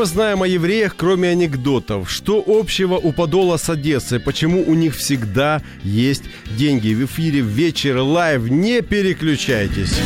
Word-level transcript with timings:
Мы 0.00 0.06
знаем 0.06 0.42
о 0.42 0.48
евреях, 0.48 0.96
кроме 0.96 1.28
анекдотов? 1.28 2.10
Что 2.10 2.42
общего 2.46 2.94
у 2.94 3.12
Подола 3.12 3.58
с 3.58 3.68
Одессой? 3.68 4.18
Почему 4.18 4.64
у 4.66 4.72
них 4.72 4.96
всегда 4.96 5.60
есть 5.82 6.22
деньги? 6.56 6.94
В 6.94 7.04
эфире 7.04 7.40
«Вечер 7.40 7.98
live». 7.98 8.48
Не 8.48 8.80
переключайтесь. 8.80 10.00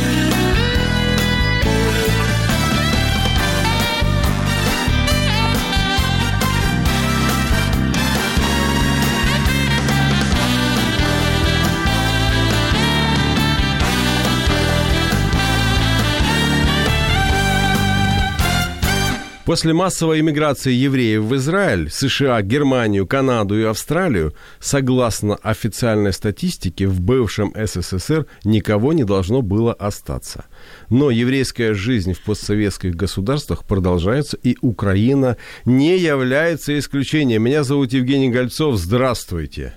После 19.45 19.73
массовой 19.73 20.21
иммиграции 20.21 20.73
евреев 20.73 21.21
в 21.21 21.35
Израиль, 21.35 21.91
США, 21.91 22.41
Германию, 22.41 23.05
Канаду 23.05 23.55
и 23.59 23.63
Австралию, 23.63 24.33
согласно 24.59 25.35
официальной 25.35 26.13
статистике, 26.13 26.87
в 26.87 26.99
бывшем 26.99 27.53
СССР 27.55 28.25
никого 28.43 28.91
не 28.91 29.03
должно 29.03 29.43
было 29.43 29.71
остаться. 29.71 30.45
Но 30.89 31.11
еврейская 31.11 31.75
жизнь 31.75 32.13
в 32.13 32.23
постсоветских 32.23 32.95
государствах 32.95 33.65
продолжается, 33.65 34.35
и 34.41 34.57
Украина 34.61 35.37
не 35.63 35.95
является 35.95 36.77
исключением. 36.79 37.43
Меня 37.43 37.63
зовут 37.63 37.93
Евгений 37.93 38.31
Гольцов. 38.31 38.77
Здравствуйте. 38.77 39.75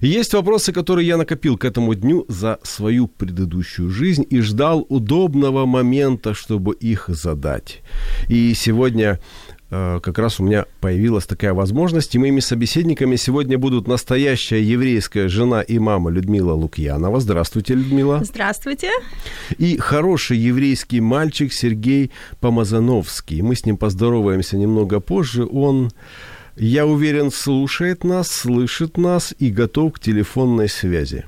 Есть 0.00 0.34
вопросы, 0.34 0.72
которые 0.72 1.06
я 1.06 1.16
накопил 1.16 1.56
к 1.56 1.64
этому 1.64 1.94
дню 1.94 2.24
за 2.28 2.58
свою 2.62 3.06
предыдущую 3.06 3.90
жизнь 3.90 4.26
и 4.28 4.40
ждал 4.40 4.86
удобного 4.88 5.66
момента, 5.66 6.34
чтобы 6.34 6.74
их 6.74 7.06
задать. 7.08 7.82
И 8.28 8.54
сегодня 8.54 9.20
э, 9.70 10.00
как 10.02 10.18
раз 10.18 10.40
у 10.40 10.44
меня 10.44 10.66
появилась 10.80 11.26
такая 11.26 11.54
возможность, 11.54 12.14
и 12.14 12.18
моими 12.18 12.40
собеседниками 12.40 13.16
сегодня 13.16 13.58
будут 13.58 13.88
настоящая 13.88 14.62
еврейская 14.62 15.28
жена 15.28 15.62
и 15.62 15.78
мама 15.78 16.10
Людмила 16.10 16.52
Лукьянова. 16.52 17.20
Здравствуйте, 17.20 17.74
Людмила. 17.74 18.22
Здравствуйте. 18.24 18.90
И 19.58 19.76
хороший 19.78 20.38
еврейский 20.38 21.00
мальчик 21.00 21.52
Сергей 21.52 22.10
Помазановский. 22.40 23.42
Мы 23.42 23.54
с 23.54 23.64
ним 23.66 23.76
поздороваемся 23.76 24.56
немного 24.56 25.00
позже. 25.00 25.46
Он 25.46 25.90
я 26.56 26.86
уверен, 26.86 27.30
слушает 27.30 28.04
нас, 28.04 28.28
слышит 28.28 28.96
нас 28.96 29.34
и 29.38 29.50
готов 29.50 29.94
к 29.94 30.00
телефонной 30.00 30.68
связи. 30.68 31.24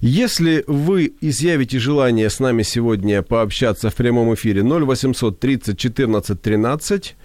Если 0.00 0.62
вы 0.66 1.12
изъявите 1.20 1.78
желание 1.78 2.30
с 2.30 2.38
нами 2.38 2.62
сегодня 2.62 3.22
пообщаться 3.22 3.90
в 3.90 3.94
прямом 3.94 4.32
эфире 4.34 4.62
0800 4.62 5.40
30 5.40 5.78
14 5.78 6.40
13 6.40 7.16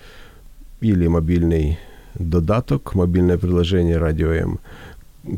или 0.81 1.07
мобильный 1.07 1.77
додаток, 2.15 2.95
мобильное 2.95 3.37
приложение 3.37 3.97
Радио 3.97 4.31
М, 4.31 4.59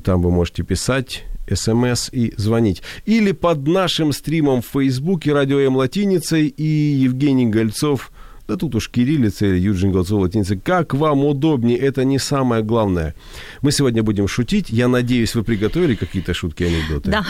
там 0.03 0.21
вы 0.21 0.31
можете 0.31 0.63
писать 0.63 1.25
смс 1.51 2.09
и 2.11 2.33
звонить. 2.37 2.81
Или 3.05 3.33
под 3.33 3.67
нашим 3.67 4.13
стримом 4.13 4.61
в 4.61 4.67
Фейсбуке 4.67 5.33
Радио 5.33 5.59
М 5.59 5.75
латиницей 5.75 6.47
и 6.47 6.63
Евгений 6.63 7.47
Гольцов– 7.47 8.11
да 8.47 8.57
тут 8.57 8.75
уж 8.75 8.89
кириллица 8.89 9.45
или 9.45 9.59
Юджин 9.59 9.91
Голцов 9.91 10.21
латиница. 10.21 10.55
Как 10.55 10.93
вам 10.93 11.25
удобнее, 11.25 11.77
это 11.77 12.05
не 12.05 12.19
самое 12.19 12.63
главное. 12.63 13.15
Мы 13.61 13.71
сегодня 13.71 14.03
будем 14.03 14.27
шутить. 14.27 14.69
Я 14.69 14.87
надеюсь, 14.87 15.35
вы 15.35 15.43
приготовили 15.43 15.95
какие-то 15.95 16.33
шутки 16.33 16.63
и 16.63 16.67
анекдоты. 16.67 17.11
Да. 17.11 17.25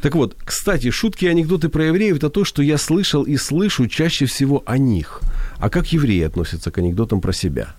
Так 0.00 0.14
вот, 0.14 0.36
кстати, 0.44 0.90
шутки 0.90 1.24
и 1.24 1.28
анекдоты 1.28 1.68
про 1.68 1.86
евреев– 1.86 2.16
это 2.18 2.30
то, 2.30 2.44
что 2.44 2.62
я 2.62 2.78
слышал 2.78 3.24
и 3.24 3.36
слышу 3.36 3.88
чаще 3.88 4.26
всего 4.26 4.62
о 4.66 4.78
них. 4.78 5.20
А 5.58 5.70
как 5.70 5.92
евреи 5.92 6.22
относятся 6.22 6.70
к 6.70 6.78
анекдотам 6.78 7.20
про 7.20 7.32
себя? 7.32 7.74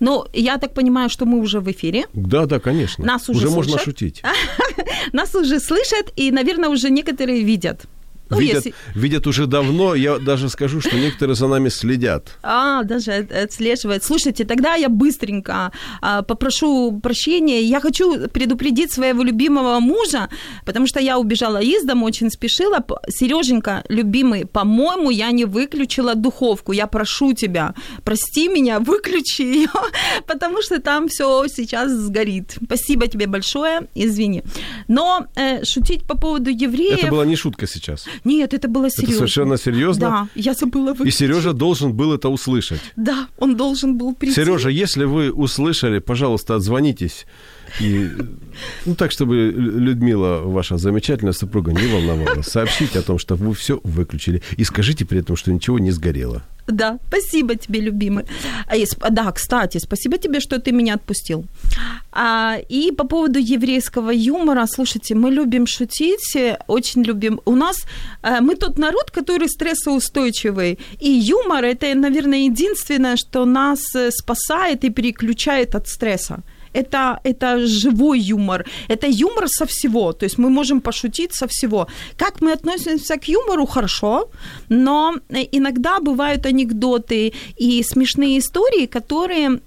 Ну, 0.00 0.24
я 0.32 0.58
так 0.58 0.74
понимаю, 0.74 1.10
что 1.10 1.26
мы 1.26 1.38
уже 1.38 1.60
в 1.60 1.70
эфире. 1.70 2.06
Да, 2.14 2.46
да, 2.46 2.58
конечно. 2.58 3.04
Нас 3.04 3.28
уже, 3.28 3.46
уже 3.46 3.48
слышат. 3.48 3.70
можно 3.70 3.84
шутить. 3.84 4.22
Нас 5.12 5.34
уже 5.34 5.60
слышат, 5.60 6.12
и, 6.16 6.32
наверное, 6.32 6.68
уже 6.68 6.90
некоторые 6.90 7.42
видят. 7.42 7.86
Ну, 8.30 8.38
видят, 8.38 8.66
если- 8.66 8.74
видят 8.94 9.26
уже 9.26 9.46
давно, 9.46 9.94
я 9.94 10.18
даже 10.18 10.48
скажу, 10.48 10.80
что 10.80 10.96
некоторые 10.96 11.34
за 11.36 11.46
нами 11.48 11.68
следят. 11.70 12.36
А, 12.42 12.82
даже 12.82 13.12
от- 13.12 13.32
отслеживает. 13.32 14.04
Слушайте, 14.04 14.44
тогда 14.44 14.74
я 14.74 14.88
быстренько 14.88 15.72
а, 16.02 16.22
попрошу 16.22 17.00
прощения. 17.02 17.62
Я 17.62 17.80
хочу 17.80 18.28
предупредить 18.28 18.92
своего 18.92 19.22
любимого 19.22 19.80
мужа, 19.80 20.28
потому 20.64 20.86
что 20.86 21.00
я 21.00 21.18
убежала 21.18 21.58
из 21.62 21.84
дома, 21.84 22.04
очень 22.06 22.30
спешила. 22.30 22.84
Сереженька, 23.08 23.82
любимый, 23.88 24.46
по-моему, 24.46 25.10
я 25.10 25.30
не 25.30 25.44
выключила 25.44 26.14
духовку. 26.14 26.72
Я 26.72 26.86
прошу 26.86 27.32
тебя, 27.32 27.74
прости 28.04 28.48
меня, 28.48 28.78
выключи 28.88 29.42
ее, 29.42 29.68
потому 30.26 30.62
что 30.62 30.80
там 30.80 31.08
все 31.08 31.46
сейчас 31.48 31.90
сгорит. 31.92 32.56
Спасибо 32.64 33.06
тебе 33.06 33.26
большое, 33.26 33.86
извини. 33.94 34.42
Но 34.88 35.26
э, 35.36 35.64
шутить 35.64 36.04
по 36.06 36.16
поводу 36.16 36.50
евреев... 36.50 36.98
Это 36.98 37.08
была 37.10 37.24
не 37.26 37.36
шутка 37.36 37.66
сейчас. 37.66 38.06
Нет, 38.24 38.54
это 38.54 38.68
было 38.68 38.90
серьезно. 38.90 39.16
совершенно 39.16 39.56
серьезно? 39.56 40.00
Да, 40.00 40.28
я 40.34 40.54
забыла 40.54 40.92
выключить. 40.94 41.14
И 41.14 41.24
Сережа 41.24 41.52
должен 41.52 41.92
был 41.92 42.12
это 42.14 42.28
услышать. 42.28 42.80
Да, 42.96 43.28
он 43.38 43.56
должен 43.56 43.96
был 43.96 44.14
прийти. 44.14 44.34
Сережа, 44.34 44.68
если 44.68 45.04
вы 45.04 45.32
услышали, 45.32 45.98
пожалуйста, 45.98 46.54
отзвонитесь. 46.54 47.26
И, 47.80 48.10
ну, 48.86 48.94
так, 48.94 49.10
чтобы 49.10 49.34
Лю- 49.34 49.78
Людмила, 49.78 50.40
ваша 50.40 50.76
замечательная 50.78 51.32
супруга, 51.32 51.72
не 51.72 51.86
волновалась. 51.86 52.46
Сообщите 52.46 52.98
о 52.98 53.02
том, 53.02 53.18
что 53.18 53.36
вы 53.36 53.54
все 53.54 53.80
выключили. 53.84 54.42
И 54.56 54.64
скажите 54.64 55.04
при 55.04 55.20
этом, 55.20 55.36
что 55.36 55.52
ничего 55.52 55.78
не 55.78 55.90
сгорело. 55.90 56.42
Да, 56.68 56.98
спасибо 57.08 57.54
тебе, 57.54 57.80
любимый. 57.80 58.24
А, 58.66 59.10
да, 59.10 59.32
кстати, 59.32 59.78
спасибо 59.78 60.18
тебе, 60.18 60.40
что 60.40 60.58
ты 60.60 60.72
меня 60.72 60.94
отпустил. 60.94 61.44
А, 62.12 62.58
и 62.68 62.92
по 62.92 63.04
поводу 63.04 63.38
еврейского 63.38 64.10
юмора, 64.10 64.66
слушайте, 64.66 65.14
мы 65.14 65.30
любим 65.30 65.66
шутить, 65.66 66.36
очень 66.66 67.04
любим. 67.04 67.40
У 67.46 67.54
нас 67.54 67.76
э, 68.22 68.40
мы 68.40 68.54
тот 68.54 68.78
народ, 68.78 69.10
который 69.10 69.48
стрессоустойчивый, 69.48 70.78
и 71.00 71.10
юмор 71.10 71.64
это, 71.64 71.94
наверное, 71.94 72.50
единственное, 72.50 73.16
что 73.16 73.46
нас 73.46 73.80
э, 73.94 74.10
спасает 74.10 74.84
и 74.84 74.90
переключает 74.90 75.74
от 75.74 75.88
стресса. 75.88 76.42
Это, 76.78 77.18
это 77.24 77.66
живой 77.66 78.20
юмор, 78.20 78.64
это 78.88 79.06
юмор 79.08 79.48
со 79.48 79.64
всего, 79.66 80.12
то 80.12 80.24
есть 80.26 80.38
мы 80.38 80.48
можем 80.50 80.80
пошутить 80.80 81.34
со 81.34 81.46
всего. 81.46 81.86
Как 82.16 82.40
мы 82.40 82.52
относимся 82.52 83.16
к 83.16 83.28
юмору, 83.28 83.66
хорошо, 83.66 84.30
но 84.68 85.14
э, 85.28 85.44
иногда 85.52 85.98
бывают 86.00 86.46
анекдоты 86.46 87.32
и 87.56 87.82
смешные 87.82 88.38
истории, 88.38 88.86
которые 88.86 89.60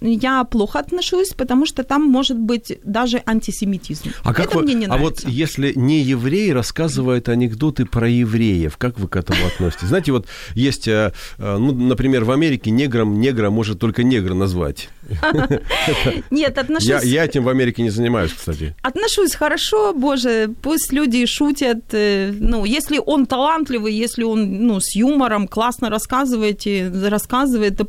я 0.00 0.44
плохо 0.44 0.78
отношусь, 0.78 1.30
потому 1.36 1.66
что 1.66 1.82
там 1.82 2.02
может 2.02 2.38
быть 2.38 2.78
даже 2.84 3.22
антисемитизм. 3.26 4.10
А, 4.22 4.32
как 4.32 4.46
это 4.46 4.58
вы- 4.58 4.62
мне 4.64 4.74
не 4.74 4.86
а 4.86 4.96
вот 4.96 5.22
нравится. 5.22 5.28
если 5.28 5.72
не 5.76 6.00
еврей 6.00 6.52
рассказывает 6.52 7.28
анекдоты 7.28 7.84
про 7.84 8.08
евреев, 8.08 8.76
как 8.78 8.98
вы 8.98 9.08
к 9.08 9.16
этому 9.16 9.46
относитесь? 9.46 9.88
Знаете, 9.88 10.12
вот 10.12 10.26
есть, 10.54 10.88
э, 10.88 11.12
э, 11.38 11.56
ну, 11.58 11.72
например, 11.72 12.24
в 12.24 12.30
Америке 12.30 12.70
негром 12.70 13.20
негра 13.20 13.50
может 13.50 13.78
только 13.78 14.02
негр 14.02 14.34
назвать. 14.34 14.88
Нет, 16.30 16.53
отношусь... 16.58 16.88
Я, 16.88 17.00
я 17.02 17.24
этим 17.24 17.44
в 17.44 17.48
Америке 17.48 17.82
не 17.82 17.90
занимаюсь, 17.90 18.32
кстати. 18.32 18.74
Отношусь 18.82 19.34
хорошо, 19.34 19.92
боже, 19.94 20.50
пусть 20.62 20.92
люди 20.92 21.26
шутят. 21.26 21.78
э, 21.92 22.32
Ну, 22.40 22.64
если 22.64 23.00
он 23.06 23.26
талантливый, 23.26 23.92
если 23.94 24.24
он, 24.24 24.66
ну, 24.66 24.80
с 24.80 24.96
юмором 24.96 25.48
классно 25.48 25.90
рассказывает, 25.90 26.66
и 26.66 26.90
рассказывает, 27.08 27.76
то, 27.76 27.84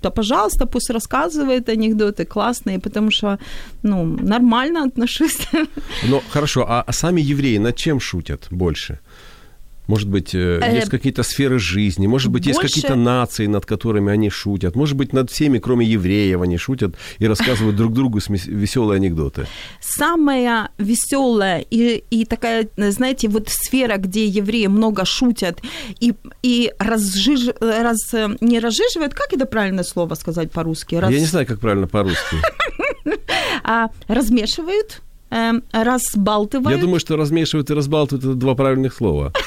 то, 0.00 0.10
пожалуйста, 0.10 0.66
пусть 0.66 0.90
рассказывает 0.90 1.68
анекдоты 1.68 2.24
классные, 2.24 2.78
потому 2.78 3.10
что, 3.10 3.38
ну, 3.82 4.04
нормально 4.04 4.84
отношусь. 4.84 5.38
Но 6.08 6.22
хорошо, 6.30 6.64
а 6.68 6.92
сами 6.92 7.20
евреи 7.20 7.58
над 7.58 7.76
чем 7.76 8.00
шутят 8.00 8.46
больше? 8.50 8.98
Может 9.88 10.08
быть, 10.08 10.34
э, 10.34 10.58
Э, 10.68 10.74
есть 10.74 10.90
какие-то 10.90 11.22
сферы 11.22 11.58
жизни, 11.58 12.06
может 12.06 12.30
быть, 12.30 12.46
есть 12.46 12.60
какие-то 12.60 12.94
нации, 12.94 13.46
над 13.46 13.66
которыми 13.66 14.12
они 14.12 14.30
шутят, 14.30 14.76
может 14.76 14.96
быть, 14.96 15.12
над 15.12 15.30
всеми, 15.30 15.58
кроме 15.58 15.86
евреев, 15.86 16.40
они 16.40 16.56
шутят 16.58 16.94
и 17.18 17.26
рассказывают 17.26 17.76
друг 17.76 17.92
другу 17.92 18.20
веселые 18.28 18.96
анекдоты. 18.96 19.46
самая 19.80 20.70
веселая 20.78 21.64
и, 21.70 22.04
и 22.10 22.24
такая, 22.24 22.68
знаете, 22.76 23.28
вот 23.28 23.48
сфера, 23.48 23.96
где 23.96 24.26
евреи 24.26 24.66
много 24.66 25.04
шутят 25.04 25.60
и, 26.00 26.14
и 26.42 26.72
разжиж, 26.78 27.48
раз, 27.60 28.14
не 28.40 28.60
разжиживают, 28.60 29.14
как 29.14 29.32
это 29.32 29.46
правильное 29.46 29.84
слово 29.84 30.14
сказать 30.14 30.50
по-русски? 30.50 30.96
Раз, 30.96 31.10
Я 31.10 31.20
не 31.20 31.26
знаю, 31.26 31.46
как 31.46 31.60
правильно 31.60 31.86
по-русски. 31.86 32.36
а, 33.64 33.88
размешивают, 34.08 35.02
разбалтывают. 35.30 36.76
Я 36.76 36.80
думаю, 36.80 37.00
что 37.00 37.16
размешивают 37.16 37.70
и 37.70 37.74
разбалтывают 37.74 38.24
это 38.24 38.34
два 38.34 38.54
правильных 38.54 38.94
слова. 38.94 39.32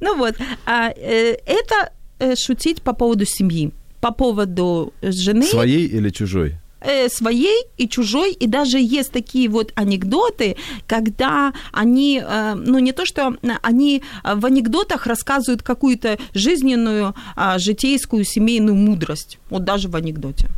Ну 0.00 0.16
вот, 0.16 0.34
а, 0.66 0.90
э, 0.90 1.36
это 1.46 1.92
э, 2.18 2.34
шутить 2.36 2.82
по 2.82 2.92
поводу 2.92 3.24
семьи, 3.24 3.72
по 4.00 4.12
поводу 4.12 4.92
жены. 5.02 5.44
Своей 5.44 5.86
или 5.86 6.10
чужой? 6.10 6.58
э, 6.80 7.08
своей 7.08 7.64
и 7.76 7.88
чужой, 7.88 8.32
и 8.32 8.46
даже 8.46 8.78
есть 8.78 9.12
такие 9.12 9.48
вот 9.48 9.72
анекдоты, 9.74 10.56
когда 10.86 11.52
они, 11.72 12.22
э, 12.24 12.54
ну 12.54 12.78
не 12.78 12.92
то, 12.92 13.04
что 13.04 13.36
они 13.62 14.02
в 14.24 14.46
анекдотах 14.46 15.06
рассказывают 15.06 15.62
какую-то 15.62 16.18
жизненную, 16.34 17.14
а, 17.36 17.58
житейскую, 17.58 18.24
семейную 18.24 18.76
мудрость, 18.76 19.38
вот 19.50 19.64
даже 19.64 19.88
в 19.88 19.96
анекдоте. 19.96 20.48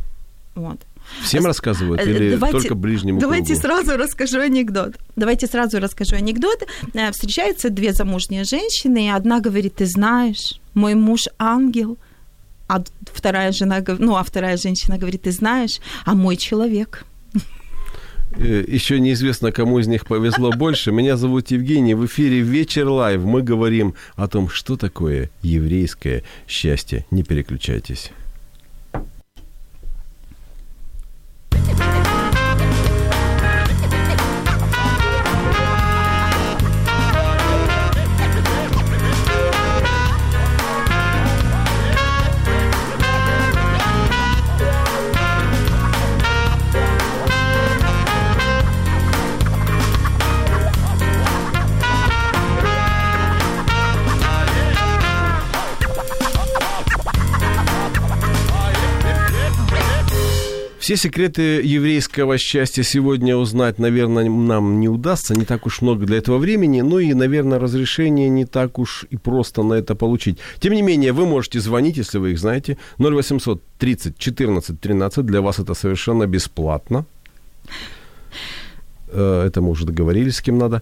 Вот. 0.55 0.79
Всем 1.21 1.45
рассказывают 1.45 2.01
Э, 2.01 2.09
или 2.09 2.31
давайте- 2.31 2.59
только 2.59 2.75
ближнему 2.75 3.19
Давайте 3.19 3.53
кругу? 3.53 3.61
сразу 3.61 3.97
расскажу 3.97 4.39
анекдот. 4.39 4.95
Давайте 5.15 5.47
сразу 5.47 5.79
расскажу 5.79 6.15
анекдот. 6.15 6.63
Э, 6.93 7.11
Встречаются 7.11 7.69
две 7.69 7.93
замужние 7.93 8.43
женщины, 8.43 9.05
и 9.05 9.09
одна 9.09 9.39
говорит, 9.39 9.75
ты 9.75 9.85
знаешь, 9.85 10.59
мой 10.73 10.95
муж 10.95 11.27
ангел, 11.37 11.97
а 12.67 12.83
вторая 13.13 13.51
жена, 13.51 13.83
ну, 13.99 14.15
а 14.15 14.23
вторая 14.23 14.57
женщина 14.57 14.97
говорит, 14.97 15.21
ты 15.23 15.31
знаешь, 15.31 15.79
а 16.05 16.13
мой 16.15 16.37
человек. 16.37 17.05
Э, 18.35 18.63
Еще 18.67 18.99
неизвестно, 18.99 19.51
кому 19.51 19.77
из 19.79 19.87
них 19.87 20.05
повезло 20.07 20.51
больше. 20.51 20.91
Меня 20.91 21.17
зовут 21.17 21.51
Евгений. 21.51 21.93
В 21.93 22.05
эфире 22.07 22.39
«Вечер 22.41 22.87
live». 22.89 23.21
Мы 23.21 23.43
говорим 23.43 23.93
о 24.15 24.27
том, 24.27 24.49
что 24.49 24.75
такое 24.75 25.29
еврейское 25.43 26.23
счастье. 26.47 27.05
Не 27.11 27.21
переключайтесь. 27.23 28.09
Все 60.83 60.97
секреты 60.97 61.61
еврейского 61.63 62.37
счастья 62.37 62.83
сегодня 62.83 63.37
узнать, 63.37 63.79
наверное, 63.79 64.29
нам 64.29 64.81
не 64.81 64.89
удастся. 64.89 65.33
Не 65.33 65.45
так 65.45 65.65
уж 65.65 65.81
много 65.81 66.05
для 66.05 66.17
этого 66.17 66.39
времени. 66.39 66.81
Ну 66.81 66.99
и, 66.99 67.13
наверное, 67.13 67.57
разрешение 67.57 68.27
не 68.27 68.43
так 68.43 68.77
уж 68.77 69.05
и 69.09 69.15
просто 69.15 69.63
на 69.63 69.75
это 69.75 69.95
получить. 69.95 70.39
Тем 70.59 70.73
не 70.73 70.81
менее, 70.81 71.13
вы 71.13 71.25
можете 71.25 71.61
звонить, 71.61 71.95
если 71.95 72.17
вы 72.17 72.31
их 72.31 72.37
знаете. 72.37 72.77
0800 72.99 73.63
30 73.79 74.17
14 74.17 74.81
13. 74.81 75.25
Для 75.25 75.39
вас 75.39 75.59
это 75.59 75.73
совершенно 75.73 76.27
бесплатно. 76.27 77.05
Э, 79.07 79.45
Это 79.47 79.61
мы 79.61 79.69
уже 79.69 79.85
договорились, 79.85 80.35
с 80.35 80.41
кем 80.41 80.57
надо. 80.57 80.81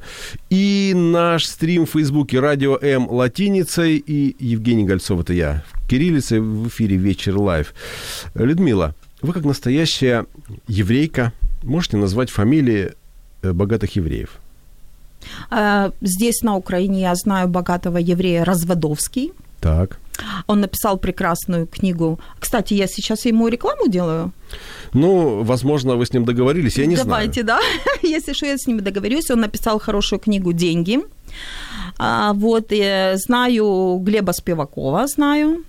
И 0.50 0.94
наш 0.96 1.46
стрим 1.46 1.86
в 1.86 1.92
Фейсбуке 1.92 2.40
«Радио 2.40 2.76
М» 2.82 3.08
латиницей 3.08 3.98
и 3.98 4.36
Евгений 4.40 4.84
Гольцов, 4.84 5.20
это 5.20 5.34
я, 5.34 5.64
кириллицей 5.88 6.40
в 6.40 6.70
эфире 6.70 6.96
«Вечер 6.96 7.38
live». 7.38 7.76
Людмила, 8.34 8.96
вы 9.22 9.34
как 9.34 9.46
настоящая 9.46 10.26
еврейка 10.68 11.32
можете 11.64 11.98
назвать 11.98 12.30
фамилии 12.30 12.94
э, 13.42 13.52
богатых 13.54 13.96
евреев? 13.96 14.40
Э, 15.52 15.92
Здесь, 16.02 16.42
на 16.42 16.56
Украине, 16.56 17.02
я 17.02 17.16
знаю 17.16 17.48
богатого 17.48 17.98
еврея 17.98 18.44
Разводовский. 18.44 19.32
Так. 19.60 20.00
Он 20.48 20.60
написал 20.62 20.98
прекрасную 20.98 21.68
книгу. 21.68 22.20
Кстати, 22.40 22.74
я 22.74 22.88
сейчас 22.88 23.26
ему 23.26 23.48
рекламу 23.48 23.88
делаю. 23.88 24.32
Ну, 24.94 25.44
возможно, 25.44 25.96
вы 25.96 26.06
с 26.06 26.14
ним 26.14 26.26
договорились, 26.26 26.78
я 26.78 26.86
не 26.86 26.96
Давайте, 26.96 27.44
знаю. 27.44 27.62
да. 27.62 27.88
Если 28.08 28.34
что, 28.34 28.46
я 28.46 28.58
с 28.58 28.68
ним 28.68 28.80
договорюсь. 28.84 29.30
Он 29.32 29.40
написал 29.40 29.80
хорошую 29.80 30.20
книгу 30.20 30.54
«Деньги». 30.54 31.00
А, 31.98 32.34
вот, 32.34 32.72
э, 32.72 33.16
знаю 33.18 34.00
Глеба 34.04 34.32
Спивакова, 34.32 35.08
знаю. 35.08 35.64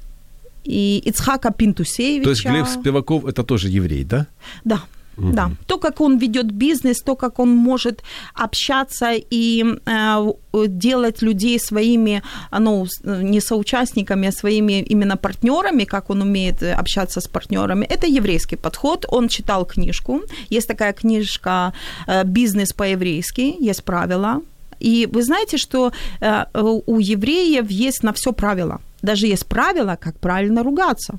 И 0.64 1.02
Ицхака 1.04 1.50
Пинтусевича. 1.52 2.24
То 2.24 2.30
есть 2.30 2.44
Глеб 2.44 2.66
Спиваков 2.66 3.24
это 3.24 3.42
тоже 3.42 3.68
еврей, 3.68 4.04
да? 4.04 4.26
Да. 4.64 4.82
Да, 5.16 5.50
то, 5.66 5.78
как 5.78 6.00
он 6.00 6.18
ведет 6.18 6.50
бизнес, 6.52 7.02
то, 7.02 7.16
как 7.16 7.38
он 7.38 7.50
может 7.50 8.02
общаться 8.34 9.12
и 9.12 9.64
э, 9.86 10.32
делать 10.68 11.22
людей 11.22 11.58
своими, 11.58 12.22
ну, 12.58 12.86
не 13.04 13.40
соучастниками, 13.40 14.28
а 14.28 14.32
своими 14.32 14.80
именно 14.90 15.16
партнерами, 15.16 15.84
как 15.84 16.10
он 16.10 16.22
умеет 16.22 16.62
общаться 16.62 17.20
с 17.20 17.28
партнерами, 17.28 17.84
это 17.84 18.06
еврейский 18.06 18.56
подход. 18.56 19.04
Он 19.08 19.28
читал 19.28 19.66
книжку. 19.66 20.22
Есть 20.50 20.68
такая 20.68 20.92
книжка 20.92 21.72
э, 22.06 22.24
«Бизнес 22.24 22.72
по-еврейски», 22.72 23.56
есть 23.60 23.84
правила. 23.84 24.40
И 24.80 25.08
вы 25.12 25.22
знаете, 25.22 25.58
что 25.58 25.92
э, 26.20 26.44
у 26.86 26.98
евреев 26.98 27.70
есть 27.70 28.02
на 28.02 28.12
все 28.12 28.32
правила. 28.32 28.80
Даже 29.02 29.26
есть 29.26 29.46
правила, 29.46 29.98
как 30.00 30.18
правильно 30.18 30.62
ругаться. 30.62 31.18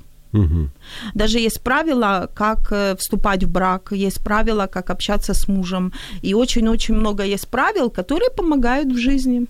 Даже 1.14 1.38
есть 1.38 1.60
правила, 1.60 2.28
как 2.34 2.72
э, 2.72 2.96
вступать 2.96 3.44
в 3.44 3.50
брак, 3.50 3.92
есть 3.92 4.22
правила, 4.24 4.66
как 4.66 4.90
общаться 4.90 5.32
с 5.32 5.46
мужем. 5.48 5.92
И 6.22 6.34
очень-очень 6.34 6.94
много 6.94 7.22
есть 7.22 7.48
правил, 7.48 7.88
которые 7.90 8.30
помогают 8.30 8.88
в 8.88 8.98
жизни. 8.98 9.46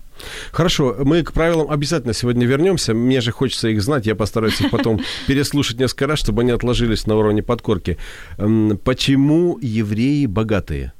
Хорошо, 0.51 0.95
мы 1.03 1.23
к 1.23 1.33
правилам 1.33 1.71
обязательно 1.71 2.13
сегодня 2.13 2.45
вернемся. 2.45 2.93
Мне 2.93 3.21
же 3.21 3.31
хочется 3.31 3.69
их 3.69 3.81
знать. 3.81 4.05
Я 4.05 4.15
постараюсь 4.15 4.61
их 4.61 4.69
потом 4.69 5.01
переслушать 5.27 5.79
несколько 5.79 6.07
раз, 6.07 6.19
чтобы 6.19 6.43
они 6.43 6.51
отложились 6.51 7.07
на 7.07 7.15
уровне 7.15 7.41
подкорки. 7.41 7.97
Почему 8.83 9.57
евреи 9.61 10.27
богатые? 10.27 10.93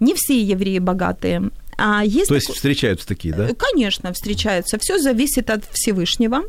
Не 0.00 0.14
все 0.14 0.40
евреи 0.40 0.78
богатые. 0.78 1.50
А 1.78 2.04
есть 2.04 2.28
То 2.28 2.34
есть 2.34 2.46
такой- 2.46 2.56
встречаются 2.56 3.06
такие, 3.06 3.34
да? 3.34 3.48
Э, 3.48 3.54
Конечно, 3.54 4.12
встречаются. 4.12 4.78
Все 4.78 4.98
зависит 4.98 5.50
от 5.50 5.64
Всевышнего. 5.72 6.42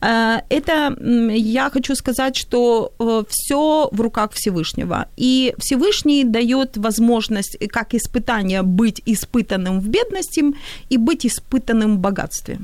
Э, 0.00 0.40
Это 0.50 0.96
я 1.34 1.70
хочу 1.70 1.94
сказать, 1.94 2.36
что 2.36 2.92
все 3.28 3.88
в 3.92 4.00
руках 4.00 4.32
Всевышнего. 4.34 5.06
И 5.16 5.54
Всевышний 5.58 6.24
дает 6.24 6.76
возможность, 6.76 7.56
э, 7.60 7.66
как 7.68 7.94
испытание, 7.94 8.62
быть 8.62 9.00
испытанным 9.06 9.80
в 9.80 9.88
бедности 9.88 10.44
и 10.90 10.98
быть 10.98 11.24
испытанным 11.24 11.96
в 11.96 11.98
богатстве. 12.00 12.58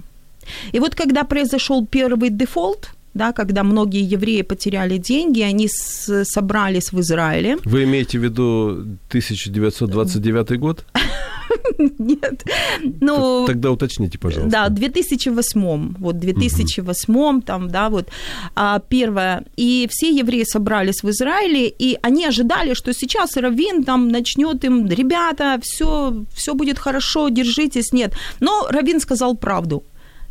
И 0.73 0.81
вот 0.81 0.95
когда 0.95 1.23
произошел 1.25 1.87
первый 1.87 2.29
дефолт, 2.31 2.91
да, 3.15 3.33
когда 3.33 3.63
многие 3.63 4.03
евреи 4.03 4.43
потеряли 4.43 4.99
деньги, 4.99 5.41
они 5.41 5.69
с- 5.69 6.25
собрались 6.25 6.93
в 6.93 7.01
Израиле. 7.01 7.59
Вы 7.65 7.85
имеете 7.85 8.19
в 8.19 8.25
виду 8.25 8.71
1929 9.09 10.59
год? 10.59 10.85
Нет. 11.99 12.45
Ну, 13.01 13.45
Тогда 13.47 13.71
уточните, 13.71 14.19
пожалуйста. 14.19 14.51
Да, 14.51 14.69
в 14.69 14.75
2008, 14.75 15.95
вот 15.99 16.19
2008, 16.19 17.43
там, 17.43 17.69
да, 17.69 17.89
вот, 17.89 18.09
а, 18.55 18.79
первое. 18.81 19.45
И 19.57 19.87
все 19.91 20.11
евреи 20.11 20.45
собрались 20.45 21.03
в 21.03 21.09
Израиле, 21.11 21.69
и 21.69 21.99
они 22.03 22.27
ожидали, 22.27 22.75
что 22.75 22.93
сейчас 22.93 23.37
Равин 23.37 23.85
там 23.85 24.09
начнет 24.09 24.65
им, 24.65 24.87
ребята, 24.89 25.59
все, 25.63 26.25
все 26.35 26.55
будет 26.55 26.79
хорошо, 26.79 27.29
держитесь. 27.29 27.93
Нет. 27.93 28.15
Но 28.41 28.67
Равин 28.71 29.01
сказал 29.01 29.37
правду. 29.37 29.85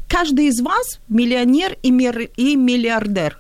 Каждый 0.08 0.48
из 0.48 0.62
вас 0.62 1.00
миллионер 1.10 1.78
и, 1.84 1.92
мир, 1.92 2.30
и 2.38 2.56
миллиардер. 2.56 3.40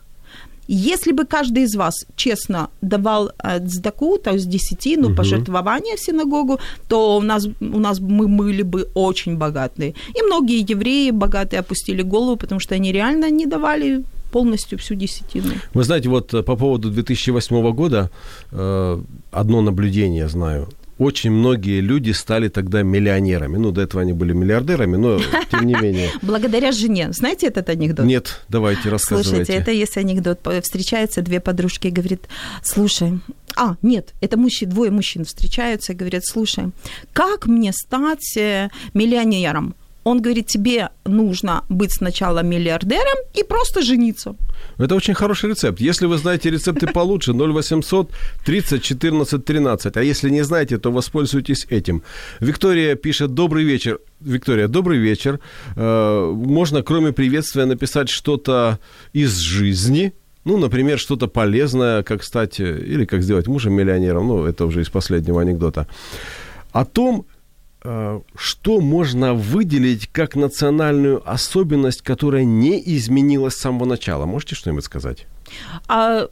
Если 0.67 1.11
бы 1.11 1.25
каждый 1.25 1.63
из 1.63 1.75
вас 1.75 1.93
честно 2.15 2.69
давал 2.81 3.31
э, 3.43 3.59
цдаку, 3.67 4.17
то 4.17 4.31
есть 4.31 4.49
десятину, 4.49 5.09
Мгм. 5.09 5.15
пожертвования 5.17 5.97
в 5.97 5.99
синагогу, 5.99 6.59
то 6.87 7.17
у 7.17 7.21
нас, 7.21 7.45
у 7.59 7.79
нас 7.79 7.99
мы 7.99 8.27
были 8.27 8.63
бы 8.63 8.87
очень 8.95 9.35
богатые. 9.37 9.93
И 10.15 10.21
многие 10.25 10.59
евреи 10.71 11.11
богатые 11.11 11.59
опустили 11.59 12.01
голову, 12.01 12.37
потому 12.37 12.61
что 12.61 12.75
они 12.75 12.93
реально 12.93 13.29
не 13.29 13.45
давали 13.45 14.03
полностью 14.31 14.77
всю 14.79 14.95
десятину. 14.95 15.53
Вы 15.73 15.83
знаете, 15.83 16.09
вот 16.09 16.33
э, 16.33 16.41
по 16.43 16.55
поводу 16.55 16.89
2008 16.89 17.71
года 17.73 18.09
э, 18.51 19.01
одно 19.31 19.61
наблюдение 19.61 20.27
знаю. 20.29 20.69
Очень 20.97 21.31
многие 21.31 21.81
люди 21.81 22.11
стали 22.11 22.49
тогда 22.49 22.83
миллионерами. 22.83 23.57
Ну, 23.57 23.71
до 23.71 23.81
этого 23.81 24.01
они 24.01 24.13
были 24.13 24.33
миллиардерами, 24.33 24.95
но 24.95 25.19
тем 25.51 25.65
не 25.65 25.75
менее. 25.75 26.09
Благодаря 26.21 26.71
жене. 26.71 27.11
Знаете 27.11 27.47
этот 27.47 27.69
анекдот? 27.69 28.05
Нет, 28.05 28.41
давайте 28.49 28.89
рассказывайте. 28.89 29.29
Слушайте, 29.29 29.53
это 29.53 29.71
есть 29.71 29.97
анекдот. 29.97 30.39
Встречаются 30.63 31.21
две 31.21 31.39
подружки 31.39 31.87
и 31.87 31.91
говорит, 31.91 32.27
слушай, 32.63 33.19
а, 33.55 33.75
нет, 33.81 34.13
это 34.21 34.37
мужчины, 34.37 34.71
двое 34.71 34.91
мужчин 34.91 35.25
встречаются 35.25 35.93
и 35.93 35.95
говорят, 35.95 36.25
слушай, 36.25 36.71
как 37.13 37.45
мне 37.45 37.71
стать 37.71 38.35
э, 38.37 38.69
миллионером? 38.93 39.75
Он 40.03 40.21
говорит, 40.21 40.47
тебе 40.47 40.89
нужно 41.05 41.63
быть 41.69 41.93
сначала 41.93 42.43
миллиардером 42.43 43.17
и 43.33 43.43
просто 43.43 43.81
жениться. 43.81 44.35
Это 44.77 44.95
очень 44.95 45.13
хороший 45.13 45.49
рецепт. 45.49 45.79
Если 45.79 46.07
вы 46.07 46.17
знаете 46.17 46.49
рецепты 46.49 46.87
получше, 46.87 47.33
0800 47.33 48.11
30 48.45 48.83
14 48.83 49.45
13. 49.45 49.97
А 49.97 50.03
если 50.03 50.29
не 50.29 50.43
знаете, 50.43 50.77
то 50.77 50.91
воспользуйтесь 50.91 51.65
этим. 51.69 52.03
Виктория 52.41 52.95
пишет 52.95 53.33
«Добрый 53.33 53.63
вечер». 53.63 53.99
Виктория, 54.19 54.67
добрый 54.67 54.99
вечер. 54.99 55.39
Э, 55.75 56.31
можно, 56.33 56.81
кроме 56.81 57.11
приветствия, 57.11 57.65
написать 57.65 58.09
что-то 58.09 58.79
из 59.13 59.37
жизни, 59.37 60.13
ну, 60.45 60.57
например, 60.57 60.99
что-то 60.99 61.27
полезное, 61.27 62.03
как 62.03 62.23
стать, 62.23 62.59
или 62.59 63.05
как 63.05 63.21
сделать 63.21 63.47
мужа 63.47 63.69
миллионером, 63.69 64.27
ну, 64.27 64.45
это 64.45 64.65
уже 64.65 64.81
из 64.81 64.89
последнего 64.89 65.41
анекдота, 65.41 65.87
о 66.71 66.85
том, 66.85 67.25
Э, 67.25 67.32
что 67.83 68.79
можно 68.79 69.33
выделить 69.33 70.07
как 70.07 70.35
национальную 70.35 71.21
особенность, 71.29 72.01
которая 72.01 72.45
не 72.45 72.81
изменилась 72.95 73.55
с 73.55 73.59
самого 73.59 73.85
начала? 73.85 74.25
Можете 74.25 74.55
что-нибудь 74.55 74.85
сказать? 74.85 75.25
А, 75.87 76.27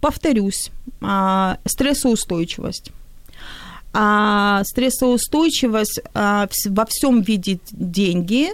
повторюсь, 0.00 0.70
а, 1.00 1.58
стрессоустойчивость. 1.64 2.90
А, 3.92 4.62
стрессоустойчивость 4.64 6.00
а, 6.14 6.48
во 6.66 6.86
всем 6.86 7.22
видеть 7.22 7.62
деньги, 7.70 8.50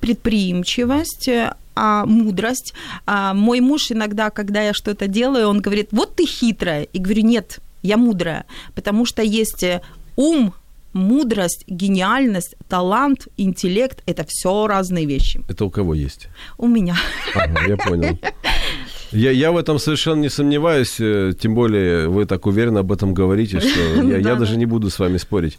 предприимчивость, 0.00 1.28
а, 1.74 2.06
мудрость. 2.06 2.74
А, 3.06 3.34
мой 3.34 3.60
муж 3.60 3.90
иногда, 3.92 4.30
когда 4.30 4.62
я 4.62 4.72
что-то 4.72 5.06
делаю, 5.06 5.48
он 5.48 5.60
говорит, 5.60 5.88
вот 5.92 6.16
ты 6.16 6.26
хитрая. 6.26 6.84
И 6.84 6.98
говорю, 6.98 7.22
нет, 7.22 7.60
я 7.82 7.96
мудрая, 7.96 8.46
потому 8.74 9.04
что 9.04 9.22
есть 9.22 9.64
ум, 10.16 10.54
мудрость, 10.92 11.64
гениальность, 11.66 12.56
талант, 12.68 13.28
интеллект– 13.36 14.02
это 14.06 14.24
все 14.26 14.66
разные 14.66 15.06
вещи. 15.06 15.40
Это 15.48 15.64
у 15.64 15.70
кого 15.70 15.94
есть? 15.94 16.28
У 16.56 16.66
меня. 16.66 16.96
Ага, 17.34 17.60
я 17.66 17.76
понял. 17.76 18.18
Я, 19.10 19.30
я 19.30 19.52
в 19.52 19.56
этом 19.56 19.78
совершенно 19.78 20.20
не 20.20 20.28
сомневаюсь, 20.28 20.96
э, 21.00 21.32
тем 21.38 21.54
более 21.54 22.08
вы 22.08 22.26
так 22.26 22.46
уверенно 22.46 22.80
об 22.80 22.92
этом 22.92 23.14
говорите, 23.14 23.60
что 23.60 24.02
я, 24.02 24.18
я 24.18 24.34
даже 24.34 24.56
не 24.56 24.66
буду 24.66 24.90
с 24.90 24.98
вами 24.98 25.16
спорить. 25.16 25.58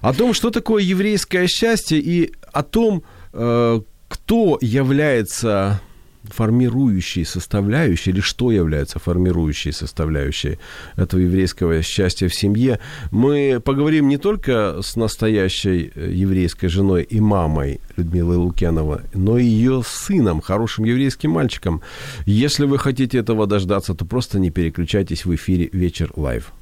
О 0.00 0.12
том, 0.12 0.34
что 0.34 0.50
такое 0.50 0.82
еврейское 0.82 1.46
счастье 1.46 1.98
и 1.98 2.32
о 2.52 2.62
том, 2.62 3.04
э, 3.32 3.80
кто 4.08 4.58
является 4.60 5.80
формирующей 6.28 7.24
составляющей, 7.24 8.10
или 8.10 8.20
что 8.20 8.50
является 8.50 8.98
формирующей 8.98 9.72
составляющей 9.72 10.58
этого 10.96 11.20
еврейского 11.20 11.82
счастья 11.82 12.28
в 12.28 12.34
семье, 12.34 12.80
мы 13.10 13.60
поговорим 13.64 14.08
не 14.08 14.18
только 14.18 14.80
с 14.82 14.96
настоящей 14.96 15.92
э, 15.94 16.10
еврейской 16.12 16.68
женой 16.68 17.02
и 17.02 17.20
мамой 17.20 17.80
Людмилой 17.96 18.36
Лукьянова, 18.36 19.02
но 19.14 19.38
и 19.38 19.44
ее 19.44 19.82
сыном, 19.86 20.40
хорошим 20.40 20.84
еврейским 20.84 21.30
мальчиком. 21.30 21.82
Если 22.26 22.66
вы 22.66 22.78
хотите 22.78 23.18
этого 23.18 23.46
дождаться, 23.46 23.94
то 23.94 24.04
просто 24.04 24.38
не 24.38 24.50
переключайтесь 24.50 25.24
в 25.24 25.34
эфире 25.34 25.68
«Вечер 25.72 26.10
Live». 26.16 26.52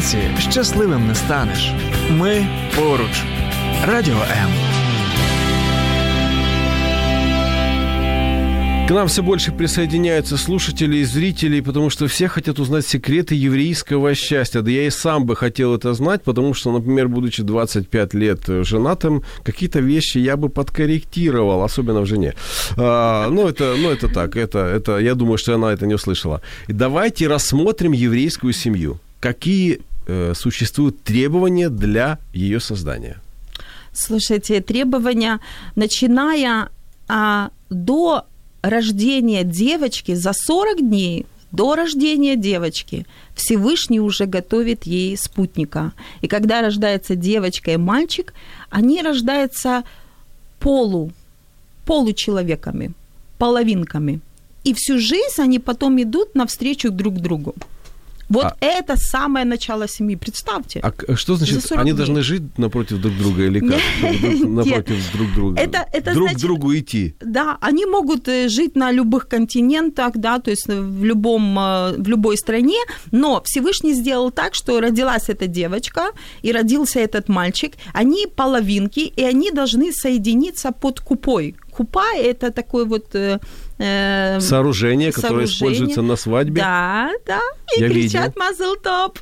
Поодинці 0.00 0.50
щасливим 0.50 1.06
не 1.08 1.14
станеш. 1.14 1.72
Ми 2.10 2.46
поруч. 2.76 3.22
Радіо 3.86 4.14
М. 4.14 4.50
К 8.88 8.94
нам 8.94 9.06
все 9.06 9.22
больше 9.22 9.52
присоединяются 9.52 10.38
слушатели 10.38 10.96
и 10.96 11.04
зрители, 11.04 11.62
потому 11.62 11.90
что 11.90 12.06
все 12.06 12.28
хотят 12.28 12.58
узнать 12.58 12.86
секреты 12.86 13.34
еврейского 13.46 14.14
счастья. 14.14 14.62
Да 14.62 14.70
я 14.70 14.86
и 14.86 14.90
сам 14.90 15.26
бы 15.26 15.36
хотел 15.36 15.74
это 15.74 15.94
знать, 15.94 16.22
потому 16.22 16.54
что, 16.54 16.72
например, 16.72 17.08
будучи 17.08 17.42
25 17.42 18.14
лет 18.14 18.64
женатым, 18.64 19.22
какие-то 19.44 19.80
вещи 19.80 20.18
я 20.18 20.36
бы 20.36 20.48
подкорректировал, 20.48 21.62
особенно 21.62 22.00
в 22.00 22.06
жене. 22.06 22.32
А, 22.76 23.28
ну, 23.30 23.48
это, 23.48 23.76
ну, 23.78 23.90
это 23.90 24.08
так, 24.08 24.36
это, 24.36 24.58
это, 24.58 24.98
я 24.98 25.14
думаю, 25.14 25.38
что 25.38 25.54
она 25.54 25.72
это 25.72 25.86
не 25.86 25.94
услышала. 25.94 26.40
Давайте 26.68 27.28
рассмотрим 27.28 27.92
еврейскую 27.92 28.52
семью 28.52 28.98
какие 29.20 29.80
э, 30.06 30.34
существуют 30.34 31.02
требования 31.02 31.68
для 31.68 32.18
ее 32.32 32.60
создания? 32.60 33.20
Слушайте, 33.92 34.60
требования, 34.60 35.40
начиная 35.74 36.68
а, 37.08 37.50
до 37.70 38.24
рождения 38.62 39.44
девочки 39.44 40.14
за 40.14 40.32
40 40.32 40.78
дней 40.78 41.26
до 41.52 41.74
рождения 41.74 42.36
девочки 42.36 43.06
Всевышний 43.34 44.00
уже 44.00 44.26
готовит 44.26 44.84
ей 44.84 45.16
спутника. 45.16 45.92
И 46.20 46.28
когда 46.28 46.60
рождается 46.62 47.16
девочка 47.16 47.72
и 47.72 47.76
мальчик, 47.76 48.34
они 48.70 49.02
рождаются 49.02 49.82
полу, 50.60 51.10
получеловеками, 51.86 52.92
половинками. 53.38 54.20
И 54.62 54.74
всю 54.74 54.98
жизнь 54.98 55.40
они 55.40 55.58
потом 55.58 56.00
идут 56.00 56.34
навстречу 56.34 56.92
друг 56.92 57.14
другу. 57.14 57.54
Вот 58.30 58.44
а... 58.44 58.56
это 58.60 58.96
самое 58.96 59.44
начало 59.44 59.88
семьи, 59.88 60.14
представьте. 60.14 60.80
А 60.80 61.16
что 61.16 61.34
значит, 61.34 61.72
они 61.72 61.90
дней. 61.90 61.92
должны 61.92 62.22
жить 62.22 62.58
напротив 62.58 63.00
друг 63.00 63.16
друга 63.18 63.42
или 63.42 63.58
как? 63.58 63.80
Напротив 64.48 65.12
друг 65.12 65.34
друга. 65.34 65.60
Это, 65.60 65.84
это 65.92 66.14
друг 66.14 66.28
значит, 66.28 66.40
другу 66.40 66.76
идти. 66.76 67.14
Да, 67.20 67.58
они 67.60 67.86
могут 67.86 68.28
э, 68.28 68.48
жить 68.48 68.76
на 68.76 68.92
любых 68.92 69.26
континентах, 69.26 70.12
да, 70.14 70.38
то 70.38 70.50
есть 70.50 70.68
в, 70.68 71.04
любом, 71.04 71.58
э, 71.58 71.96
в 71.98 72.08
любой 72.08 72.36
стране, 72.36 72.78
но 73.10 73.42
Всевышний 73.44 73.94
сделал 73.94 74.30
так, 74.30 74.54
что 74.54 74.80
родилась 74.80 75.28
эта 75.28 75.48
девочка 75.48 76.12
и 76.42 76.52
родился 76.52 77.00
этот 77.00 77.28
мальчик, 77.28 77.72
они 77.92 78.28
половинки, 78.28 79.00
и 79.00 79.24
они 79.24 79.50
должны 79.50 79.92
соединиться 79.92 80.70
под 80.70 81.00
купой. 81.00 81.56
Купа– 81.72 82.04
это 82.16 82.52
такой 82.52 82.84
вот 82.84 83.16
э, 83.80 84.40
сооружение, 84.40 85.12
которое 85.12 85.46
используется 85.46 86.02
на 86.02 86.16
свадьбе. 86.16 86.60
Да, 86.60 87.10
да. 87.26 87.40
И 87.76 87.80
Я 87.80 87.88
кричат 87.88 88.36
мазл 88.36 88.74
топ. 88.82 89.18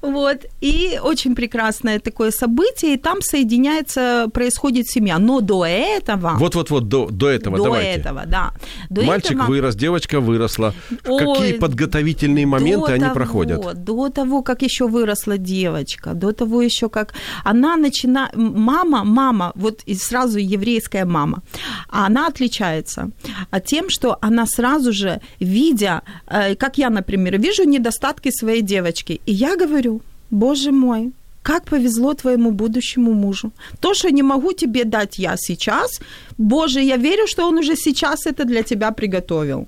Вот. 0.00 0.44
И 0.60 0.98
очень 1.02 1.34
прекрасное 1.34 1.98
такое 1.98 2.30
событие, 2.30 2.94
и 2.94 2.96
там 2.96 3.20
соединяется, 3.20 4.28
происходит 4.32 4.88
семья. 4.88 5.18
Но 5.18 5.40
до 5.40 5.66
этого... 5.66 6.34
Вот-вот-вот, 6.38 6.88
до, 6.88 7.08
до 7.10 7.28
этого, 7.28 7.56
до 7.56 7.64
давайте. 7.64 8.00
этого, 8.00 8.24
да. 8.26 8.52
До 8.88 9.02
Мальчик 9.02 9.32
этого... 9.32 9.46
вырос, 9.46 9.74
девочка 9.74 10.20
выросла. 10.20 10.74
Ой, 11.06 11.24
Какие 11.24 11.52
подготовительные 11.58 12.46
моменты 12.46 12.92
они 12.92 13.04
того, 13.04 13.14
проходят? 13.14 13.84
До 13.84 14.08
того, 14.08 14.42
как 14.42 14.62
еще 14.62 14.86
выросла 14.86 15.38
девочка, 15.38 16.14
до 16.14 16.32
того 16.32 16.62
еще 16.62 16.88
как... 16.88 17.14
Она 17.44 17.76
начинает... 17.76 18.34
Мама, 18.36 19.04
мама, 19.04 19.52
вот 19.54 19.82
и 19.86 19.94
сразу 19.94 20.38
еврейская 20.38 21.04
мама, 21.04 21.42
она 21.88 22.28
отличается 22.28 23.10
от 23.50 23.64
тем, 23.64 23.89
что 23.90 24.16
она 24.20 24.46
сразу 24.46 24.92
же, 24.92 25.20
видя, 25.40 26.02
э, 26.26 26.54
как 26.54 26.78
я, 26.78 26.90
например, 26.90 27.38
вижу 27.38 27.64
недостатки 27.64 28.30
своей 28.30 28.62
девочки, 28.62 29.20
и 29.26 29.32
я 29.32 29.56
говорю, 29.56 30.00
боже 30.30 30.70
мой, 30.70 31.12
как 31.42 31.64
повезло 31.64 32.14
твоему 32.14 32.50
будущему 32.50 33.12
мужу. 33.12 33.50
То, 33.80 33.94
что 33.94 34.10
не 34.10 34.22
могу 34.22 34.52
тебе 34.52 34.84
дать 34.84 35.18
я 35.18 35.36
сейчас, 35.36 36.00
Боже, 36.38 36.80
я 36.80 36.96
верю, 36.96 37.26
что 37.26 37.48
он 37.48 37.58
уже 37.58 37.76
сейчас 37.76 38.26
это 38.26 38.44
для 38.44 38.62
тебя 38.62 38.90
приготовил. 38.90 39.66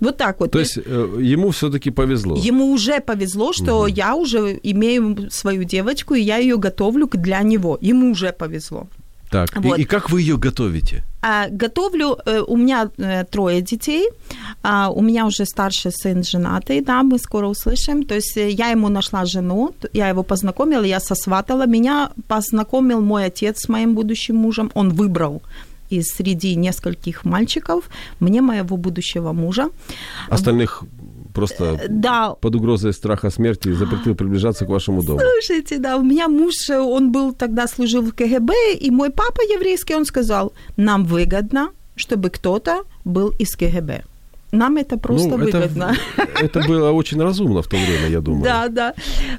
Вот 0.00 0.16
так 0.16 0.40
вот. 0.40 0.52
То 0.52 0.60
есть 0.60 0.78
э, 0.78 1.18
ему 1.20 1.50
все-таки 1.50 1.90
повезло. 1.90 2.36
Ему 2.36 2.72
уже 2.72 3.00
повезло, 3.00 3.52
что 3.52 3.80
угу. 3.80 3.86
я 3.86 4.14
уже 4.14 4.58
имею 4.62 5.28
свою 5.30 5.64
девочку, 5.64 6.14
и 6.14 6.20
я 6.20 6.36
ее 6.36 6.56
готовлю 6.56 7.08
для 7.12 7.42
него. 7.42 7.78
Ему 7.80 8.12
уже 8.12 8.32
повезло. 8.32 8.86
Так, 9.30 9.48
вот. 9.56 9.78
и, 9.78 9.82
и 9.82 9.84
как 9.84 10.10
вы 10.10 10.20
ее 10.20 10.36
готовите? 10.36 11.02
А, 11.20 11.48
готовлю, 11.50 12.16
э, 12.26 12.40
у 12.46 12.56
меня 12.56 12.90
э, 12.98 13.24
трое 13.24 13.60
детей, 13.60 14.08
а, 14.62 14.90
у 14.90 15.02
меня 15.02 15.26
уже 15.26 15.44
старший 15.44 15.90
сын 15.90 16.22
женатый, 16.22 16.80
да, 16.80 17.02
мы 17.02 17.18
скоро 17.18 17.48
услышим. 17.48 18.04
То 18.04 18.14
есть 18.14 18.36
э, 18.36 18.50
я 18.50 18.70
ему 18.70 18.88
нашла 18.88 19.24
жену, 19.24 19.70
я 19.92 20.08
его 20.08 20.22
познакомила, 20.22 20.84
я 20.84 21.00
сосватала. 21.00 21.66
Меня 21.66 22.10
познакомил 22.28 23.00
мой 23.00 23.24
отец 23.26 23.58
с 23.58 23.68
моим 23.68 23.94
будущим 23.94 24.36
мужем, 24.36 24.70
он 24.74 24.90
выбрал 24.90 25.42
из 25.90 26.06
среди 26.06 26.56
нескольких 26.56 27.24
мальчиков 27.24 27.88
мне 28.20 28.40
моего 28.40 28.76
будущего 28.76 29.32
мужа. 29.32 29.70
Остальных 30.30 30.84
просто 31.34 31.80
да. 31.88 32.34
под 32.40 32.54
угрозой 32.54 32.92
страха 32.92 33.30
смерти 33.30 33.72
запретил 33.72 34.14
приближаться 34.14 34.64
к 34.64 34.68
вашему 34.68 35.02
дому. 35.02 35.20
Слушайте, 35.20 35.78
да, 35.78 35.96
у 35.96 36.02
меня 36.02 36.28
муж, 36.28 36.70
он 36.70 37.12
был 37.12 37.32
тогда 37.32 37.66
служил 37.66 38.02
в 38.02 38.12
КГБ, 38.12 38.52
и 38.80 38.90
мой 38.90 39.10
папа 39.10 39.40
еврейский, 39.42 39.96
он 39.96 40.04
сказал, 40.04 40.52
нам 40.76 41.04
выгодно, 41.04 41.70
чтобы 41.96 42.30
кто-то 42.30 42.82
был 43.04 43.32
из 43.38 43.56
КГБ. 43.56 44.02
Нам 44.52 44.76
это 44.76 44.96
просто 44.96 45.28
ну, 45.28 45.36
выгодно. 45.36 45.94
Это, 46.16 46.44
это 46.60 46.68
было 46.68 46.90
очень 46.90 47.22
разумно 47.22 47.60
в 47.60 47.66
то 47.66 47.76
время, 47.76 48.08
я 48.08 48.20
думаю. 48.20 48.44
Да, 48.44 48.68
да. 48.68 48.94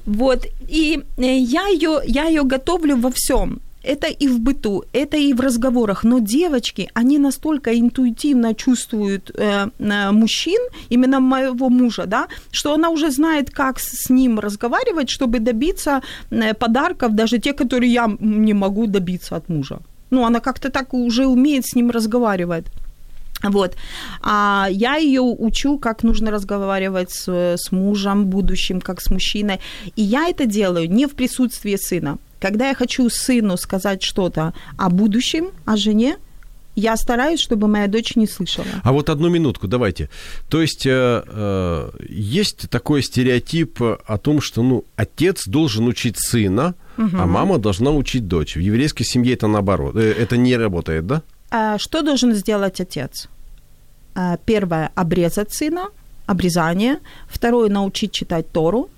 Вот. 0.06 0.46
И 0.68 1.00
э, 1.18 1.38
я 1.38 1.68
ее, 1.68 2.02
я 2.06 2.26
ее 2.26 2.44
готовлю 2.44 2.96
во 2.96 3.10
всем 3.10 3.60
это 3.84 4.08
и 4.08 4.28
в 4.28 4.40
быту, 4.40 4.84
это 4.94 5.18
и 5.18 5.34
в 5.34 5.42
разговорах. 5.42 6.04
Но 6.04 6.20
девочки, 6.20 6.90
они 6.94 7.18
настолько 7.18 7.72
интуитивно 7.72 8.54
чувствуют 8.54 9.32
э, 9.36 9.68
э, 9.80 10.12
мужчин, 10.12 10.60
именно 10.90 11.20
моего 11.20 11.70
мужа, 11.70 12.06
да, 12.06 12.28
что 12.52 12.74
она 12.74 12.90
уже 12.90 13.12
знает, 13.12 13.50
как 13.50 13.80
с 13.80 14.10
ним 14.10 14.40
разговаривать, 14.40 15.10
чтобы 15.10 15.40
добиться 15.40 16.02
э, 16.32 16.54
подарков, 16.54 17.14
даже 17.14 17.40
те, 17.40 17.54
которые 17.54 17.94
я 17.94 18.10
не 18.20 18.54
могу 18.54 18.88
добиться 18.88 19.36
от 19.36 19.50
мужа. 19.50 19.80
Ну, 20.12 20.26
она 20.26 20.40
как-то 20.40 20.70
так 20.70 20.94
уже 20.94 21.26
умеет 21.26 21.66
с 21.66 21.76
ним 21.76 21.92
разговаривать. 21.92 22.66
Вот. 23.44 23.76
А 24.22 24.68
я 24.70 24.98
ее 24.98 25.22
учу, 25.22 25.78
как 25.78 26.04
нужно 26.04 26.32
разговаривать 26.32 27.12
с, 27.12 27.56
с 27.58 27.72
мужем 27.72 28.26
будущим, 28.26 28.82
как 28.82 29.02
с 29.02 29.10
мужчиной. 29.10 29.60
И 29.96 30.02
я 30.02 30.28
это 30.28 30.46
делаю 30.46 30.90
не 30.90 31.06
в 31.06 31.12
присутствии 31.12 31.78
сына. 31.78 32.18
Когда 32.40 32.70
я 32.70 32.76
хочу 32.76 33.10
сыну 33.10 33.58
сказать 33.58 34.02
что-то 34.02 34.54
о 34.78 34.90
будущем, 34.90 35.52
о 35.66 35.76
жене, 35.76 36.18
я 36.76 36.96
стараюсь, 36.96 37.42
чтобы 37.42 37.68
моя 37.68 37.88
дочь 37.88 38.16
не 38.16 38.28
слышала. 38.28 38.68
А 38.84 38.92
вот 38.92 39.10
одну 39.10 39.30
минутку, 39.30 39.68
давайте. 39.68 40.10
То 40.48 40.62
есть 40.62 40.86
э, 40.86 41.24
э, 41.28 41.90
есть 42.08 42.70
такой 42.70 43.04
стереотип 43.04 43.82
о 43.82 44.18
том, 44.18 44.40
что 44.40 44.64
ну, 44.64 44.86
отец 44.96 45.48
должен 45.48 45.88
учить 45.88 46.16
сына, 46.18 46.76
угу. 46.98 47.18
а 47.18 47.26
мама 47.26 47.58
должна 47.58 47.92
учить 47.92 48.28
дочь. 48.28 48.56
В 48.56 48.60
еврейской 48.60 49.04
семье 49.04 49.34
это 49.34 49.48
наоборот. 49.48 49.96
Э, 49.96 50.12
это 50.12 50.38
не 50.38 50.56
работает, 50.56 51.06
да? 51.06 51.22
А 51.52 51.78
что 51.78 52.02
должен 52.02 52.34
сделать 52.34 52.80
отец? 52.80 53.28
А, 54.16 54.38
первое– 54.38 54.92
обрезать 54.96 55.54
сына, 55.54 55.88
обрезание. 56.28 57.00
Второе– 57.28 57.70
научить 57.72 58.14
читать 58.14 58.52
Тору. 58.52 58.90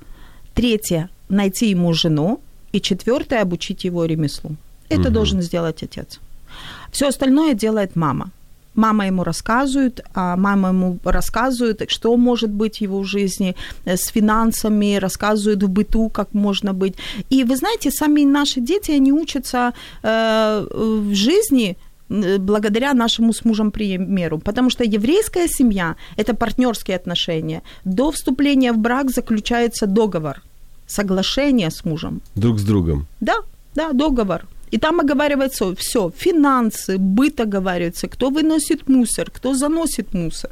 Третье– 0.54 1.10
найти 1.30 1.70
ему 1.70 1.94
жену. 1.94 2.42
И 2.74 2.80
четвертое– 2.80 3.42
обучить 3.42 3.86
его 3.86 4.06
ремеслу. 4.06 4.56
Это 4.90 5.08
угу. 5.08 5.12
должен 5.12 5.42
сделать 5.42 5.84
отец. 5.84 6.20
Все 6.92 7.08
остальное 7.08 7.54
делает 7.54 7.96
мама. 7.96 8.32
Мама 8.76 9.06
ему 9.08 9.24
рассказывает, 9.24 10.00
а 10.14 10.38
мама 10.38 10.70
ему 10.70 10.98
рассказывает, 11.04 11.90
что 11.90 12.16
может 12.18 12.50
быть 12.50 12.78
в 12.78 12.82
его 12.82 13.04
жизни 13.04 13.56
э, 13.86 13.98
с 13.98 14.08
финансами, 14.08 15.00
рассказывает 15.00 15.64
в 15.64 15.70
быту, 15.70 16.10
как 16.10 16.34
можно 16.34 16.74
быть. 16.74 16.96
И 17.30 17.44
вы 17.44 17.58
знаете, 17.58 17.92
сами 17.92 18.24
наши 18.24 18.62
дети, 18.62 18.92
они 18.92 19.12
учатся 19.12 19.74
э, 20.04 20.68
в 20.72 21.14
жизни 21.14 21.76
благодаря 22.40 22.94
нашему 22.94 23.32
с 23.32 23.46
мужем 23.46 23.72
примеру. 23.72 24.38
Потому 24.40 24.70
что 24.70 24.84
еврейская 24.84 25.48
семья– 25.48 25.96
это 26.18 26.34
партнерские 26.34 26.98
отношения. 26.98 27.62
До 27.86 28.12
вступления 28.12 28.74
в 28.74 28.78
брак 28.78 29.10
заключается 29.10 29.86
договор– 29.86 30.42
соглашение 30.92 31.70
с 31.70 31.86
мужем. 31.86 32.22
Друг 32.36 32.60
с 32.60 32.64
другом. 32.64 33.08
Да, 33.20 33.38
да, 33.76 33.94
договор. 33.94 34.42
И 34.72 34.78
там 34.78 35.02
оговаривается 35.02 35.76
все, 35.76 36.12
финансы, 36.16 36.98
быт 36.98 37.42
оговаривается, 37.42 38.08
кто 38.08 38.30
выносит 38.30 38.88
мусор, 38.88 39.30
кто 39.30 39.54
заносит 39.54 40.14
мусор. 40.14 40.52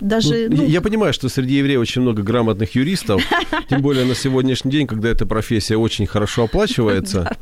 Даже, 0.00 0.48
ну, 0.50 0.56
ну... 0.56 0.66
Я 0.66 0.80
понимаю, 0.80 1.12
что 1.12 1.28
среди 1.28 1.54
евреев 1.54 1.80
очень 1.80 2.02
много 2.02 2.22
грамотных 2.22 2.74
юристов, 2.74 3.22
тем 3.70 3.80
более 3.80 4.04
на 4.04 4.16
сегодняшний 4.16 4.72
день, 4.72 4.86
когда 4.88 5.08
эта 5.08 5.24
профессия 5.24 5.76
очень 5.76 6.06
хорошо 6.06 6.44
оплачивается. 6.44 7.36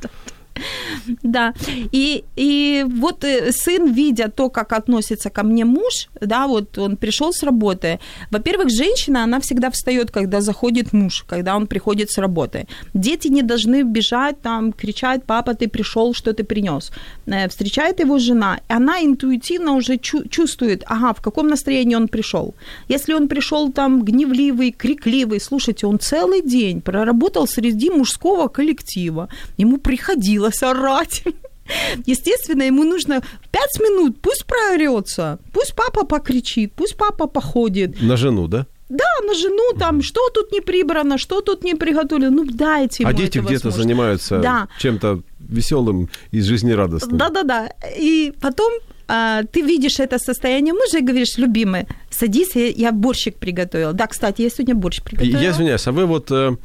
Да, 1.22 1.52
и, 1.92 2.24
и 2.36 2.84
вот 2.88 3.24
э, 3.24 3.52
сын, 3.52 3.92
видя 3.92 4.28
то, 4.28 4.50
как 4.50 4.72
относится 4.72 5.30
ко 5.30 5.42
мне 5.42 5.64
муж, 5.64 6.08
да, 6.20 6.46
вот 6.46 6.78
он 6.78 6.96
пришел 6.96 7.32
с 7.32 7.42
работы. 7.42 7.98
Во-первых, 8.30 8.70
женщина, 8.70 9.24
она 9.24 9.40
всегда 9.40 9.70
встает, 9.70 10.10
когда 10.10 10.40
заходит 10.40 10.92
муж, 10.92 11.24
когда 11.28 11.56
он 11.56 11.66
приходит 11.66 12.10
с 12.10 12.18
работы. 12.18 12.66
Дети 12.94 13.28
не 13.28 13.42
должны 13.42 13.82
бежать, 13.82 14.40
там, 14.42 14.72
кричать, 14.72 15.24
папа, 15.24 15.54
ты 15.54 15.68
пришел, 15.68 16.14
что 16.14 16.32
ты 16.32 16.44
принес. 16.44 16.92
Э, 17.26 17.48
встречает 17.48 18.00
его 18.00 18.18
жена, 18.18 18.60
она 18.68 19.00
интуитивно 19.00 19.72
уже 19.74 19.94
чу- 19.94 20.28
чувствует, 20.28 20.84
ага, 20.86 21.12
в 21.12 21.20
каком 21.20 21.48
настроении 21.48 21.96
он 21.96 22.08
пришел. 22.08 22.54
Если 22.88 23.14
он 23.14 23.28
пришел 23.28 23.72
там 23.72 24.04
гневливый, 24.04 24.70
крикливый, 24.72 25.40
слушайте, 25.40 25.86
он 25.86 25.98
целый 25.98 26.42
день 26.42 26.80
проработал 26.80 27.46
среди 27.46 27.90
мужского 27.90 28.48
коллектива, 28.48 29.28
ему 29.58 29.78
приходилось 29.78 30.47
приходилось 30.48 30.62
орать. 30.62 31.24
Естественно, 32.06 32.62
ему 32.62 32.84
нужно 32.84 33.22
пять 33.50 33.80
минут, 33.80 34.20
пусть 34.22 34.46
проорется, 34.46 35.38
пусть 35.52 35.74
папа 35.74 36.04
покричит, 36.06 36.72
пусть 36.74 36.96
папа 36.96 37.26
походит. 37.26 38.00
На 38.00 38.16
жену, 38.16 38.48
да? 38.48 38.66
Да, 38.88 39.04
на 39.26 39.34
жену 39.34 39.78
там, 39.78 40.02
что 40.02 40.30
тут 40.30 40.50
не 40.50 40.62
прибрано, 40.62 41.18
что 41.18 41.42
тут 41.42 41.64
не 41.64 41.74
приготовлено, 41.74 42.30
ну 42.30 42.44
дайте 42.46 43.02
ему 43.02 43.10
А 43.10 43.12
дети 43.12 43.38
где-то 43.38 43.70
занимаются 43.70 44.38
да. 44.38 44.68
чем-то 44.78 45.20
веселым 45.40 46.08
и 46.30 46.40
жизнерадостным. 46.40 47.18
Да-да-да, 47.18 47.68
и 47.98 48.32
потом 48.40 48.72
а, 49.06 49.42
ты 49.42 49.60
видишь 49.60 50.00
это 50.00 50.18
состояние 50.18 50.72
мужа 50.72 50.98
и 50.98 51.02
говоришь, 51.02 51.36
любимый, 51.36 51.86
садись, 52.10 52.54
я, 52.54 52.68
я 52.68 52.92
борщик 52.92 53.36
приготовил. 53.36 53.92
Да, 53.92 54.06
кстати, 54.06 54.42
я 54.42 54.50
сегодня 54.50 54.74
борщ 54.74 55.02
приготовила. 55.02 55.38
Я 55.38 55.50
извиняюсь, 55.50 55.86
а 55.86 55.92
вы 55.92 56.06
вот 56.06 56.30
э, 56.30 56.56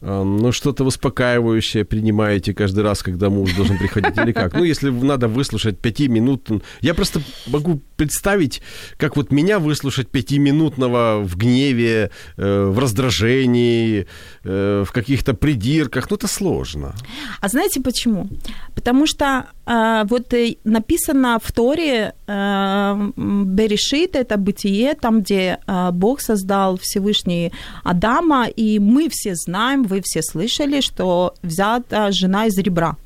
ну, 0.00 0.52
что-то 0.52 0.84
успокаивающее 0.84 1.84
принимаете 1.84 2.54
каждый 2.54 2.84
раз, 2.84 3.02
когда 3.02 3.30
муж 3.30 3.54
должен 3.54 3.78
приходить, 3.78 4.16
или 4.16 4.32
как? 4.32 4.54
Ну, 4.54 4.64
если 4.64 4.90
надо 4.90 5.28
выслушать 5.28 5.78
пяти 5.78 6.08
минут... 6.08 6.48
Я 6.80 6.94
просто 6.94 7.20
могу 7.46 7.82
представить, 7.98 8.62
как 8.96 9.16
вот 9.16 9.32
меня 9.32 9.58
выслушать 9.58 10.08
пятиминутного 10.08 11.20
в 11.24 11.36
гневе, 11.36 12.10
э, 12.38 12.70
в 12.70 12.78
раздражении, 12.78 14.06
э, 14.44 14.84
в 14.86 14.92
каких-то 14.92 15.34
придирках. 15.34 16.10
Ну, 16.10 16.16
это 16.16 16.28
сложно. 16.28 16.94
А 17.40 17.48
знаете 17.48 17.80
почему? 17.80 18.28
Потому 18.74 19.06
что 19.06 19.24
э, 19.66 20.04
вот 20.08 20.34
написано 20.64 21.38
в 21.42 21.52
Торе 21.52 22.12
э, 22.26 23.10
Берешит, 23.16 24.16
это 24.16 24.36
бытие, 24.36 24.94
там, 24.94 25.20
где 25.20 25.58
э, 25.66 25.90
Бог 25.92 26.20
создал 26.20 26.76
Всевышний 26.78 27.52
Адама, 27.84 28.46
и 28.46 28.78
мы 28.78 29.08
все 29.10 29.34
знаем, 29.34 29.82
вы 29.82 30.00
все 30.04 30.22
слышали, 30.22 30.80
что 30.80 31.34
взята 31.42 32.12
жена 32.12 32.46
из 32.46 32.58
ребра. 32.58 32.96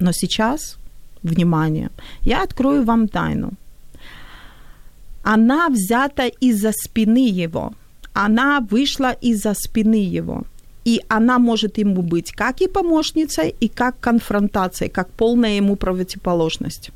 Но 0.00 0.12
сейчас, 0.12 0.76
внимание, 1.22 1.90
я 2.22 2.42
открою 2.42 2.84
вам 2.84 3.08
тайну. 3.08 3.52
Она 5.30 5.68
взята 5.68 6.26
из-за 6.40 6.72
спины 6.72 7.28
его. 7.28 7.72
Она 8.14 8.60
вышла 8.70 9.12
из-за 9.12 9.52
спины 9.52 10.18
его. 10.18 10.44
И 10.86 11.02
она 11.08 11.38
может 11.38 11.78
ему 11.78 12.00
быть 12.00 12.32
как 12.32 12.62
и 12.62 12.66
помощницей, 12.66 13.54
и 13.60 13.68
как 13.68 14.00
конфронтацией, 14.00 14.90
как 14.90 15.10
полная 15.10 15.56
ему 15.56 15.76
противоположность. 15.76 16.92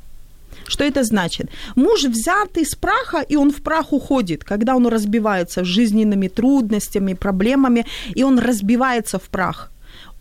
Что 0.67 0.83
это 0.83 1.03
значит? 1.03 1.51
Муж 1.75 2.05
взят 2.05 2.57
из 2.57 2.73
праха, 2.73 3.21
и 3.21 3.35
он 3.35 3.51
в 3.51 3.61
прах 3.61 3.93
уходит, 3.93 4.43
когда 4.43 4.75
он 4.75 4.87
разбивается 4.87 5.63
жизненными 5.63 6.27
трудностями, 6.27 7.13
проблемами, 7.13 7.85
и 8.15 8.23
он 8.23 8.39
разбивается 8.39 9.19
в 9.19 9.29
прах 9.29 9.72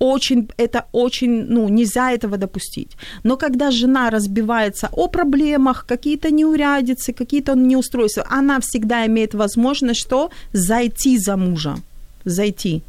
очень, 0.03 0.49
это 0.59 0.85
очень, 0.93 1.47
ну, 1.49 1.69
нельзя 1.69 2.13
этого 2.13 2.37
допустить. 2.37 2.97
Но 3.25 3.37
когда 3.37 3.71
жена 3.71 4.11
разбивается 4.11 4.89
о 4.93 5.09
проблемах, 5.09 5.85
какие-то 5.87 6.31
неурядицы, 6.31 7.13
какие-то 7.13 7.55
неустройства, 7.55 8.25
она 8.31 8.59
всегда 8.61 9.07
имеет 9.07 9.35
возможность 9.35 10.01
что? 10.01 10.31
Зайти 10.53 11.19
за 11.19 11.37
мужа. 11.37 11.77
Зайти. 12.25 12.83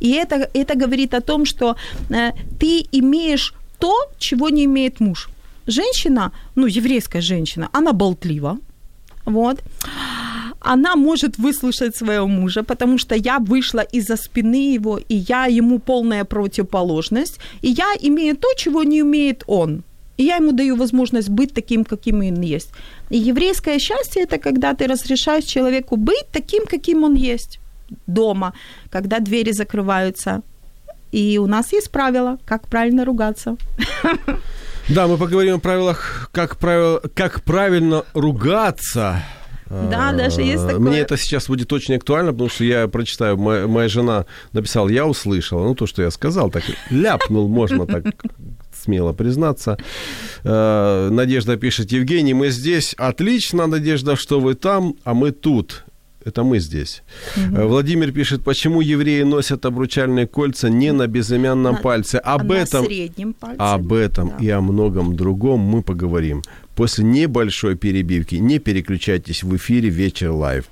И 0.00 0.10
это, 0.10 0.48
это 0.54 0.74
говорит 0.74 1.14
о 1.14 1.20
том, 1.20 1.46
что 1.46 1.76
э, 2.10 2.32
ты 2.58 2.84
имеешь 2.92 3.54
то, 3.78 3.94
чего 4.18 4.50
не 4.50 4.64
имеет 4.64 5.00
муж 5.00 5.28
женщина, 5.70 6.32
ну, 6.54 6.66
еврейская 6.66 7.20
женщина, 7.20 7.68
она 7.72 7.92
болтлива, 7.92 8.58
вот, 9.24 9.62
она 10.60 10.96
может 10.96 11.38
выслушать 11.38 11.96
своего 11.96 12.26
мужа, 12.26 12.62
потому 12.62 12.98
что 12.98 13.14
я 13.14 13.38
вышла 13.38 13.80
из-за 13.80 14.16
спины 14.16 14.74
его, 14.74 14.98
и 14.98 15.16
я 15.16 15.46
ему 15.46 15.78
полная 15.78 16.24
противоположность, 16.24 17.38
и 17.62 17.70
я 17.70 17.94
имею 18.00 18.36
то, 18.36 18.48
чего 18.56 18.82
не 18.84 19.02
умеет 19.02 19.42
он. 19.46 19.82
И 20.18 20.24
я 20.24 20.36
ему 20.36 20.52
даю 20.52 20.76
возможность 20.76 21.30
быть 21.30 21.54
таким, 21.54 21.84
каким 21.84 22.20
он 22.20 22.42
есть. 22.42 22.70
И 23.08 23.16
еврейское 23.16 23.78
счастье– 23.78 24.22
это 24.24 24.36
когда 24.38 24.74
ты 24.74 24.86
разрешаешь 24.86 25.44
человеку 25.44 25.96
быть 25.96 26.26
таким, 26.30 26.66
каким 26.66 27.04
он 27.04 27.14
есть 27.14 27.58
дома, 28.06 28.52
когда 28.90 29.18
двери 29.18 29.52
закрываются. 29.52 30.42
И 31.10 31.38
у 31.38 31.46
нас 31.46 31.72
есть 31.72 31.90
правила, 31.90 32.38
как 32.44 32.68
правильно 32.68 33.04
ругаться. 33.04 33.56
Да, 34.88 35.06
мы 35.06 35.16
поговорим 35.16 35.54
о 35.54 35.58
правилах, 35.58 36.28
как, 36.32 36.56
правило, 36.56 37.00
как 37.14 37.42
правильно 37.42 38.04
ругаться. 38.12 39.22
Да, 39.70 40.12
даже 40.12 40.42
есть 40.42 40.66
такое. 40.66 40.80
Мне 40.80 40.98
это 40.98 41.16
сейчас 41.16 41.46
будет 41.46 41.72
очень 41.72 41.94
актуально, 41.94 42.32
потому 42.32 42.50
что 42.50 42.64
я 42.64 42.88
прочитаю, 42.88 43.36
моя, 43.36 43.68
моя 43.68 43.88
жена 43.88 44.26
написала, 44.52 44.88
я 44.88 45.06
услышала, 45.06 45.64
ну 45.64 45.74
то, 45.74 45.86
что 45.86 46.02
я 46.02 46.10
сказал, 46.10 46.50
так 46.50 46.64
ляпнул, 46.90 47.48
можно 47.48 47.86
так 47.86 48.04
смело 48.82 49.12
признаться. 49.12 49.78
Э, 50.42 51.08
Надежда 51.10 51.56
пишет, 51.56 51.92
Евгений, 51.92 52.34
мы 52.34 52.50
здесь. 52.50 52.94
Отлично, 52.98 53.66
Надежда, 53.66 54.16
что 54.16 54.40
вы 54.40 54.54
там, 54.54 54.94
а 55.04 55.14
мы 55.14 55.30
тут. 55.30 55.84
Это 56.24 56.42
мы 56.42 56.58
здесь. 56.58 57.02
Угу. 57.36 57.66
Владимир 57.68 58.12
пишет, 58.12 58.42
почему 58.44 58.82
евреи 58.82 59.22
носят 59.22 59.64
обручальные 59.64 60.26
кольца 60.26 60.68
не 60.68 60.92
на 60.92 61.06
безымянном 61.06 61.74
на, 61.74 61.80
пальце. 61.80 62.16
Об 62.16 62.52
а 62.52 62.56
этом, 62.56 62.82
на 62.82 62.88
среднем 62.88 63.32
пальце. 63.32 63.56
Об 63.58 63.92
этом 63.92 64.28
да. 64.28 64.44
и 64.44 64.50
о 64.50 64.60
многом 64.60 65.16
другом 65.16 65.60
мы 65.60 65.82
поговорим 65.82 66.42
после 66.80 67.04
небольшой 67.04 67.76
перебивки. 67.76 68.36
Не 68.36 68.58
переключайтесь 68.58 69.42
в 69.42 69.54
эфире 69.54 69.90
«Вечер 69.90 70.30
Live». 70.30 70.64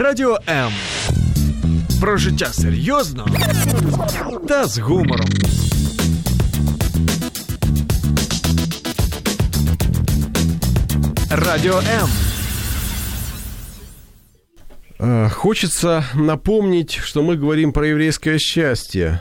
Радіо 0.00 0.38
М. 0.48 0.72
Про 2.00 2.16
життя 2.16 2.46
серйозно 2.46 3.26
та 4.48 4.64
з 4.64 4.78
гумором. 4.78 5.28
Радио 11.30 11.82
М. 15.00 15.30
Хочется 15.30 16.04
напомнить, 16.14 17.00
что 17.02 17.22
мы 17.22 17.36
говорим 17.36 17.72
про 17.72 17.86
еврейское 17.86 18.38
счастье. 18.38 19.20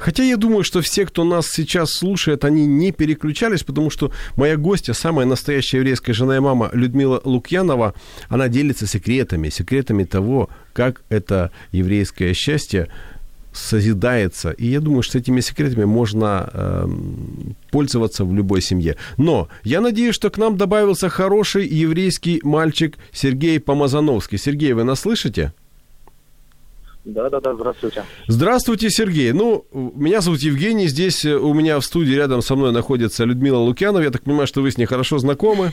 Хотя 0.00 0.24
я 0.24 0.38
думаю, 0.38 0.64
что 0.64 0.80
все, 0.80 1.04
кто 1.04 1.24
нас 1.24 1.50
сейчас 1.50 1.90
слушает, 1.92 2.44
они 2.46 2.66
не 2.66 2.90
переключались, 2.90 3.62
потому 3.62 3.90
что 3.90 4.10
моя 4.34 4.56
гостья, 4.56 4.94
самая 4.94 5.26
настоящая 5.26 5.78
еврейская 5.78 6.14
жена 6.14 6.38
и 6.38 6.40
мама 6.40 6.70
Людмила 6.72 7.20
Лукьянова, 7.22 7.94
она 8.30 8.48
делится 8.48 8.86
секретами, 8.86 9.50
секретами 9.50 10.04
того, 10.04 10.48
как 10.72 11.02
это 11.10 11.50
еврейское 11.70 12.32
счастье 12.32 12.88
созидается. 13.52 14.52
И 14.52 14.68
я 14.68 14.80
думаю, 14.80 15.02
что 15.02 15.18
этими 15.18 15.40
секретами 15.40 15.84
можно 15.84 16.48
э, 16.50 16.86
пользоваться 17.70 18.24
в 18.24 18.32
любой 18.32 18.62
семье. 18.62 18.96
Но 19.18 19.48
я 19.64 19.82
надеюсь, 19.82 20.14
что 20.14 20.30
к 20.30 20.38
нам 20.38 20.56
добавился 20.56 21.10
хороший 21.10 21.66
еврейский 21.66 22.40
мальчик 22.42 22.96
Сергей 23.12 23.60
Помазановский. 23.60 24.38
Сергей, 24.38 24.72
вы 24.72 24.84
нас 24.84 25.00
слышите? 25.00 25.52
Да, 27.12 27.28
да, 27.28 27.40
да, 27.40 27.54
здравствуйте. 27.54 28.04
Здравствуйте, 28.28 28.90
Сергей. 28.90 29.32
Ну, 29.32 29.66
меня 29.72 30.20
зовут 30.20 30.40
Евгений. 30.40 30.86
Здесь 30.86 31.24
э, 31.24 31.34
у 31.34 31.52
меня 31.54 31.78
в 31.80 31.84
студии 31.84 32.12
рядом 32.12 32.40
со 32.40 32.54
мной 32.54 32.72
находится 32.72 33.24
Людмила 33.24 33.58
Лукьянова. 33.58 34.02
Я 34.02 34.10
так 34.10 34.22
понимаю, 34.22 34.46
что 34.46 34.62
вы 34.62 34.70
с 34.70 34.78
ней 34.78 34.86
хорошо 34.86 35.18
знакомы. 35.18 35.72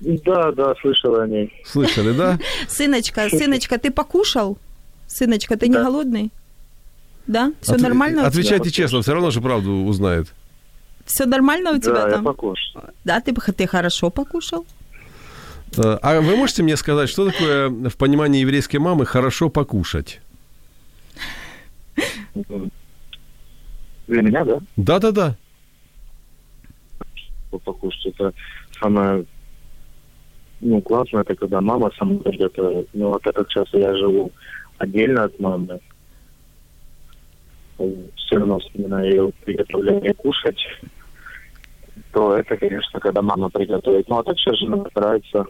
Да, 0.00 0.52
да, 0.52 0.74
слышала 0.82 1.22
о 1.22 1.26
ней. 1.26 1.52
Слышали, 1.64 2.12
да? 2.12 2.38
Сыночка, 2.68 3.28
сыночка, 3.30 3.78
ты 3.78 3.90
покушал? 3.90 4.58
Сыночка, 5.06 5.56
ты 5.56 5.68
не 5.68 5.76
голодный? 5.76 6.30
Да? 7.26 7.52
Все 7.62 7.76
нормально? 7.76 8.26
Отвечайте 8.26 8.70
честно, 8.70 9.00
все 9.00 9.14
равно 9.14 9.30
же 9.30 9.40
правду 9.40 9.70
узнает. 9.70 10.28
Все 11.06 11.24
нормально 11.24 11.72
у 11.72 11.78
тебя 11.78 11.94
да, 11.94 12.10
там? 12.10 12.24
я 12.24 12.24
покушал. 12.24 12.82
Да, 13.04 13.20
ты, 13.20 13.32
ты 13.32 13.66
хорошо 13.66 14.10
покушал? 14.10 14.66
Э, 15.78 15.98
а 16.02 16.20
вы 16.20 16.36
можете 16.36 16.62
мне 16.62 16.76
сказать, 16.76 17.08
что 17.08 17.30
такое 17.30 17.68
в 17.68 17.96
понимании 17.96 18.40
еврейской 18.40 18.78
мамы 18.78 19.06
хорошо 19.06 19.48
покушать? 19.48 20.20
Для 24.06 24.22
меня, 24.22 24.44
да? 24.44 24.58
Да-да-да. 24.76 25.36
Покушать 27.50 28.06
это 28.06 28.34
самое 28.80 29.24
ну, 30.64 30.80
классно, 30.80 31.18
это 31.18 31.34
когда 31.34 31.60
мама 31.60 31.90
сама 31.98 32.18
приготовит. 32.20 32.88
Ну, 32.94 33.10
вот 33.10 33.26
этот 33.26 33.48
час 33.50 33.66
я 33.72 33.94
живу 33.96 34.32
отдельно 34.78 35.24
от 35.24 35.38
мамы. 35.38 35.78
Все 37.76 38.38
равно 38.38 38.58
вспоминаю 38.60 39.06
ее 39.06 39.32
приготовление 39.44 40.14
кушать. 40.14 40.58
То 42.12 42.36
это, 42.36 42.56
конечно, 42.56 42.98
когда 42.98 43.20
мама 43.20 43.50
приготовит. 43.50 44.08
Ну, 44.08 44.18
а 44.18 44.24
так 44.24 44.38
сейчас 44.38 44.58
жена 44.58 44.84
старается 44.90 45.44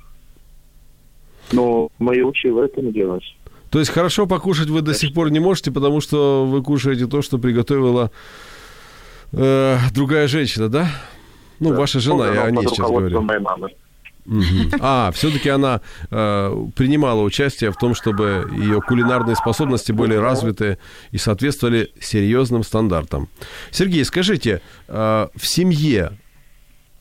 но 1.52 1.88
мои 1.98 2.22
учила 2.22 2.64
это 2.64 2.80
не 2.80 2.92
делать. 2.92 3.24
То 3.70 3.80
есть 3.80 3.90
хорошо 3.90 4.26
покушать 4.26 4.68
вы 4.68 4.82
до 4.82 4.94
сих 4.94 5.12
пор 5.12 5.30
не 5.30 5.40
можете, 5.40 5.72
потому 5.72 6.00
что 6.00 6.46
вы 6.46 6.62
кушаете 6.62 7.06
то, 7.06 7.22
что 7.22 7.38
приготовила 7.38 8.10
э, 9.32 9.78
другая 9.92 10.28
женщина, 10.28 10.68
да? 10.68 10.88
Ну, 11.58 11.70
да. 11.70 11.76
ваша 11.76 11.98
жена, 11.98 12.32
я 12.32 12.44
о 12.44 12.50
ней 12.50 12.66
сейчас 12.68 12.88
говорю. 12.88 13.20
Моей 13.22 13.40
мамы. 13.40 13.70
Угу. 14.26 14.78
А, 14.80 15.10
все-таки 15.12 15.48
она 15.48 15.80
э, 16.10 16.66
принимала 16.74 17.22
участие 17.22 17.72
в 17.72 17.76
том, 17.76 17.94
чтобы 17.94 18.48
ее 18.52 18.80
кулинарные 18.80 19.36
способности 19.36 19.92
были 19.92 20.14
развиты 20.14 20.78
и 21.10 21.18
соответствовали 21.18 21.90
серьезным 22.00 22.62
стандартам. 22.62 23.28
Сергей, 23.70 24.04
скажите, 24.04 24.62
э, 24.88 25.28
в 25.34 25.46
семье 25.46 26.12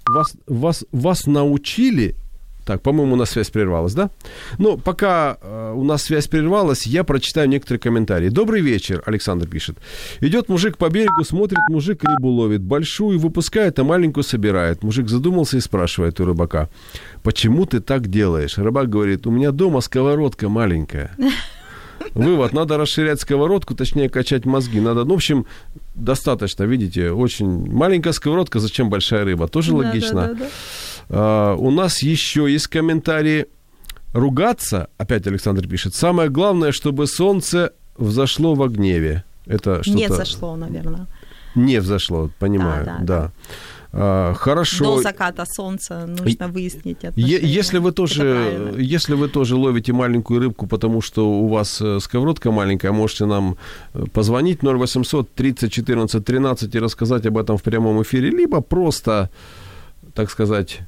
вас, 0.08 0.36
вас, 0.48 0.86
вас 0.92 1.26
научили 1.26 2.16
так, 2.66 2.82
по-моему, 2.82 3.14
у 3.14 3.16
нас 3.18 3.32
связь 3.32 3.50
прервалась, 3.50 3.94
да? 3.94 4.10
Ну, 4.58 4.78
пока 4.78 5.38
э, 5.42 5.74
у 5.76 5.84
нас 5.84 6.04
связь 6.04 6.28
прервалась, 6.28 6.88
я 6.88 7.04
прочитаю 7.04 7.50
некоторые 7.50 7.80
комментарии. 7.80 8.30
Добрый 8.30 8.62
вечер, 8.62 9.04
Александр 9.06 9.48
пишет. 9.48 9.78
Идет 10.22 10.50
мужик 10.50 10.78
по 10.78 10.90
берегу, 10.90 11.24
смотрит, 11.24 11.60
мужик 11.70 12.04
рыбу 12.04 12.30
ловит. 12.30 12.62
Большую 12.62 13.20
выпускает, 13.20 13.80
а 13.80 13.84
маленькую 13.84 14.24
собирает. 14.24 14.84
Мужик 14.84 15.10
задумался 15.10 15.58
и 15.58 15.62
спрашивает 15.62 16.20
у 16.20 16.26
рыбака, 16.26 16.70
почему 17.22 17.66
ты 17.66 17.82
так 17.82 18.08
делаешь? 18.08 18.58
Рыбак 18.58 18.90
говорит, 18.90 19.28
у 19.28 19.32
меня 19.32 19.52
дома 19.52 19.82
сковородка 19.82 20.48
маленькая. 20.48 21.12
Вывод, 22.14 22.54
надо 22.54 22.78
расширять 22.78 23.22
сковородку, 23.22 23.76
точнее 23.76 24.10
качать 24.10 24.46
мозги. 24.46 24.80
Надо, 24.80 25.04
ну, 25.04 25.14
в 25.14 25.18
общем, 25.18 25.46
достаточно, 25.96 26.64
видите, 26.64 27.12
очень 27.12 27.72
маленькая 27.72 28.14
сковородка, 28.14 28.60
зачем 28.60 28.90
большая 28.90 29.26
рыба? 29.26 29.48
Тоже 29.48 29.72
да, 29.72 29.78
логично. 29.78 30.22
Да, 30.22 30.28
да, 30.28 30.34
да. 30.36 30.46
Uh, 31.10 31.56
у 31.58 31.72
нас 31.72 32.02
еще 32.02 32.52
есть 32.52 32.68
комментарии. 32.68 33.48
Ругаться, 34.14 34.90
опять 34.98 35.26
Александр 35.28 35.68
пишет, 35.68 35.96
самое 35.96 36.30
главное, 36.30 36.72
чтобы 36.72 37.08
солнце 37.08 37.74
взошло 37.98 38.54
во 38.54 38.68
гневе. 38.68 39.24
Это 39.46 39.84
что-то... 39.84 39.98
Не 39.98 40.08
взошло, 40.08 40.56
наверное. 40.56 41.08
Не 41.56 41.80
взошло, 41.80 42.30
понимаю, 42.40 42.86
да. 42.86 42.98
да, 43.00 43.06
да. 43.06 43.32
Uh, 43.96 44.34
хорошо. 44.34 44.96
До 44.96 45.02
заката 45.04 45.46
солнца 45.46 46.08
нужно 46.08 46.48
выяснить 46.48 47.06
отношения. 47.06 47.40
Если 47.48 47.78
вы 47.78 47.92
тоже, 47.92 48.74
если 48.76 49.14
вы 49.14 49.28
тоже 49.28 49.56
ловите 49.56 49.94
маленькую 49.94 50.40
рыбку, 50.40 50.66
потому 50.66 51.00
что 51.02 51.30
у 51.30 51.48
вас 51.48 51.80
э, 51.80 52.00
сковородка 52.00 52.50
маленькая, 52.50 52.92
можете 52.92 53.26
нам 53.26 53.56
э, 53.94 54.06
позвонить 54.12 54.64
0800 54.64 55.32
30 55.36 55.72
14 55.72 56.26
13 56.26 56.76
и 56.76 56.80
рассказать 56.80 57.28
об 57.28 57.38
этом 57.38 57.58
в 57.58 57.62
прямом 57.62 58.02
эфире, 58.02 58.32
либо 58.32 58.62
просто, 58.62 59.30
так 60.16 60.32
сказать, 60.32 60.80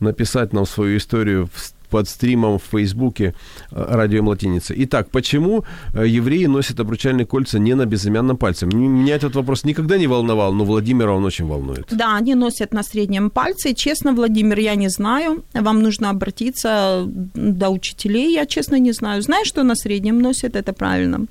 написать 0.00 0.52
нам 0.52 0.66
свою 0.66 0.96
историю 0.96 1.48
в 1.52 1.79
под 1.90 2.08
стримом 2.08 2.58
в 2.58 2.62
Фейсбуке 2.70 3.34
э, 3.70 3.94
радио 3.94 4.20
М 4.20 4.28
латиница. 4.28 4.74
Итак, 4.76 5.10
почему 5.10 5.64
э, 5.94 6.06
евреи 6.06 6.46
носят 6.46 6.80
обручальные 6.80 7.26
кольца 7.26 7.58
не 7.58 7.74
на 7.74 7.86
безымянном 7.86 8.36
пальце? 8.36 8.66
Меня 8.66 9.16
этот 9.16 9.34
вопрос 9.34 9.64
никогда 9.64 9.98
не 9.98 10.06
волновал, 10.06 10.52
но 10.52 10.64
Владимира 10.64 11.12
он 11.12 11.24
очень 11.24 11.46
волнует. 11.46 11.86
Да, 11.90 12.16
они 12.16 12.34
носят 12.34 12.72
на 12.72 12.82
среднем 12.82 13.30
пальце. 13.30 13.74
Честно, 13.74 14.12
Владимир, 14.12 14.58
я 14.58 14.74
не 14.74 14.88
знаю. 14.88 15.42
Вам 15.54 15.82
нужно 15.82 16.10
обратиться 16.10 17.04
до 17.06 17.70
учителей. 17.70 18.34
Я, 18.34 18.46
честно, 18.46 18.78
не 18.78 18.92
знаю. 18.92 19.22
Знаю, 19.22 19.44
что 19.44 19.62
на 19.62 19.74
среднем 19.74 20.20
носят, 20.20 20.56
это 20.56 20.72
правильно. 20.72 21.26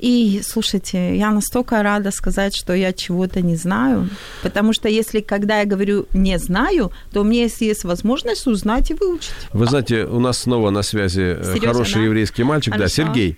И, 0.00 0.40
слушайте, 0.44 1.16
я 1.16 1.30
настолько 1.30 1.82
рада 1.82 2.10
сказать, 2.10 2.54
что 2.56 2.72
я 2.74 2.92
чего-то 2.92 3.42
не 3.42 3.56
знаю. 3.56 4.08
Потому 4.42 4.72
что 4.72 4.88
если, 4.88 5.20
когда 5.20 5.60
я 5.60 5.66
говорю 5.66 6.06
«не 6.14 6.38
знаю», 6.38 6.90
то 7.12 7.20
у 7.20 7.24
меня 7.24 7.42
есть 7.42 7.84
возможность 7.84 8.46
узнать 8.46 8.90
и 8.90 8.94
выучить. 8.94 9.34
Вы 9.52 9.66
знаете, 9.66 9.81
у 9.90 10.20
нас 10.20 10.38
снова 10.38 10.70
на 10.70 10.82
связи 10.82 11.36
э, 11.38 11.42
Серёжа, 11.54 11.66
хороший 11.72 11.94
да? 11.94 12.00
еврейский 12.04 12.44
мальчик. 12.44 12.74
Хорошо. 12.74 12.84
Да, 12.84 13.04
Сергей. 13.04 13.36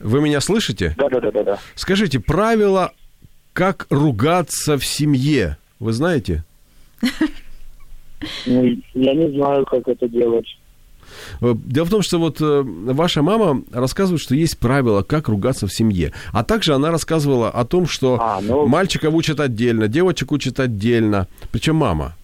Вы 0.00 0.20
меня 0.20 0.40
слышите? 0.40 0.94
Да, 0.98 1.08
да, 1.08 1.20
да, 1.20 1.30
да, 1.30 1.42
да. 1.44 1.58
Скажите, 1.74 2.20
правила, 2.20 2.92
как 3.52 3.86
ругаться 3.90 4.76
в 4.78 4.84
семье, 4.84 5.56
вы 5.78 5.92
знаете? 5.92 6.44
Ну, 8.46 8.64
я 8.94 9.14
не 9.14 9.30
знаю, 9.36 9.66
как 9.66 9.86
это 9.86 10.08
делать. 10.08 10.46
Э, 11.42 11.54
Дело 11.54 11.84
в 11.84 11.90
том, 11.90 12.02
что 12.02 12.18
вот 12.18 12.40
э, 12.40 12.62
ваша 12.64 13.22
мама 13.22 13.62
рассказывает, 13.72 14.22
что 14.22 14.34
есть 14.34 14.58
правила, 14.58 15.02
как 15.02 15.28
ругаться 15.28 15.66
в 15.66 15.72
семье. 15.72 16.12
А 16.32 16.42
также 16.42 16.74
она 16.74 16.90
рассказывала 16.90 17.50
о 17.50 17.64
том, 17.66 17.86
что 17.86 18.18
А, 18.20 18.40
ну- 18.40 18.66
мальчиков 18.66 19.12
учат 19.14 19.38
отдельно, 19.40 19.86
девочек 19.88 20.32
учат 20.32 20.60
отдельно. 20.60 21.28
Причем 21.52 21.76
мама. 21.76 22.16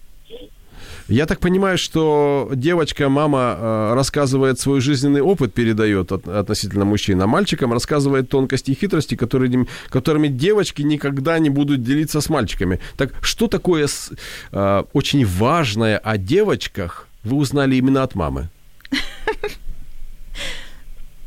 Я 1.13 1.27
так 1.27 1.39
понимаю, 1.39 1.77
что 1.77 2.49
девочка, 2.55 3.07
мама 3.07 3.55
э, 3.55 3.93
рассказывает 3.93 4.59
свой 4.59 4.81
жизненный 4.81 5.21
опыт, 5.21 5.53
передает 5.53 6.11
от- 6.11 6.27
относительно 6.27 6.85
мужчин, 6.85 7.21
а 7.21 7.27
мальчикам 7.27 7.71
рассказывает 7.71 8.29
тонкости 8.29 8.71
и 8.71 8.73
хитрости, 8.73 9.13
которые, 9.13 9.67
которыми 9.89 10.27
девочки 10.27 10.81
никогда 10.81 11.37
не 11.37 11.51
будут 11.51 11.83
делиться 11.83 12.19
с 12.19 12.29
мальчиками. 12.29 12.79
Так 12.97 13.13
что 13.21 13.47
такое 13.47 13.85
с- 13.85 14.11
э, 14.51 14.83
очень 14.93 15.23
важное 15.23 15.99
о 15.99 16.17
девочках 16.17 17.07
вы 17.23 17.37
узнали 17.37 17.75
именно 17.75 18.01
от 18.01 18.15
мамы? 18.15 18.49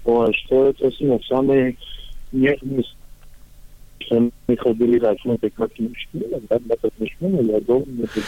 Ой, 0.04 0.34
что 0.34 0.66
это 0.70 0.90
ну, 0.98 1.20
самый 1.28 1.78
нежный 2.32 2.84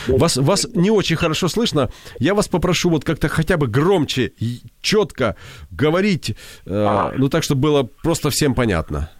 Вас, 0.08 0.36
вас 0.36 0.66
не 0.74 0.90
очень 0.90 1.16
хорошо 1.16 1.48
слышно. 1.48 1.90
Я 2.18 2.34
вас 2.34 2.48
попрошу 2.48 2.90
вот 2.90 3.04
как-то 3.04 3.28
хотя 3.28 3.56
бы 3.56 3.66
громче, 3.66 4.32
и 4.40 4.60
четко 4.80 5.36
говорить, 5.70 6.36
э, 6.66 7.12
ну 7.16 7.28
так, 7.28 7.42
чтобы 7.42 7.62
было 7.62 7.88
просто 8.02 8.30
всем 8.30 8.54
понятно. 8.54 9.10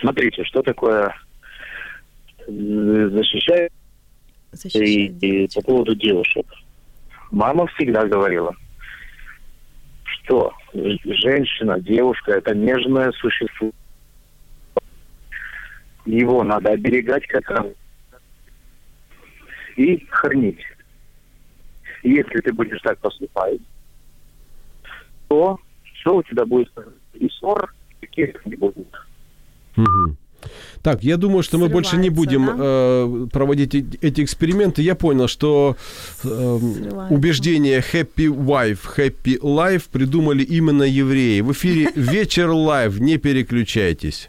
Смотрите, 0.00 0.44
что 0.44 0.62
такое 0.62 1.14
э, 2.46 3.08
защищает 3.12 3.72
и, 4.52 4.56
Защищать 4.56 5.22
и 5.22 5.48
по 5.54 5.62
поводу 5.62 5.94
девушек. 5.94 6.46
Мама 7.30 7.66
всегда 7.68 8.06
говорила, 8.06 8.54
что 10.24 10.52
женщина, 10.72 11.80
девушка– 11.80 12.32
это 12.32 12.54
нежное 12.54 13.10
существо. 13.12 13.70
Его 16.04 16.42
надо 16.44 16.70
оберегать 16.70 17.26
как 17.26 17.48
раз 17.50 17.66
и 19.76 20.04
хранить. 20.08 20.60
Если 22.02 22.40
ты 22.40 22.52
будешь 22.52 22.80
так 22.82 22.98
поступать, 22.98 23.60
то 25.28 25.58
что 26.00 26.16
у 26.16 26.22
тебя 26.22 26.44
будет 26.44 26.70
и 27.14 27.28
ссор, 27.30 27.72
каких 28.00 28.44
не 28.44 28.56
будет. 28.56 28.86
Мгм. 29.76 30.16
Так, 30.82 31.02
я 31.02 31.16
думаю, 31.16 31.42
что 31.42 31.56
мы 31.56 31.70
больше 31.70 31.96
не 31.96 32.10
будем 32.10 32.44
да? 32.46 32.54
э, 32.58 33.26
проводить 33.32 33.74
эти 33.74 34.22
эксперименты. 34.22 34.82
Я 34.82 34.94
понял, 34.94 35.28
что 35.28 35.76
э, 36.22 36.58
убеждение 37.08 37.78
happy 37.80 38.26
wife, 38.26 38.80
happy 38.98 39.40
life 39.40 39.84
придумали 39.90 40.42
именно 40.42 40.82
евреи. 40.82 41.40
В 41.40 41.52
эфире 41.52 41.90
вечер 41.96 42.50
Live, 42.50 43.00
не 43.00 43.16
переключайтесь. 43.16 44.28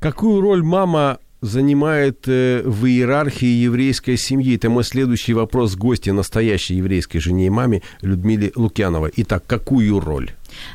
Какую 0.00 0.40
роль 0.40 0.62
мама 0.62 1.18
занимает 1.42 2.26
э, 2.26 2.62
в 2.64 2.86
иерархии 2.86 3.64
еврейской 3.64 4.16
семьи? 4.16 4.56
Это 4.56 4.70
мой 4.70 4.82
следующий 4.82 5.34
вопрос 5.34 5.76
гости 5.76 6.08
настоящей 6.08 6.76
еврейской 6.76 7.18
жене 7.18 7.46
и 7.46 7.50
маме 7.50 7.82
Людмиле 8.00 8.50
Лукьяновой. 8.56 9.12
Итак, 9.16 9.44
какую 9.46 10.00
роль? 10.00 10.30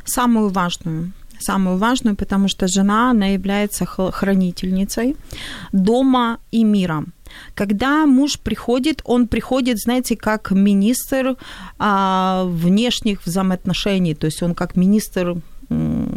Самую 0.05 0.49
важную. 0.49 1.11
Самую 1.39 1.77
важную, 1.77 2.15
потому 2.15 2.47
что 2.47 2.67
жена, 2.67 3.09
она 3.09 3.27
является 3.33 3.85
хранительницей 3.85 5.15
дома 5.73 6.38
и 6.51 6.63
мира. 6.63 7.03
Когда 7.55 8.05
муж 8.05 8.39
приходит, 8.39 9.01
он 9.05 9.27
приходит, 9.27 9.79
знаете, 9.79 10.15
как 10.15 10.51
министр 10.51 11.35
а, 11.79 12.45
внешних 12.45 13.25
взаимоотношений, 13.25 14.13
то 14.13 14.27
есть 14.27 14.43
он 14.43 14.53
как 14.53 14.75
министр 14.77 15.35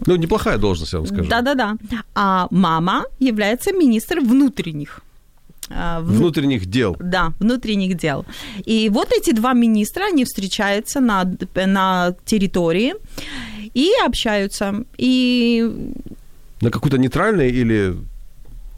Ну, 0.06 0.16
неплохая 0.16 0.58
должность, 0.58 0.92
я 0.92 0.98
вам 0.98 1.08
скажу. 1.08 1.28
Да-да-да. 1.28 1.76
А 2.14 2.46
мама 2.50 3.04
является 3.20 3.72
министр 3.72 4.20
внутренних. 4.20 5.00
а, 5.70 6.00
вну- 6.00 6.18
Внутренних 6.18 6.66
дел. 6.66 6.96
Да, 7.00 7.32
внутренних 7.40 7.96
дел. 7.96 8.24
И 8.66 8.88
вот 8.90 9.08
эти 9.12 9.32
два 9.34 9.52
министра, 9.52 10.04
они 10.04 10.24
встречаются 10.24 11.00
на, 11.00 11.24
на 11.54 12.14
территории 12.24 12.94
и 13.74 13.90
общаются. 14.06 14.84
И 14.96 15.70
На 16.62 16.70
какой-то 16.70 16.96
нейтральной 16.98 17.50
или 17.50 17.94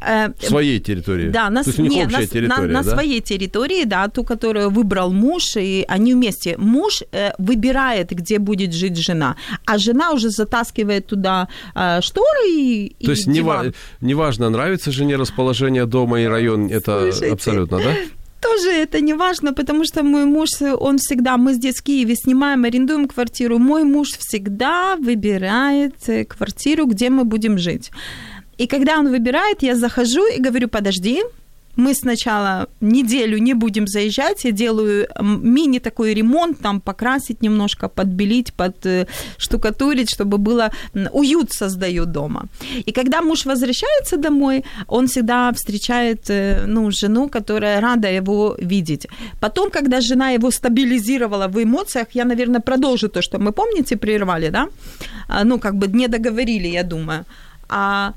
в 0.01 0.45
своей 0.45 0.81
территории? 0.81 1.31
Да, 1.31 1.51
на, 1.51 1.63
То 1.63 1.71
есть 1.71 1.79
у 1.79 1.83
них 1.83 1.93
не, 1.93 2.05
общая 2.05 2.21
на, 2.21 2.27
территория, 2.27 2.67
на, 2.67 2.73
на 2.73 2.83
да? 2.83 2.91
своей 2.91 3.21
территории, 3.21 3.85
да, 3.85 4.09
ту, 4.09 4.25
которую 4.25 4.71
выбрал 4.71 5.13
муж, 5.13 5.57
и 5.57 5.85
они 5.89 6.15
вместе. 6.15 6.57
Муж 6.57 7.03
э, 7.13 7.33
выбирает, 7.39 8.11
где 8.11 8.39
будет 8.39 8.73
жить 8.73 8.97
жена, 8.97 9.37
а 9.67 9.79
жена 9.79 10.13
уже 10.13 10.31
затаскивает 10.31 11.07
туда 11.07 11.49
э, 11.75 12.01
шторы 12.03 12.49
и, 12.49 12.97
То 13.05 13.13
и 13.13 13.15
есть 13.15 13.27
не 13.27 13.35
диван. 13.35 13.75
неважно, 14.01 14.51
нравится 14.51 14.91
жене 14.91 15.17
расположение 15.17 15.87
дома 15.87 16.21
и 16.21 16.25
район, 16.27 16.69
это 16.69 17.13
Слушайте. 17.13 17.33
абсолютно, 17.33 17.79
да? 17.79 17.95
Тоже 18.41 18.71
это 18.71 19.01
не 19.01 19.13
важно, 19.13 19.53
потому 19.53 19.85
что 19.85 20.03
мой 20.03 20.25
муж, 20.25 20.49
он 20.63 20.97
всегда, 20.97 21.37
мы 21.37 21.53
здесь 21.53 21.77
в 21.77 21.83
Киеве 21.83 22.15
снимаем, 22.15 22.65
арендуем 22.65 23.07
квартиру, 23.07 23.59
мой 23.59 23.85
муж 23.85 24.09
всегда 24.19 24.97
выбирает 24.97 25.95
э, 26.09 26.25
квартиру, 26.25 26.87
где 26.87 27.11
мы 27.11 27.25
будем 27.25 27.59
жить. 27.59 27.91
И 28.61 28.67
когда 28.67 28.99
он 28.99 29.09
выбирает, 29.09 29.63
я 29.63 29.75
захожу 29.75 30.27
и 30.37 30.43
говорю, 30.43 30.69
подожди, 30.69 31.23
мы 31.77 31.95
сначала 31.95 32.67
неделю 32.81 33.39
не 33.39 33.55
будем 33.55 33.87
заезжать, 33.87 34.45
я 34.45 34.51
делаю 34.53 35.07
мини 35.21 35.79
такой 35.79 36.15
ремонт, 36.15 36.59
там 36.59 36.81
покрасить 36.81 37.43
немножко, 37.43 37.89
подбелить, 37.89 38.53
подштукатурить, 38.53 40.11
чтобы 40.11 40.37
было 40.37 40.71
уют 41.13 41.53
создаю 41.53 42.05
дома. 42.05 42.49
И 42.87 42.93
когда 42.93 43.23
муж 43.23 43.47
возвращается 43.47 44.17
домой, 44.17 44.65
он 44.89 45.07
всегда 45.07 45.51
встречает 45.53 46.31
э, 46.31 46.67
ну, 46.67 46.91
жену, 46.91 47.29
которая 47.29 47.81
рада 47.81 48.09
его 48.09 48.57
видеть. 48.59 49.09
Потом, 49.41 49.71
когда 49.71 50.01
жена 50.01 50.35
его 50.35 50.51
стабилизировала 50.51 51.49
в 51.49 51.63
эмоциях, 51.63 52.09
я, 52.15 52.25
наверное, 52.25 52.61
продолжу 52.61 53.09
то, 53.09 53.23
что 53.23 53.39
мы, 53.39 53.53
помните, 53.53 53.97
прервали, 53.97 54.51
да? 54.51 54.69
А, 55.29 55.45
Ну, 55.45 55.59
как 55.59 55.75
бы 55.75 55.87
не 55.89 56.09
договорили, 56.09 56.69
я 56.69 56.83
думаю. 56.83 57.25
А 57.69 58.13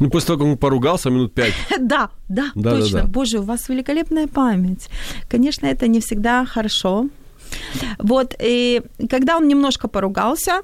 Ну, 0.00 0.10
после 0.10 0.26
того, 0.28 0.38
как 0.38 0.46
он 0.48 0.58
поругался 0.58 1.10
минут 1.10 1.34
пять. 1.34 1.54
да, 1.80 2.10
да, 2.28 2.50
Да, 2.54 2.70
точно. 2.70 2.98
да, 2.98 3.04
да. 3.04 3.08
Боже, 3.08 3.38
у 3.38 3.42
вас 3.42 3.68
великолепная 3.68 4.26
память. 4.26 4.88
Конечно, 5.28 5.66
это 5.66 5.88
не 5.88 6.00
всегда 6.00 6.44
хорошо. 6.46 7.08
Вот, 7.98 8.34
и 8.38 8.82
когда 9.10 9.36
он 9.36 9.48
немножко 9.48 9.88
поругался, 9.88 10.60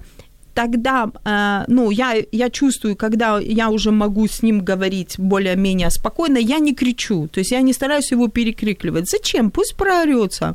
тогда, 0.55 1.11
э, 1.25 1.64
ну, 1.68 1.90
я, 1.90 2.14
я 2.33 2.51
чувствую, 2.51 2.97
когда 2.97 3.40
я 3.40 3.70
уже 3.70 3.90
могу 3.90 4.27
с 4.27 4.42
ним 4.42 4.61
говорить 4.64 5.18
более-менее 5.18 5.90
спокойно, 5.90 6.38
я 6.38 6.59
не 6.59 6.75
кричу, 6.75 7.29
то 7.29 7.40
есть 7.40 7.53
я 7.53 7.62
не 7.62 7.73
стараюсь 7.73 8.12
его 8.12 8.29
перекрикливать. 8.29 9.09
Зачем? 9.09 9.51
Пусть 9.51 9.77
проорется. 9.77 10.55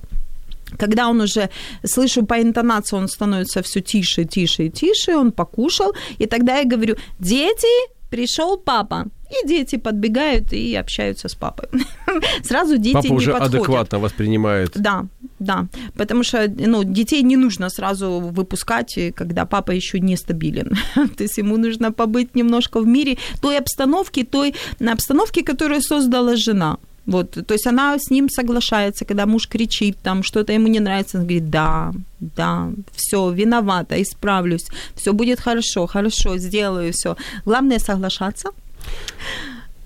Когда 0.78 1.10
он 1.10 1.22
уже, 1.22 1.50
слышу 1.84 2.26
по 2.26 2.40
интонации, 2.40 2.96
он 2.96 3.08
становится 3.08 3.62
все 3.62 3.82
тише, 3.82 4.26
тише 4.26 4.66
и 4.66 4.70
тише, 4.70 5.16
он 5.16 5.32
покушал, 5.32 5.94
и 6.20 6.28
тогда 6.28 6.60
я 6.60 6.66
говорю, 6.66 6.96
дети, 7.20 7.68
пришел 8.10 8.58
папа. 8.58 9.06
И 9.30 9.48
дети 9.48 9.78
подбегают 9.78 10.54
и 10.54 10.76
общаются 10.76 11.30
с 11.30 11.36
папой. 11.36 11.68
Сразу 12.44 12.78
дети 12.78 12.94
Папа 12.94 13.08
не 13.08 13.14
уже 13.14 13.32
подходят. 13.32 13.56
адекватно 13.56 14.00
воспринимает. 14.00 14.72
Да, 14.76 15.06
да. 15.38 15.68
Потому 15.96 16.24
что 16.24 16.48
ну, 16.48 16.84
детей 16.84 17.22
не 17.22 17.38
нужно 17.38 17.70
сразу 17.70 18.10
выпускать, 18.20 18.98
когда 19.16 19.46
папа 19.46 19.72
еще 19.72 20.00
не 20.00 20.18
стабилен. 20.18 20.76
То 21.18 21.24
есть 21.24 21.38
ему 21.38 21.58
нужно 21.58 21.92
побыть 21.92 22.36
немножко 22.36 22.80
в 22.80 22.88
мире 22.88 23.18
той 23.40 23.60
обстановки, 23.60 24.24
той 24.24 24.56
обстановки, 24.80 25.44
которую 25.44 25.82
создала 25.82 26.36
жена. 26.36 26.78
Вот, 27.10 27.32
то 27.32 27.54
есть 27.54 27.66
она 27.66 27.98
с 27.98 28.12
ним 28.12 28.30
соглашается, 28.30 29.04
когда 29.04 29.26
муж 29.26 29.48
кричит, 29.48 29.98
там 30.04 30.22
что-то 30.22 30.54
ему 30.54 30.68
не 30.68 30.80
нравится, 30.80 31.18
он 31.18 31.24
говорит, 31.24 31.50
да, 31.50 31.92
да, 32.20 32.70
все, 32.94 33.32
виновата, 33.32 34.00
исправлюсь, 34.00 34.68
все 34.96 35.12
будет 35.12 35.40
хорошо, 35.40 35.88
хорошо, 35.88 36.38
сделаю 36.38 36.94
все. 36.94 37.18
Главное 37.46 37.80
соглашаться. 37.80 38.50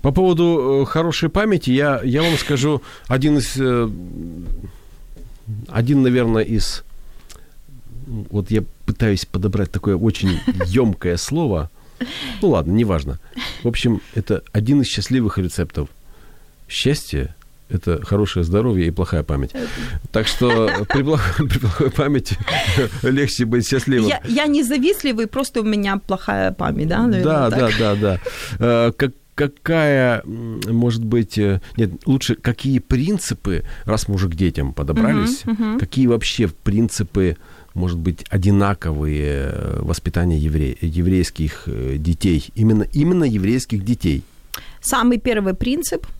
По 0.02 0.12
поводу 0.12 0.82
э, 0.82 0.84
хорошей 0.84 1.30
памяти, 1.30 1.70
я, 1.70 2.02
я 2.04 2.22
вам 2.22 2.36
скажу, 2.36 2.82
один 3.08 3.38
из, 3.38 3.56
э, 3.56 3.88
один, 5.68 6.02
наверное, 6.02 6.42
из, 6.42 6.84
вот 8.06 8.50
я 8.50 8.64
пытаюсь 8.84 9.24
подобрать 9.24 9.70
такое 9.70 9.96
очень 9.96 10.40
емкое 10.66 11.16
слово, 11.16 11.70
ну 12.42 12.48
ладно, 12.48 12.72
неважно. 12.72 13.18
В 13.62 13.68
общем, 13.68 14.02
это 14.14 14.42
один 14.52 14.82
из 14.82 14.88
счастливых 14.88 15.38
рецептов– 15.38 15.88
счастье– 16.68 17.34
это 17.68 18.04
хорошее 18.04 18.44
здоровье 18.44 18.86
и 18.86 18.90
плохая 18.90 19.22
память. 19.22 19.52
Так 20.12 20.26
что 20.26 20.70
при 20.88 21.02
плохой, 21.02 21.48
при 21.48 21.58
плохой 21.58 21.90
памяти 21.90 22.36
легче 23.02 23.44
быть 23.44 23.66
счастливым. 23.66 24.08
Я, 24.08 24.20
я 24.26 24.46
не 24.46 24.62
завистливый, 24.62 25.26
просто 25.26 25.60
у 25.60 25.64
меня 25.64 25.96
плохая 25.96 26.52
память, 26.52 26.88
да? 26.88 27.06
Наверное, 27.06 27.22
да, 27.24 27.50
так? 27.50 27.58
да, 27.58 27.70
да, 27.78 27.96
да. 27.96 28.20
Э, 28.58 28.92
как, 28.92 29.12
какая, 29.34 30.22
может 30.24 31.04
быть, 31.04 31.38
э, 31.38 31.60
нет, 31.76 31.90
лучше, 32.06 32.34
какие 32.34 32.78
принципы, 32.78 33.64
раз 33.84 34.08
мы 34.08 34.16
уже 34.16 34.28
к 34.28 34.34
детям 34.34 34.72
подобрались, 34.72 35.44
Мгм, 35.44 35.70
мгм. 35.70 35.78
какие 35.78 36.06
вообще 36.06 36.48
принципы, 36.48 37.36
может 37.72 37.98
быть, 37.98 38.24
одинаковые 38.28 39.78
воспитания 39.80 40.38
евре, 40.38 40.76
еврейских 40.80 41.62
э, 41.66 41.96
детей, 41.98 42.50
именно, 42.54 42.86
именно 42.92 43.24
еврейских 43.24 43.84
детей? 43.84 44.22
Самый 44.80 45.18
первый 45.18 45.54
принцип– 45.54 46.06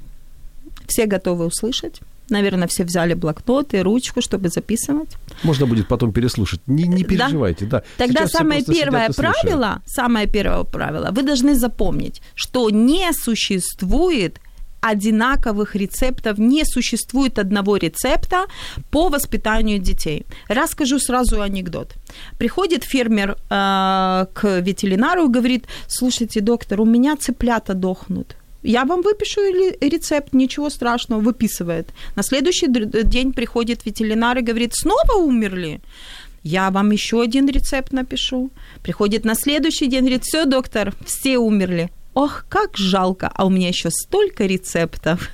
все 0.87 1.07
готовы 1.07 1.47
услышать. 1.47 2.01
Наверное, 2.31 2.67
все 2.69 2.85
взяли 2.85 3.15
блокнот 3.15 3.75
и 3.75 3.83
ручку, 3.83 4.23
чтобы 4.23 4.49
записывать. 4.49 5.11
Можно 5.43 5.67
будет 5.67 5.89
потом 5.89 6.13
переслушать. 6.13 6.61
Не, 6.67 6.85
не 6.85 7.05
переживайте, 7.05 7.67
да. 7.67 7.83
Тогда 7.99 8.21
Сейчас 8.21 8.31
самое 8.31 8.65
первое 8.65 9.11
правило, 9.11 9.83
самое 9.87 10.27
первое 10.27 10.65
правило, 10.65 11.11
вы 11.13 11.23
должны 11.23 11.55
запомнить, 11.55 12.23
что 12.35 12.71
не 12.71 13.13
существует 13.13 14.41
одинаковых 14.81 15.77
рецептов, 15.77 16.39
не 16.39 16.65
существует 16.65 17.39
одного 17.39 17.77
рецепта 17.77 18.47
по 18.91 19.09
воспитанию 19.09 19.79
детей. 19.79 20.27
Расскажу 20.49 20.99
сразу 20.99 21.41
анекдот. 21.41 21.95
Приходит 22.39 22.85
фермер 22.85 23.31
э, 23.33 24.27
к 24.35 24.61
ветеринару 24.61 25.25
и 25.25 25.33
говорит, 25.33 25.65
слушайте, 25.89 26.41
доктор, 26.41 26.81
у 26.81 26.85
меня 26.85 27.17
цыплята 27.17 27.75
дохнут. 27.75 28.37
Я 28.65 28.85
вам 28.85 29.03
выпишу 29.03 29.41
рецепт, 29.81 30.33
ничего 30.35 30.71
страшного, 30.71 31.21
выписывает. 31.21 31.87
На 32.17 32.23
следующий 32.23 32.67
д- 32.67 33.03
день 33.05 33.33
приходит 33.33 33.85
ветеринар 33.87 34.39
и 34.39 34.43
говорит, 34.43 34.73
снова 34.75 35.23
умерли? 35.23 35.81
Я 36.43 36.71
вам 36.71 36.91
еще 36.93 37.23
один 37.23 37.47
рецепт 37.49 37.93
напишу. 37.93 38.51
Приходит 38.83 39.25
на 39.25 39.35
следующий 39.35 39.87
день, 39.87 40.01
говорит, 40.01 40.25
все, 40.25 40.45
доктор, 40.47 40.93
все 41.05 41.39
умерли. 41.39 41.91
Ох, 42.15 42.45
как 42.49 42.77
жалко, 42.77 43.31
а 43.35 43.45
у 43.45 43.51
меня 43.51 43.69
еще 43.69 43.91
столько 43.91 44.47
рецептов. 44.47 45.29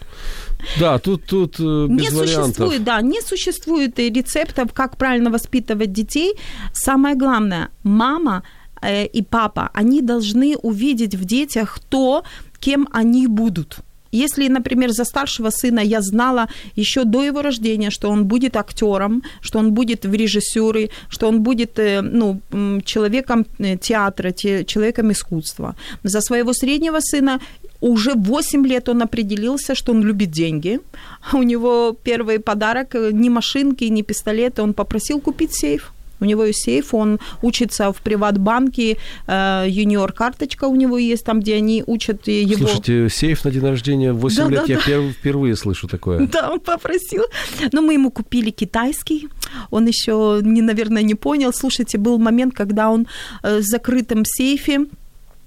Да, 0.78 0.98
тут, 0.98 1.24
тут 1.26 1.60
э, 1.60 1.86
без 1.88 2.10
не 2.12 2.18
вариантов. 2.18 2.46
существует, 2.46 2.84
да, 2.84 3.00
не 3.02 3.20
существует 3.20 3.98
э, 3.98 4.08
рецептов, 4.10 4.72
как 4.72 4.96
правильно 4.96 5.30
воспитывать 5.30 5.92
детей. 5.92 6.34
Самое 6.72 7.14
главное, 7.16 7.68
мама 7.82 8.42
э, 8.82 9.06
и 9.06 9.22
папа, 9.22 9.70
они 9.74 10.00
должны 10.02 10.56
увидеть 10.56 11.14
в 11.14 11.24
детях 11.24 11.78
то, 11.88 12.24
кем 12.60 12.88
они 12.92 13.26
будут. 13.26 13.80
Если, 14.12 14.48
например, 14.48 14.90
за 14.90 15.04
старшего 15.04 15.50
сына 15.50 15.80
я 15.80 16.00
знала 16.00 16.48
еще 16.76 17.04
до 17.04 17.22
его 17.22 17.42
рождения, 17.42 17.90
что 17.90 18.10
он 18.10 18.24
будет 18.24 18.56
актером, 18.56 19.22
что 19.40 19.58
он 19.58 19.72
будет 19.72 20.04
в 20.04 20.12
режиссеры, 20.12 20.90
что 21.08 21.28
он 21.28 21.40
будет 21.40 21.78
э, 21.78 22.00
ну, 22.02 22.40
человеком 22.84 23.46
э, 23.58 23.76
театра, 23.76 24.32
те- 24.32 24.64
человеком 24.64 25.10
искусства. 25.12 25.74
За 26.02 26.20
своего 26.20 26.52
среднего 26.52 27.00
сына 27.00 27.40
уже 27.80 28.14
8 28.14 28.66
лет 28.66 28.88
он 28.88 29.02
определился, 29.02 29.74
что 29.74 29.92
он 29.92 30.02
любит 30.02 30.30
деньги. 30.30 30.80
У 31.32 31.42
него 31.42 31.96
первый 32.02 32.40
подарок 32.40 32.96
э, 32.96 33.10
ни 33.12 33.28
машинки, 33.28 33.84
ни 33.84 34.02
пистолеты. 34.02 34.62
Он 34.62 34.74
попросил 34.74 35.20
купить 35.20 35.54
сейф. 35.54 35.92
У 36.20 36.24
него 36.24 36.44
есть 36.44 36.62
сейф, 36.62 36.94
он 36.94 37.18
учится 37.42 37.92
в 37.92 37.96
приватбанке, 37.96 38.98
э, 39.26 39.64
юниор-карточка 39.68 40.64
у 40.64 40.76
него 40.76 40.98
есть, 40.98 41.24
там, 41.24 41.40
где 41.40 41.56
они 41.56 41.83
учат 41.87 42.28
э, 42.28 42.42
его. 42.42 42.66
Слушайте, 42.66 43.09
сейф 43.09 43.44
на 43.44 43.50
день 43.50 43.62
рождения 43.62 44.12
в 44.12 44.18
8 44.18 44.37
Да, 44.37 44.48
лет, 44.48 44.61
да, 44.66 44.72
я 44.72 44.76
да. 44.76 44.83
пер- 44.87 45.12
впервые 45.12 45.56
слышу 45.56 45.88
такое. 45.88 46.26
Да, 46.33 46.50
он 46.50 46.61
попросил. 46.61 47.24
Но 47.72 47.83
мы 47.83 47.94
ему 47.94 48.11
купили 48.11 48.50
китайский. 48.50 49.28
Он 49.70 49.87
еще, 49.87 50.40
не, 50.42 50.62
наверное, 50.62 51.02
не 51.02 51.14
понял. 51.14 51.52
Слушайте, 51.52 51.98
был 51.98 52.18
момент, 52.18 52.54
когда 52.54 52.90
он 52.90 53.06
э, 53.42 53.59
в 53.59 53.62
закрытом 53.62 54.24
сейфе 54.24 54.87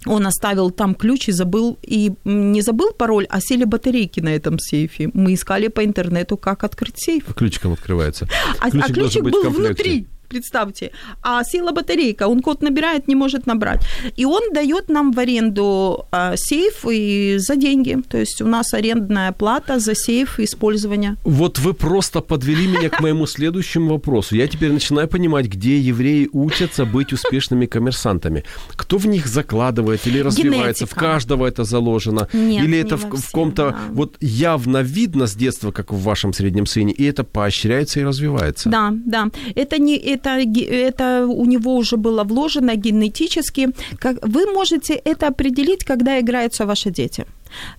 он 0.05 0.27
оставил 0.27 0.71
там 0.71 0.95
ключ 0.95 1.29
и 1.29 1.31
забыл, 1.31 1.77
и 1.81 2.11
не 2.25 2.61
забыл 2.61 2.91
пароль, 2.91 3.25
а 3.29 3.39
сели 3.39 3.63
батарейки 3.63 4.19
на 4.19 4.29
этом 4.35 4.59
сейфе. 4.59 5.09
Мы 5.13 5.33
искали 5.33 5.67
по 5.67 5.83
интернету, 5.83 6.37
как 6.37 6.63
открыть 6.63 6.95
сейф. 6.97 7.33
Ключиком 7.35 7.73
открывается. 7.73 8.27
А, 8.59 8.69
Ключик 8.69 8.89
а 8.89 8.93
ключик 8.93 9.23
был 9.23 9.43
комплекте. 9.43 9.83
внутри. 9.83 10.07
Представьте, 10.29 10.91
а 11.21 11.43
села 11.43 11.71
батарейка, 11.71 12.27
он 12.27 12.41
код 12.41 12.61
набирает, 12.61 13.07
не 13.07 13.15
может 13.15 13.45
набрать. 13.45 13.81
И 14.15 14.25
он 14.25 14.53
дает 14.53 14.89
нам 14.89 15.11
в 15.11 15.19
аренду 15.19 16.05
а, 16.11 16.35
сейф 16.35 16.85
и 16.89 17.35
за 17.37 17.55
деньги. 17.55 17.97
То 18.09 18.17
есть 18.17 18.41
у 18.41 18.47
нас 18.47 18.73
арендная 18.73 19.31
плата 19.31 19.79
за 19.79 19.95
сейф 19.95 20.39
и 20.39 20.45
использование. 20.45 21.17
Вот 21.23 21.59
вы 21.59 21.73
просто 21.73 22.21
подвели 22.21 22.67
меня 22.67 22.89
к 22.89 22.99
моему 23.01 23.27
следующему 23.27 23.93
вопросу. 23.93 24.35
Я 24.35 24.47
теперь 24.47 24.71
начинаю 24.71 25.07
понимать, 25.07 25.47
где 25.47 25.77
евреи 25.77 26.29
учатся 26.31 26.85
быть 26.85 27.13
успешными 27.13 27.65
коммерсантами. 27.65 28.43
Кто 28.75 28.97
в 28.97 29.07
них 29.07 29.27
закладывает 29.27 30.07
или 30.07 30.19
развивается? 30.19 30.85
В 30.85 30.89
Генетика. 30.89 30.99
каждого 30.99 31.45
это 31.45 31.63
заложено? 31.63 32.27
Нет, 32.33 32.63
или 32.63 32.77
это 32.77 32.97
в, 32.97 33.03
в 33.03 33.31
ком-то 33.31 33.71
да. 33.71 33.77
вот 33.91 34.17
явно 34.19 34.81
видно 34.81 35.27
с 35.27 35.35
детства, 35.35 35.71
как 35.71 35.91
в 35.91 36.01
вашем 36.01 36.33
среднем 36.33 36.65
сыне, 36.65 36.93
и 36.93 37.03
это 37.03 37.23
поощряется 37.23 37.99
и 37.99 38.03
развивается? 38.03 38.69
Да, 38.69 38.93
да. 39.05 39.29
Это 39.55 39.79
не 39.79 39.97
это, 39.97 40.22
ге- 40.45 40.65
это 40.65 41.25
у 41.27 41.45
него 41.45 41.75
уже 41.75 41.97
было 41.97 42.23
вложено 42.23 42.75
генетически. 42.75 43.69
Как, 43.99 44.17
вы 44.21 44.45
можете 44.53 44.93
это 44.93 45.27
определить, 45.27 45.83
когда 45.83 46.19
играются 46.19 46.65
ваши 46.65 46.91
дети. 46.91 47.25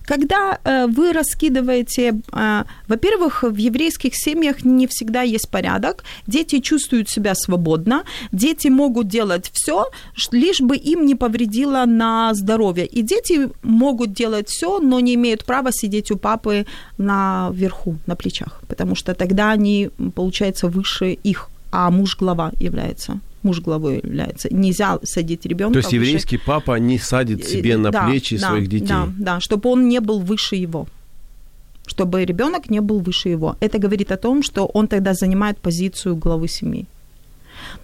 Когда 0.05 0.59
э, 0.63 0.87
вы 0.87 1.13
раскидываете, 1.13 2.21
э, 2.31 2.63
во-первых, 2.87 3.43
в 3.43 3.55
еврейских 3.55 4.13
семьях 4.15 4.65
не 4.65 4.87
всегда 4.87 5.21
есть 5.21 5.49
порядок, 5.49 6.03
дети 6.27 6.59
чувствуют 6.59 7.09
себя 7.09 7.35
свободно, 7.35 8.03
дети 8.31 8.69
могут 8.69 9.07
делать 9.07 9.51
все, 9.53 9.85
лишь 10.31 10.61
бы 10.61 10.75
им 10.77 11.05
не 11.05 11.15
повредило 11.15 11.85
на 11.85 12.33
здоровье. 12.33 12.85
И 12.85 13.01
дети 13.01 13.49
могут 13.63 14.13
делать 14.13 14.49
все, 14.49 14.79
но 14.79 14.99
не 14.99 15.15
имеют 15.15 15.45
права 15.45 15.71
сидеть 15.71 16.11
у 16.11 16.17
папы 16.17 16.65
наверху, 16.97 17.95
на 18.07 18.15
плечах, 18.15 18.61
потому 18.67 18.95
что 18.95 19.13
тогда 19.13 19.51
они, 19.51 19.89
получается, 20.15 20.67
выше 20.67 21.17
их, 21.23 21.49
а 21.75 21.91
муж 21.91 22.15
глава 22.17 22.51
является. 22.59 23.19
Муж 23.43 23.59
главой 23.59 23.97
является. 23.97 24.47
Нельзя 24.53 24.97
садить 25.03 25.45
ребенка. 25.45 25.73
То 25.73 25.79
есть 25.79 25.93
еврейский 25.93 26.37
папа 26.37 26.79
не 26.79 26.97
садит 26.97 27.45
себе 27.45 27.77
на 27.77 27.91
плечи 27.91 28.37
своих 28.37 28.67
детей. 28.67 28.87
Да, 28.87 29.07
да, 29.19 29.39
чтобы 29.39 29.69
он 29.69 29.89
не 29.89 29.99
был 29.99 30.19
выше 30.19 30.55
его. 30.55 30.87
Чтобы 31.85 32.25
ребенок 32.25 32.69
не 32.69 32.81
был 32.81 32.99
выше 32.99 33.29
его. 33.29 33.55
Это 33.59 33.77
говорит 33.77 34.11
о 34.11 34.17
том, 34.17 34.41
что 34.41 34.65
он 34.65 34.87
тогда 34.87 35.13
занимает 35.13 35.57
позицию 35.57 36.15
главы 36.15 36.47
семьи. 36.47 36.85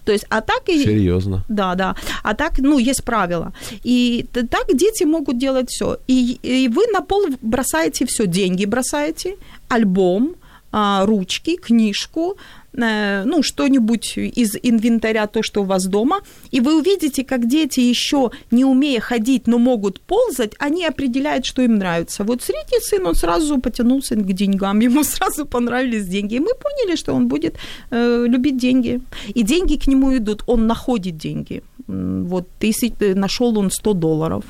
То 0.04 0.12
есть, 0.12 0.26
а 0.30 0.40
так 0.40 0.68
и... 0.68 0.84
Серьезно. 0.84 1.44
Да, 1.48 1.74
да. 1.74 1.94
А 2.22 2.34
так, 2.34 2.58
ну, 2.58 2.78
есть 2.78 3.04
правила. 3.04 3.52
И 3.84 4.26
так 4.32 4.66
дети 4.74 5.04
могут 5.04 5.38
делать 5.38 5.70
все. 5.70 5.98
И, 6.08 6.38
и 6.42 6.68
вы 6.68 6.82
на 6.92 7.02
пол 7.02 7.26
бросаете 7.42 8.04
все. 8.06 8.26
Деньги 8.26 8.64
бросаете, 8.64 9.36
альбом, 9.68 10.34
а, 10.72 11.04
ручки, 11.06 11.56
книжку, 11.56 12.36
э, 12.36 12.61
ну, 12.74 13.42
что-нибудь 13.42 14.16
из 14.16 14.56
инвентаря, 14.62 15.26
то, 15.26 15.42
что 15.42 15.62
у 15.62 15.64
вас 15.64 15.86
дома, 15.86 16.20
и 16.50 16.60
вы 16.60 16.78
увидите, 16.78 17.24
как 17.24 17.46
дети 17.46 17.80
еще 17.80 18.30
не 18.50 18.64
умея 18.64 19.00
ходить, 19.00 19.46
но 19.46 19.58
могут 19.58 20.00
ползать, 20.00 20.52
они 20.58 20.86
определяют, 20.86 21.44
что 21.44 21.62
им 21.62 21.76
нравится. 21.76 22.24
Вот 22.24 22.42
средний 22.42 22.80
сын, 22.80 23.06
он 23.06 23.14
сразу 23.14 23.58
потянулся 23.60 24.14
к 24.14 24.32
деньгам, 24.32 24.80
ему 24.80 25.04
сразу 25.04 25.46
понравились 25.46 26.06
деньги, 26.06 26.36
и 26.36 26.40
мы 26.40 26.50
поняли, 26.54 26.96
что 26.96 27.14
он 27.14 27.28
будет 27.28 27.56
э, 27.90 28.26
любить 28.26 28.56
деньги. 28.56 29.00
И 29.34 29.42
деньги 29.42 29.76
к 29.76 29.86
нему 29.86 30.16
идут, 30.16 30.42
он 30.46 30.66
находит 30.66 31.16
деньги. 31.16 31.62
Вот 31.86 32.48
тысяч, 32.58 32.92
нашел 33.00 33.58
он 33.58 33.70
100 33.70 33.92
долларов 33.92 34.44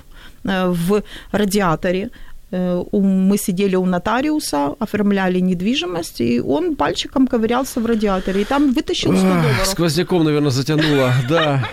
э, 0.45 0.69
в 0.69 1.03
радиаторе, 1.33 2.11
Э, 2.11 2.32
мы 2.53 3.39
сидели 3.39 3.77
у 3.77 3.87
нотариуса, 3.87 4.75
оформляли 4.79 5.41
недвижимость, 5.41 6.21
и 6.21 6.41
он 6.41 6.77
пальчиком 6.77 7.27
ковырялся 7.27 7.81
в 7.81 7.87
радиаторе, 7.87 8.43
и 8.43 8.45
там 8.45 8.73
вытащил 8.73 9.17
100 9.17 9.23
долларов. 9.23 9.67
Сквозняком, 9.67 10.25
наверное, 10.25 10.51
затянуло, 10.51 11.13
да. 11.29 11.65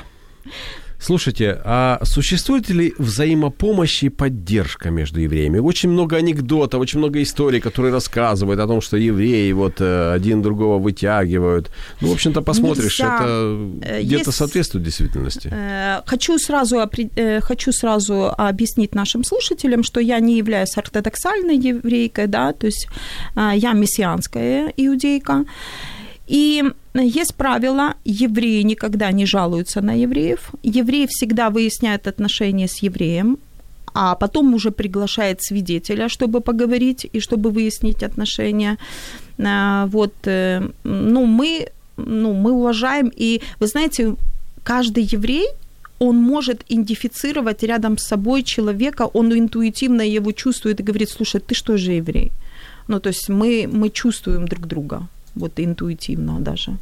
Слушайте, 1.02 1.58
а 1.64 2.00
существует 2.04 2.70
ли 2.70 2.94
взаимопомощь 2.98 4.04
и 4.04 4.10
поддержка 4.10 4.90
между 4.90 5.22
евреями? 5.22 5.60
Очень 5.60 5.90
много 5.90 6.18
анекдотов, 6.18 6.82
очень 6.82 7.00
много 7.00 7.22
историй, 7.22 7.62
которые 7.62 7.94
рассказывают 7.94 8.60
о 8.60 8.68
том, 8.68 8.82
что 8.82 8.98
евреи 8.98 9.54
вот 9.54 9.80
э, 9.80 10.14
один 10.14 10.42
другого 10.42 10.78
вытягивают. 10.78 11.72
Ну, 12.02 12.10
в 12.10 12.12
общем-то, 12.12 12.42
посмотришь, 12.42 13.00
Нельзя. 13.00 13.16
это 13.16 13.26
э, 13.82 14.02
где-то 14.04 14.30
Есть... 14.30 14.38
соответствует 14.38 14.84
действительности. 14.84 15.50
Э, 15.52 16.02
хочу 16.06 16.38
сразу, 16.38 16.90
хочу 17.42 17.72
сразу 17.72 18.34
объяснить 18.38 18.94
нашим 18.94 19.24
слушателям, 19.24 19.84
что 19.84 20.02
я 20.02 20.20
не 20.20 20.38
являюсь 20.38 20.78
ортодоксальной 20.78 21.58
еврейкой, 21.58 22.28
да, 22.28 22.52
то 22.52 22.66
есть 22.66 22.88
я 23.36 23.74
мессианская 23.74 24.74
иудейка. 24.76 25.46
И 26.30 26.64
есть 26.94 27.34
правило, 27.36 27.96
евреи 28.06 28.62
никогда 28.62 29.12
не 29.12 29.26
жалуются 29.26 29.82
на 29.82 29.94
евреев. 29.94 30.52
Евреи 30.62 31.08
всегда 31.08 31.50
выясняют 31.50 32.08
отношения 32.08 32.68
с 32.68 32.84
евреем, 32.84 33.38
а 33.96 34.14
потом 34.14 34.54
уже 34.54 34.70
приглашает 34.70 35.42
свидетеля, 35.42 36.08
чтобы 36.08 36.42
поговорить 36.42 37.08
и 37.12 37.20
чтобы 37.20 37.50
выяснить 37.50 38.04
отношения. 38.04 38.78
А, 39.40 39.88
вот, 39.88 40.14
э, 40.26 40.62
ну, 40.84 41.26
мы, 41.26 41.68
ну, 41.98 42.34
мы 42.34 42.52
уважаем, 42.52 43.12
и 43.18 43.42
вы 43.60 43.68
знаете, 43.68 44.16
каждый 44.64 45.04
еврей, 45.16 45.48
он 45.98 46.16
может 46.18 46.64
идентифицировать 46.70 47.64
рядом 47.64 47.98
с 47.98 48.04
собой 48.04 48.44
человека, 48.44 49.10
он 49.14 49.34
интуитивно 49.34 50.04
его 50.04 50.32
чувствует 50.32 50.80
и 50.80 50.84
говорит, 50.84 51.10
слушай, 51.10 51.42
ты 51.42 51.56
что 51.56 51.78
же 51.78 51.94
еврей? 51.94 52.32
Ну, 52.88 53.00
то 53.00 53.10
есть 53.10 53.30
мы, 53.30 53.68
мы 53.72 53.90
чувствуем 53.90 54.48
друг 54.48 54.68
друга 54.68 55.08
вот 55.36 55.60
интуитивно 55.60 56.40
даже. 56.40 56.78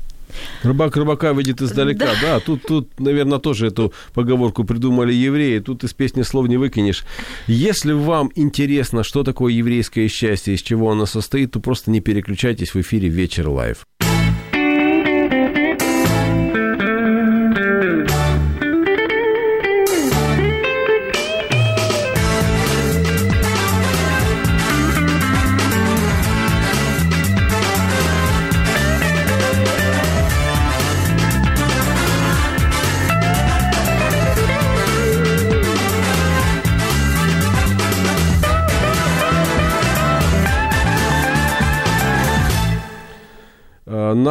Рыбак 0.64 0.96
рыбака 0.96 1.32
видит 1.32 1.62
издалека, 1.62 2.06
да. 2.06 2.22
да. 2.22 2.40
Тут, 2.40 2.64
тут, 2.64 3.00
наверное, 3.00 3.40
тоже 3.40 3.68
эту 3.68 3.94
поговорку 4.14 4.64
придумали 4.64 5.14
евреи. 5.14 5.60
Тут 5.60 5.84
из 5.84 5.94
песни 5.94 6.24
слов 6.24 6.48
не 6.48 6.58
выкинешь. 6.58 7.06
Если 7.48 7.94
вам 7.94 8.32
интересно, 8.36 9.04
что 9.04 9.24
такое 9.24 9.54
еврейское 9.54 10.08
счастье, 10.08 10.54
из 10.54 10.62
чего 10.62 10.92
оно 10.92 11.06
состоит, 11.06 11.52
то 11.52 11.60
просто 11.60 11.92
не 11.92 12.02
переключайтесь 12.02 12.74
в 12.74 12.82
эфире 12.82 13.10
«Вечер 13.10 13.50
Live». 13.50 13.86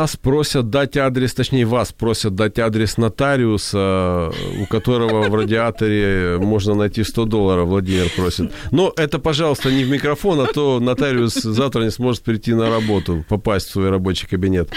Нас 0.06 0.16
просят 0.16 0.70
дать 0.70 0.96
адрес, 0.96 1.34
точнее, 1.34 1.64
вас 1.64 1.90
просят 1.90 2.36
дать 2.36 2.60
адрес 2.60 2.96
нотариуса, 2.96 4.30
у 4.62 4.66
которого 4.66 5.28
в 5.28 5.34
радиаторе 5.34 6.38
можно 6.38 6.74
найти 6.74 7.02
100 7.02 7.24
долларов, 7.24 7.68
Владимир 7.68 8.08
просит. 8.14 8.52
Но 8.70 8.92
это, 8.96 9.18
пожалуйста, 9.18 9.72
не 9.72 9.82
в 9.82 9.90
микрофон, 9.90 10.38
а 10.40 10.46
то 10.46 10.78
нотариус 10.78 11.34
завтра 11.34 11.82
не 11.82 11.90
сможет 11.90 12.22
прийти 12.22 12.54
на 12.54 12.70
работу, 12.70 13.24
попасть 13.28 13.66
в 13.66 13.72
свой 13.72 13.90
рабочий 13.90 14.28
кабинет. 14.28 14.70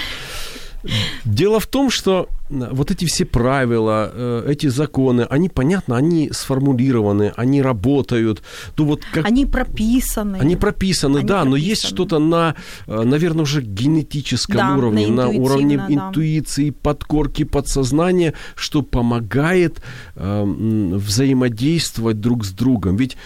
Дело 1.25 1.59
в 1.59 1.67
том, 1.67 1.89
что 1.89 2.29
вот 2.49 2.91
эти 2.91 3.05
все 3.05 3.25
правила, 3.25 4.11
э, 4.13 4.45
эти 4.47 4.67
законы, 4.67 5.27
они, 5.29 5.49
понятно, 5.49 5.97
они 5.97 6.31
сформулированы, 6.31 7.33
они 7.35 7.61
работают. 7.61 8.41
Ну, 8.77 8.85
вот 8.85 9.01
как... 9.11 9.25
Они 9.25 9.45
прописаны. 9.45 10.37
Они 10.37 10.55
прописаны, 10.55 11.19
они 11.19 11.27
да, 11.27 11.41
прописаны. 11.41 11.49
но 11.49 11.55
есть 11.57 11.85
что-то 11.85 12.19
на, 12.19 12.55
э, 12.87 13.03
наверное, 13.03 13.43
уже 13.43 13.61
генетическом 13.61 14.57
да, 14.57 14.75
уровне, 14.75 15.07
на, 15.07 15.25
на 15.25 15.29
уровне 15.29 15.77
да. 15.77 15.87
интуиции, 15.89 16.69
подкорки, 16.71 17.43
подсознания, 17.43 18.33
что 18.55 18.81
помогает 18.81 19.81
э, 20.15 20.43
взаимодействовать 20.43 22.19
друг 22.19 22.45
с 22.45 22.51
другом. 22.51 22.95
Ведь 22.95 23.17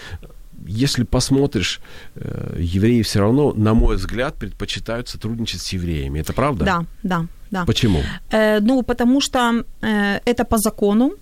если 0.64 1.04
посмотришь, 1.04 1.80
э, 2.16 2.56
евреи 2.58 3.02
все 3.02 3.20
равно, 3.20 3.52
на 3.52 3.74
мой 3.74 3.96
взгляд, 3.96 4.34
предпочитают 4.34 5.08
сотрудничать 5.08 5.60
с 5.60 5.72
евреями. 5.72 6.20
Это 6.20 6.32
правда? 6.32 6.64
Да, 6.64 6.86
да, 7.02 7.26
да. 7.50 7.64
Почему? 7.64 8.00
Э, 8.30 8.60
ну, 8.60 8.82
потому 8.82 9.20
что 9.20 9.64
э, 9.82 10.20
это 10.24 10.44
по 10.44 10.58
закону 10.58 11.12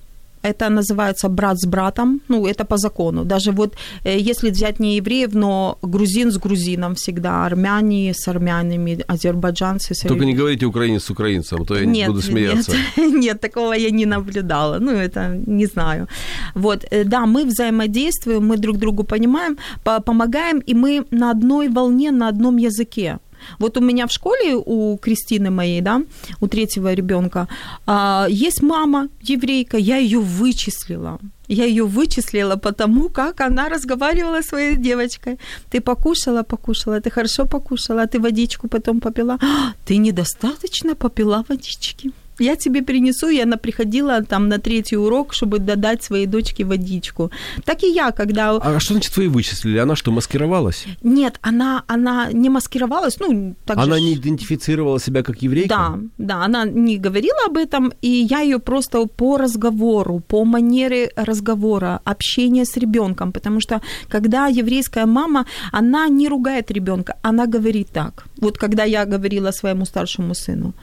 это 0.43 0.69
называется 0.69 1.29
брат 1.29 1.59
с 1.59 1.67
братом, 1.67 2.21
ну, 2.29 2.47
это 2.47 2.65
по 2.65 2.77
закону. 2.77 3.25
Даже 3.25 3.53
вот 3.53 3.77
э, 4.05 4.19
если 4.19 4.51
взять 4.51 4.81
не 4.81 4.97
евреев, 4.97 5.35
но 5.35 5.79
грузин 5.83 6.31
с 6.31 6.39
грузином 6.39 6.95
всегда, 6.95 7.47
армяне 7.47 8.13
с 8.15 8.29
армянами, 8.29 9.05
азербайджанцы 9.07 9.95
с 9.95 10.09
Только 10.09 10.25
не 10.25 10.35
говорите 10.35 10.67
украинец 10.67 11.05
с 11.05 11.11
украинцем, 11.11 11.63
а 11.63 11.65
то 11.65 11.75
я 11.75 11.85
нет, 11.87 11.95
не 11.95 12.07
буду 12.07 12.23
смеяться. 12.23 12.73
Нет, 12.97 13.13
нет, 13.23 13.41
такого 13.41 13.75
я 13.75 13.91
не 13.91 14.07
наблюдала, 14.07 14.79
ну, 14.81 14.91
это 14.91 15.41
не 15.47 15.67
знаю. 15.67 16.07
Вот, 16.55 16.85
э, 16.91 17.05
да, 17.05 17.27
мы 17.27 17.45
взаимодействуем, 17.45 18.47
мы 18.47 18.57
друг 18.57 18.77
другу 18.77 19.05
понимаем, 19.05 19.57
помогаем, 20.05 20.59
и 20.59 20.75
мы 20.75 21.05
на 21.11 21.31
одной 21.31 21.69
волне, 21.69 22.11
на 22.11 22.29
одном 22.29 22.59
языке. 22.59 23.19
Вот 23.59 23.77
у 23.77 23.81
меня 23.81 24.07
в 24.07 24.13
школе, 24.13 24.55
у 24.55 24.97
Кристины 24.97 25.51
моей, 25.51 25.81
да, 25.81 26.03
у 26.41 26.47
третьего 26.47 26.95
ребенка, 26.95 27.49
а, 27.87 28.27
есть 28.29 28.63
мама 28.63 29.09
еврейка, 29.23 29.77
я 29.77 29.97
ее 29.97 30.19
вычислила. 30.19 31.19
Я 31.49 31.65
ее 31.65 31.85
вычислила 31.85 32.57
потому, 32.57 33.09
как 33.09 33.41
она 33.41 33.69
разговаривала 33.69 34.41
с 34.41 34.47
своей 34.47 34.77
девочкой. 34.77 35.39
Ты 35.71 35.81
покушала, 35.81 36.43
покушала, 36.43 37.01
ты 37.01 37.11
хорошо 37.11 37.47
покушала, 37.47 38.07
ты 38.07 38.21
водичку 38.21 38.69
потом 38.69 39.01
попила. 39.01 39.39
А, 39.43 39.73
ты 39.85 39.99
недостаточно 39.99 40.95
попила 40.95 41.45
водички 41.49 42.13
я 42.43 42.57
тебе 42.57 42.83
принесу, 42.83 43.29
и 43.29 43.41
она 43.41 43.57
приходила 43.57 44.23
там 44.23 44.49
на 44.49 44.59
третий 44.59 44.97
урок, 44.97 45.33
чтобы 45.33 45.59
додать 45.59 46.03
своей 46.03 46.27
дочке 46.27 46.65
водичку. 46.65 47.31
Так 47.65 47.83
и 47.83 47.87
я, 47.87 48.11
когда... 48.11 48.57
А 48.57 48.81
что 48.81 48.95
значит 48.95 49.17
вы 49.17 49.29
вычислили? 49.29 49.79
Она 49.79 49.97
что, 49.97 50.11
маскировалась? 50.11 50.87
Нет, 51.03 51.39
она, 51.43 51.85
она 51.87 52.33
не 52.33 52.51
маскировалась, 52.51 53.21
ну, 53.21 53.55
так 53.65 53.79
Она 53.79 53.97
же... 53.97 54.03
не 54.03 54.15
идентифицировала 54.15 55.01
себя 55.01 55.23
как 55.23 55.43
еврейка? 55.43 55.69
Да, 55.69 55.99
да, 56.19 56.45
она 56.45 56.65
не 56.65 56.99
говорила 56.99 57.39
об 57.47 57.57
этом, 57.57 57.93
и 58.03 58.09
я 58.09 58.41
ее 58.41 58.59
просто 58.59 59.07
по 59.07 59.39
разговору, 59.39 60.21
по 60.21 60.45
манере 60.45 61.11
разговора, 61.17 62.01
общения 62.05 62.65
с 62.65 62.77
ребенком, 62.77 63.33
потому 63.33 63.61
что 63.61 63.81
когда 64.09 64.47
еврейская 64.47 65.07
мама, 65.07 65.47
она 65.73 66.09
не 66.09 66.29
ругает 66.29 66.71
ребенка, 66.71 67.17
она 67.23 67.47
говорит 67.47 67.89
так. 67.93 68.25
Вот 68.41 68.59
когда 68.59 68.85
я 68.85 69.05
говорила 69.05 69.53
своему 69.53 69.85
старшему 69.85 70.35
сыну, 70.35 70.75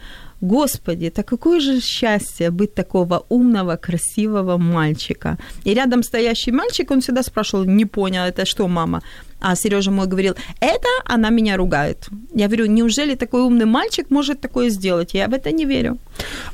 Господи, 0.42 1.06
это 1.06 1.24
какое 1.24 1.60
же 1.60 1.82
счастье 1.82 2.50
быть 2.50 2.74
такого 2.74 3.26
умного, 3.30 3.76
красивого 3.76 4.58
мальчика. 4.58 5.38
И 5.66 5.74
рядом 5.74 6.04
стоящий 6.04 6.52
мальчик, 6.52 6.92
он 6.92 7.02
всегда 7.02 7.24
спрашивал, 7.24 7.66
не 7.66 7.86
понял, 7.86 8.24
это 8.24 8.46
что, 8.46 8.68
мама? 8.68 9.02
А 9.42 9.56
Сережа 9.56 9.92
мой 9.92 10.08
говорил, 10.08 10.36
это 10.62 10.88
она 11.06 11.30
меня 11.30 11.58
ругает. 11.58 12.10
Я 12.36 12.48
говорю, 12.48 12.66
неужели 12.66 13.16
такой 13.16 13.42
умный 13.42 13.66
мальчик 13.66 14.12
может 14.12 14.42
такое 14.42 14.70
сделать? 14.70 15.14
Я 15.14 15.28
в 15.28 15.34
это 15.34 15.52
не 15.52 15.66
верю. 15.66 15.98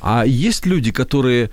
А 0.00 0.24
есть 0.26 0.66
люди, 0.66 0.92
которые 0.92 1.50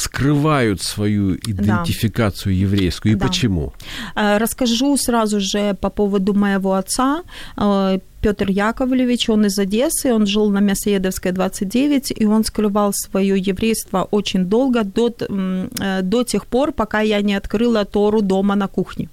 скрывают 0.00 0.82
свою 0.82 1.34
идентификацию 1.34 2.54
да. 2.54 2.60
еврейскую 2.60 3.12
и 3.12 3.16
да. 3.16 3.26
почему? 3.26 3.72
Э, 4.16 4.38
расскажу 4.38 4.96
сразу 4.96 5.40
же 5.40 5.74
по 5.74 5.90
поводу 5.90 6.34
моего 6.34 6.72
отца. 6.72 7.22
Э, 7.56 7.98
Петр 8.22 8.50
Яковлевич, 8.50 9.30
он 9.30 9.46
из 9.46 9.58
Одессы, 9.58 10.12
он 10.12 10.26
жил 10.26 10.50
на 10.50 10.60
Мясоедовской 10.60 11.32
29, 11.32 12.12
и 12.20 12.26
он 12.26 12.44
скрывал 12.44 12.92
свое 12.92 13.38
еврейство 13.38 14.08
очень 14.10 14.44
долго, 14.44 14.84
до, 14.84 15.10
э, 15.18 16.02
до 16.02 16.24
тех 16.24 16.46
пор, 16.46 16.72
пока 16.72 17.00
я 17.00 17.22
не 17.22 17.34
открыла 17.34 17.84
Тору 17.84 18.20
дома 18.22 18.56
на 18.56 18.68
кухне. 18.68 19.08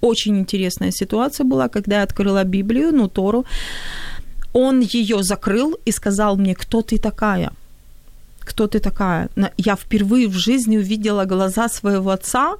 Очень 0.00 0.38
интересная 0.38 0.92
ситуация 0.92 1.44
была, 1.46 1.68
когда 1.68 1.96
я 1.96 2.02
открыла 2.02 2.44
Библию, 2.44 2.92
ну, 2.92 3.08
Тору. 3.08 3.44
Он 4.52 4.80
ее 4.80 5.22
закрыл 5.22 5.76
и 5.86 5.92
сказал 5.92 6.36
мне, 6.36 6.54
кто 6.54 6.82
ты 6.82 6.98
такая? 6.98 7.50
Кто 8.48 8.66
ты 8.66 8.80
такая? 8.80 9.28
Я 9.58 9.76
впервые 9.76 10.26
в 10.26 10.32
жизни 10.32 10.78
увидела 10.78 11.26
глаза 11.26 11.68
своего 11.68 12.10
отца, 12.10 12.56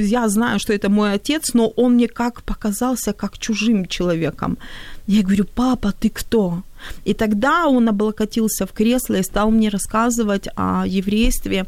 я 0.00 0.28
знаю, 0.28 0.58
что 0.58 0.72
это 0.72 0.88
мой 0.88 1.12
отец, 1.12 1.54
но 1.54 1.68
он 1.76 1.94
мне 1.94 2.08
как 2.08 2.42
показался, 2.42 3.12
как 3.12 3.38
чужим 3.38 3.86
человеком. 3.86 4.58
Я 5.06 5.22
говорю, 5.22 5.44
папа, 5.54 5.92
ты 5.92 6.10
кто? 6.10 6.62
И 7.04 7.14
тогда 7.14 7.68
он 7.68 7.88
облокотился 7.88 8.66
в 8.66 8.72
кресло 8.72 9.14
и 9.14 9.22
стал 9.22 9.50
мне 9.50 9.68
рассказывать 9.68 10.48
о 10.56 10.84
еврействе, 10.86 11.66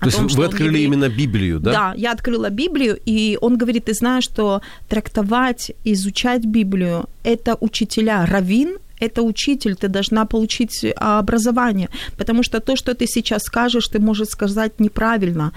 то 0.00 0.06
есть 0.06 0.18
том, 0.18 0.28
вы 0.28 0.44
открыли 0.44 0.68
еврей. 0.68 0.84
именно 0.84 1.08
Библию, 1.08 1.60
да? 1.60 1.72
Да, 1.72 1.94
я 1.96 2.12
открыла 2.12 2.50
Библию, 2.50 2.98
и 3.06 3.38
он 3.40 3.56
говорит, 3.56 3.86
ты 3.86 3.94
знаешь, 3.94 4.24
что 4.24 4.60
трактовать, 4.88 5.72
изучать 5.84 6.44
Библию– 6.44 7.04
это 7.24 7.56
учителя 7.60 8.26
равин, 8.26 8.76
это 9.00 9.22
учитель, 9.22 9.74
ты 9.74 9.88
должна 9.88 10.24
получить 10.24 10.84
а, 10.96 11.18
образование, 11.18 11.88
потому 12.16 12.42
что 12.42 12.60
то, 12.60 12.76
что 12.76 12.94
ты 12.94 13.06
сейчас 13.06 13.42
скажешь, 13.42 13.88
ты 13.88 13.98
можешь 13.98 14.28
сказать 14.28 14.80
неправильно. 14.80 15.52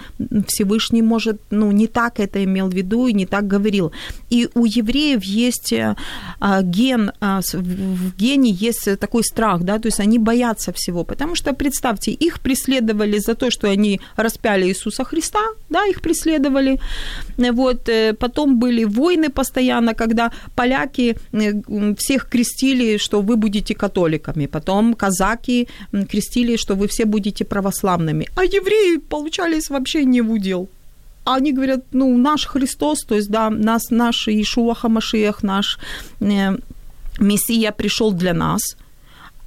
Всевышний 0.46 1.02
может, 1.02 1.40
ну, 1.50 1.72
не 1.72 1.86
так 1.86 2.20
это 2.20 2.44
имел 2.44 2.68
в 2.68 2.74
виду 2.74 3.06
и 3.06 3.12
не 3.12 3.26
так 3.26 3.46
говорил. 3.46 3.92
И 4.30 4.48
у 4.54 4.64
евреев 4.64 5.24
есть 5.24 5.72
а, 6.40 6.62
ген, 6.62 7.12
а, 7.20 7.40
в 7.52 8.16
гене 8.16 8.50
есть 8.50 8.98
такой 8.98 9.22
страх, 9.22 9.62
да, 9.62 9.78
то 9.78 9.88
есть 9.88 10.00
они 10.00 10.18
боятся 10.18 10.72
всего, 10.72 11.04
потому 11.04 11.34
что, 11.34 11.52
представьте, 11.52 12.12
их 12.12 12.40
преследовали 12.40 13.18
за 13.18 13.34
то, 13.34 13.50
что 13.50 13.68
они 13.68 14.00
распяли 14.16 14.66
Иисуса 14.66 15.04
Христа, 15.04 15.40
да, 15.68 15.86
их 15.86 16.00
преследовали, 16.00 16.80
вот, 17.38 17.88
э, 17.88 18.12
потом 18.12 18.58
были 18.58 18.84
войны 18.84 19.28
постоянно, 19.28 19.94
когда 19.94 20.30
поляки 20.54 21.16
э, 21.32 21.94
всех 21.96 22.28
крестили, 22.28 22.98
что 22.98 23.22
вы 23.30 23.36
будете 23.36 23.74
католиками. 23.74 24.46
Потом 24.46 24.94
казаки 24.94 25.68
крестили, 26.10 26.56
что 26.56 26.74
вы 26.74 26.86
все 26.86 27.04
будете 27.04 27.44
православными. 27.44 28.26
А 28.34 28.44
евреи 28.44 28.98
получались 28.98 29.70
вообще 29.70 30.04
не 30.04 30.22
в 30.22 30.32
удел. 30.32 30.68
Они 31.24 31.52
говорят, 31.52 31.80
ну, 31.92 32.18
наш 32.18 32.46
Христос, 32.46 33.04
то 33.06 33.14
есть, 33.14 33.30
да, 33.30 33.50
нас, 33.50 33.90
наш 33.90 34.28
Ишуа 34.28 34.74
Хамашиях, 34.74 35.42
наш 35.42 35.78
э, 36.20 36.56
Мессия 37.18 37.72
пришел 37.72 38.12
для 38.12 38.34
нас– 38.34 38.60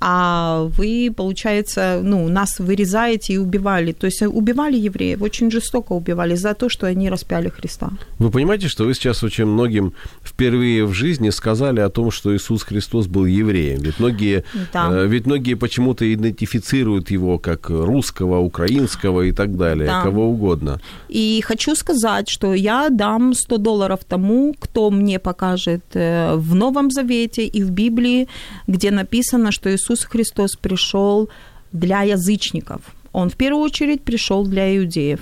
а 0.05 0.69
вы, 0.77 1.13
получается, 1.15 2.01
ну, 2.03 2.27
нас 2.27 2.59
вырезаете 2.59 3.33
и 3.33 3.37
убивали. 3.37 3.93
То 3.93 4.07
есть 4.07 4.21
убивали 4.21 4.75
евреев, 4.75 5.21
очень 5.21 5.49
жестоко 5.49 5.93
убивали 5.93 6.35
за 6.35 6.53
то, 6.53 6.67
что 6.67 6.87
они 6.87 7.09
распяли 7.09 7.47
Христа. 7.47 7.89
Вы 8.19 8.29
понимаете, 8.29 8.67
что 8.67 8.83
вы 8.83 8.95
сейчас 8.95 9.23
очень 9.23 9.45
многим 9.45 9.93
впервые 10.21 10.83
в 10.83 10.93
жизни 10.93 11.29
сказали 11.29 11.79
о 11.79 11.89
том, 11.89 12.11
что 12.11 12.35
Иисус 12.35 12.63
Христос 12.63 13.07
был 13.07 13.25
евреем. 13.25 13.79
Ведь 13.79 13.99
многие, 13.99 14.43
да. 14.73 14.89
э, 14.91 15.07
ведь 15.07 15.25
многие 15.25 15.53
почему-то 15.53 16.13
идентифицируют 16.13 17.09
его 17.09 17.39
как 17.39 17.69
русского, 17.69 18.39
украинского 18.39 19.21
и 19.21 19.31
так 19.31 19.55
далее, 19.55 19.87
да. 19.87 20.01
кого 20.01 20.27
угодно. 20.27 20.81
И 21.07 21.41
хочу 21.45 21.75
сказать, 21.75 22.27
что 22.27 22.53
я 22.53 22.89
дам 22.89 23.33
100 23.33 23.57
долларов 23.57 23.99
тому, 24.05 24.53
кто 24.59 24.91
мне 24.91 25.17
покажет 25.17 25.83
э, 25.93 26.35
в 26.35 26.55
Новом 26.55 26.91
Завете 26.91 27.45
и 27.45 27.63
в 27.63 27.69
Библии, 27.69 28.27
где 28.67 28.91
написано, 28.91 29.51
что 29.53 29.69
Иисус 29.69 29.92
Иисус 29.93 30.05
Христос 30.05 30.55
пришел 30.55 31.29
для 31.71 32.01
язычников. 32.01 32.81
Он 33.11 33.29
в 33.29 33.35
первую 33.35 33.63
очередь 33.63 34.01
пришел 34.03 34.45
для 34.45 34.75
иудеев. 34.75 35.19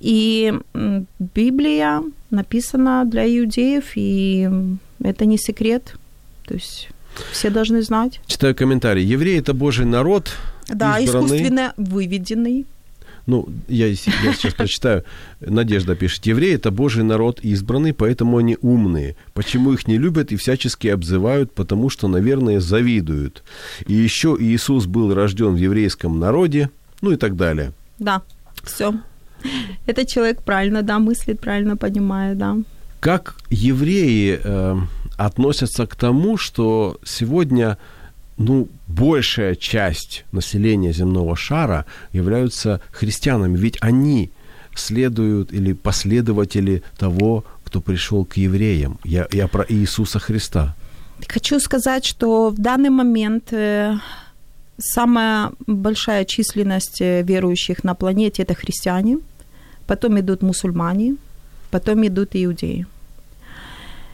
И 0.00 0.52
Библия 1.18 2.02
написана 2.30 3.04
для 3.04 3.24
иудеев, 3.26 3.84
и 3.94 4.48
это 5.02 5.24
не 5.24 5.38
секрет. 5.38 5.94
То 6.46 6.54
есть 6.54 6.88
все 7.32 7.50
должны 7.50 7.82
знать. 7.82 8.20
Читаю 8.26 8.54
комментарий. 8.54 9.04
Евреи– 9.04 9.38
это 9.40 9.54
Божий 9.54 9.86
народ, 9.86 10.30
Да, 10.68 10.98
избранный. 10.98 11.26
искусственно 11.26 11.74
выведенный. 11.76 12.66
Ну, 13.28 13.46
я, 13.68 13.88
я 13.88 13.94
сейчас 13.94 14.54
прочитаю. 14.54 15.04
Надежда 15.40 15.94
пишет. 15.94 16.24
Евреи– 16.24 16.54
это 16.54 16.70
Божий 16.70 17.04
народ 17.04 17.40
избранный, 17.42 17.92
поэтому 17.92 18.38
они 18.38 18.56
умные. 18.62 19.16
Почему 19.34 19.74
их 19.74 19.86
не 19.86 19.98
любят 19.98 20.32
и 20.32 20.36
всячески 20.36 20.88
обзывают? 20.88 21.52
Потому 21.52 21.90
что, 21.90 22.08
наверное, 22.08 22.58
завидуют. 22.58 23.42
И 23.86 23.92
еще 23.92 24.34
Иисус 24.40 24.86
был 24.86 25.12
рожден 25.12 25.52
в 25.52 25.58
еврейском 25.58 26.18
народе, 26.18 26.70
ну 27.02 27.10
и 27.12 27.16
так 27.16 27.36
далее. 27.36 27.72
Да, 27.98 28.22
все. 28.64 28.94
Этот 29.84 30.08
человек 30.08 30.42
правильно, 30.42 30.80
да, 30.80 30.98
мыслит, 30.98 31.38
правильно 31.38 31.76
понимает, 31.76 32.38
да. 32.38 32.56
Как 32.98 33.36
евреи 33.50 34.40
э, 34.42 34.76
относятся 35.18 35.86
к 35.86 35.96
тому, 35.96 36.38
что 36.38 36.98
сегодня 37.04 37.76
ну, 38.38 38.68
большая 38.86 39.54
часть 39.56 40.24
населения 40.32 40.92
земного 40.92 41.36
шара 41.36 41.84
являются 42.12 42.80
христианами, 42.92 43.56
ведь 43.58 43.76
они 43.80 44.30
следуют 44.74 45.52
или 45.52 45.72
последователи 45.72 46.82
того, 46.96 47.44
кто 47.64 47.80
пришел 47.80 48.24
к 48.24 48.36
евреям. 48.36 48.98
Я, 49.04 49.26
я 49.32 49.48
про 49.48 49.64
Иисуса 49.68 50.18
Христа. 50.18 50.74
Хочу 51.26 51.58
сказать, 51.60 52.06
что 52.06 52.50
в 52.50 52.54
данный 52.54 52.90
момент 52.90 53.52
э, 53.52 53.98
самая 54.78 55.50
большая 55.66 56.24
численность 56.24 57.00
э, 57.00 57.22
верующих 57.22 57.82
на 57.82 57.94
планете 57.94 58.42
это 58.42 58.54
христиане, 58.54 59.18
потом 59.86 60.18
идут 60.20 60.42
мусульмане, 60.42 61.16
потом 61.70 62.06
идут 62.06 62.30
иудеи. 62.34 62.86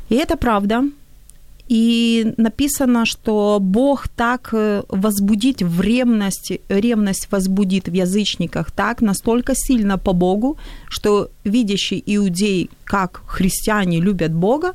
И 0.08 0.14
это 0.14 0.36
правда. 0.36 0.82
И 1.68 2.34
написано, 2.36 3.06
что 3.06 3.58
Бог 3.60 4.08
так 4.08 4.50
э, 4.52 4.82
возбудит 4.88 5.62
в 5.62 5.80
ревности, 5.80 6.60
ревность 6.68 7.28
возбудит 7.30 7.88
в 7.88 7.92
язычниках 7.92 8.70
так 8.70 9.00
настолько 9.02 9.54
сильно 9.54 9.96
по 9.98 10.12
Богу, 10.12 10.56
что 10.88 11.30
видящие 11.44 12.02
иудеи, 12.16 12.68
как 12.84 13.22
христиане 13.26 14.00
любят 14.00 14.32
Бога, 14.32 14.72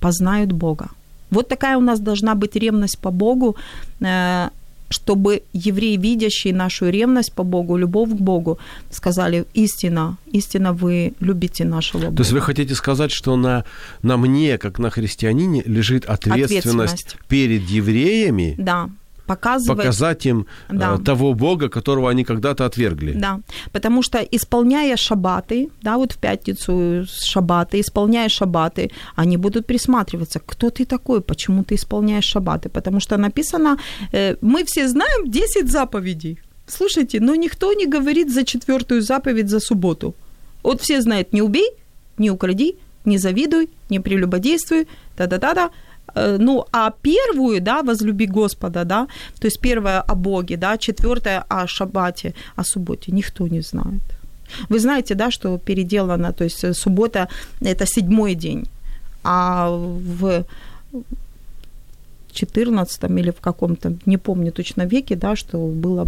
познают 0.00 0.52
Бога. 0.52 0.88
Вот 1.30 1.48
такая 1.48 1.76
у 1.76 1.80
нас 1.80 2.00
должна 2.00 2.34
быть 2.34 2.56
ревность 2.56 2.98
по 2.98 3.10
Богу, 3.10 3.56
э, 4.00 4.48
чтобы 4.88 5.42
евреи, 5.52 5.96
видящие 5.96 6.54
нашу 6.54 6.88
ревность 6.88 7.32
по 7.32 7.42
Богу, 7.42 7.76
любовь 7.76 8.10
к 8.10 8.20
Богу, 8.20 8.58
сказали, 8.90 9.46
истина, 9.54 10.16
истина 10.32 10.72
вы 10.72 11.12
любите 11.20 11.64
нашего 11.64 12.04
Бога. 12.04 12.16
То 12.16 12.22
есть 12.22 12.32
вы 12.32 12.40
хотите 12.40 12.74
сказать, 12.74 13.10
что 13.10 13.36
на, 13.36 13.64
на 14.02 14.16
мне, 14.16 14.58
как 14.58 14.78
на 14.78 14.90
христианине, 14.90 15.62
лежит 15.66 16.04
ответственность, 16.04 16.50
ответственность. 16.54 17.16
перед 17.28 17.62
евреями? 17.68 18.54
Да 18.58 18.90
показывать... 19.26 19.78
Показать 19.78 20.26
им 20.26 20.46
э, 20.68 20.74
да. 20.76 20.98
того 20.98 21.34
Бога, 21.34 21.68
которого 21.68 22.10
они 22.10 22.24
когда-то 22.24 22.64
отвергли. 22.64 23.12
Да, 23.12 23.40
потому 23.72 24.02
что 24.02 24.18
исполняя 24.18 24.96
шабаты, 24.96 25.68
да, 25.82 25.96
вот 25.96 26.12
в 26.12 26.16
пятницу 26.16 27.04
шабаты, 27.06 27.80
исполняя 27.80 28.28
шабаты, 28.28 28.90
они 29.16 29.36
будут 29.36 29.66
присматриваться, 29.66 30.40
кто 30.46 30.70
ты 30.70 30.84
такой, 30.84 31.20
почему 31.20 31.64
ты 31.64 31.74
исполняешь 31.74 32.24
шабаты, 32.24 32.68
потому 32.68 33.00
что 33.00 33.16
написано, 33.16 33.78
э, 34.12 34.36
мы 34.40 34.64
все 34.64 34.88
знаем 34.88 35.30
10 35.30 35.70
заповедей. 35.70 36.38
Слушайте, 36.66 37.20
но 37.20 37.36
никто 37.36 37.72
не 37.72 37.86
говорит 37.86 38.32
за 38.32 38.44
четвертую 38.44 39.00
заповедь 39.02 39.48
за 39.48 39.60
субботу. 39.60 40.14
Вот 40.62 40.80
все 40.80 41.00
знают, 41.00 41.32
не 41.32 41.42
убей, 41.42 41.70
не 42.18 42.30
укради, 42.30 42.76
не 43.04 43.18
завидуй, 43.18 43.68
не 43.90 44.00
прелюбодействуй, 44.00 44.88
да-да-да-да, 45.16 45.70
ну, 46.16 46.64
а 46.72 46.90
первую, 47.02 47.60
да, 47.60 47.82
возлюби 47.82 48.26
Господа, 48.26 48.84
да, 48.84 49.06
то 49.38 49.46
есть 49.46 49.60
первая 49.60 50.00
о 50.00 50.14
Боге, 50.14 50.56
да, 50.56 50.78
четвертая 50.78 51.44
о 51.48 51.66
шаббате, 51.66 52.34
о 52.56 52.64
субботе, 52.64 53.12
никто 53.12 53.48
не 53.48 53.60
знает. 53.60 54.02
Вы 54.68 54.78
знаете, 54.78 55.14
да, 55.14 55.30
что 55.30 55.58
переделано, 55.58 56.32
то 56.32 56.44
есть 56.44 56.74
суббота– 56.74 57.28
это 57.60 57.84
седьмой 57.86 58.34
день, 58.34 58.64
а 59.24 59.68
в 59.70 60.44
14 62.32 63.10
или 63.10 63.30
в 63.30 63.40
каком-то, 63.40 63.92
не 64.06 64.18
помню 64.18 64.52
точно 64.52 64.86
веке, 64.86 65.16
да, 65.16 65.36
что 65.36 65.58
было 65.58 66.06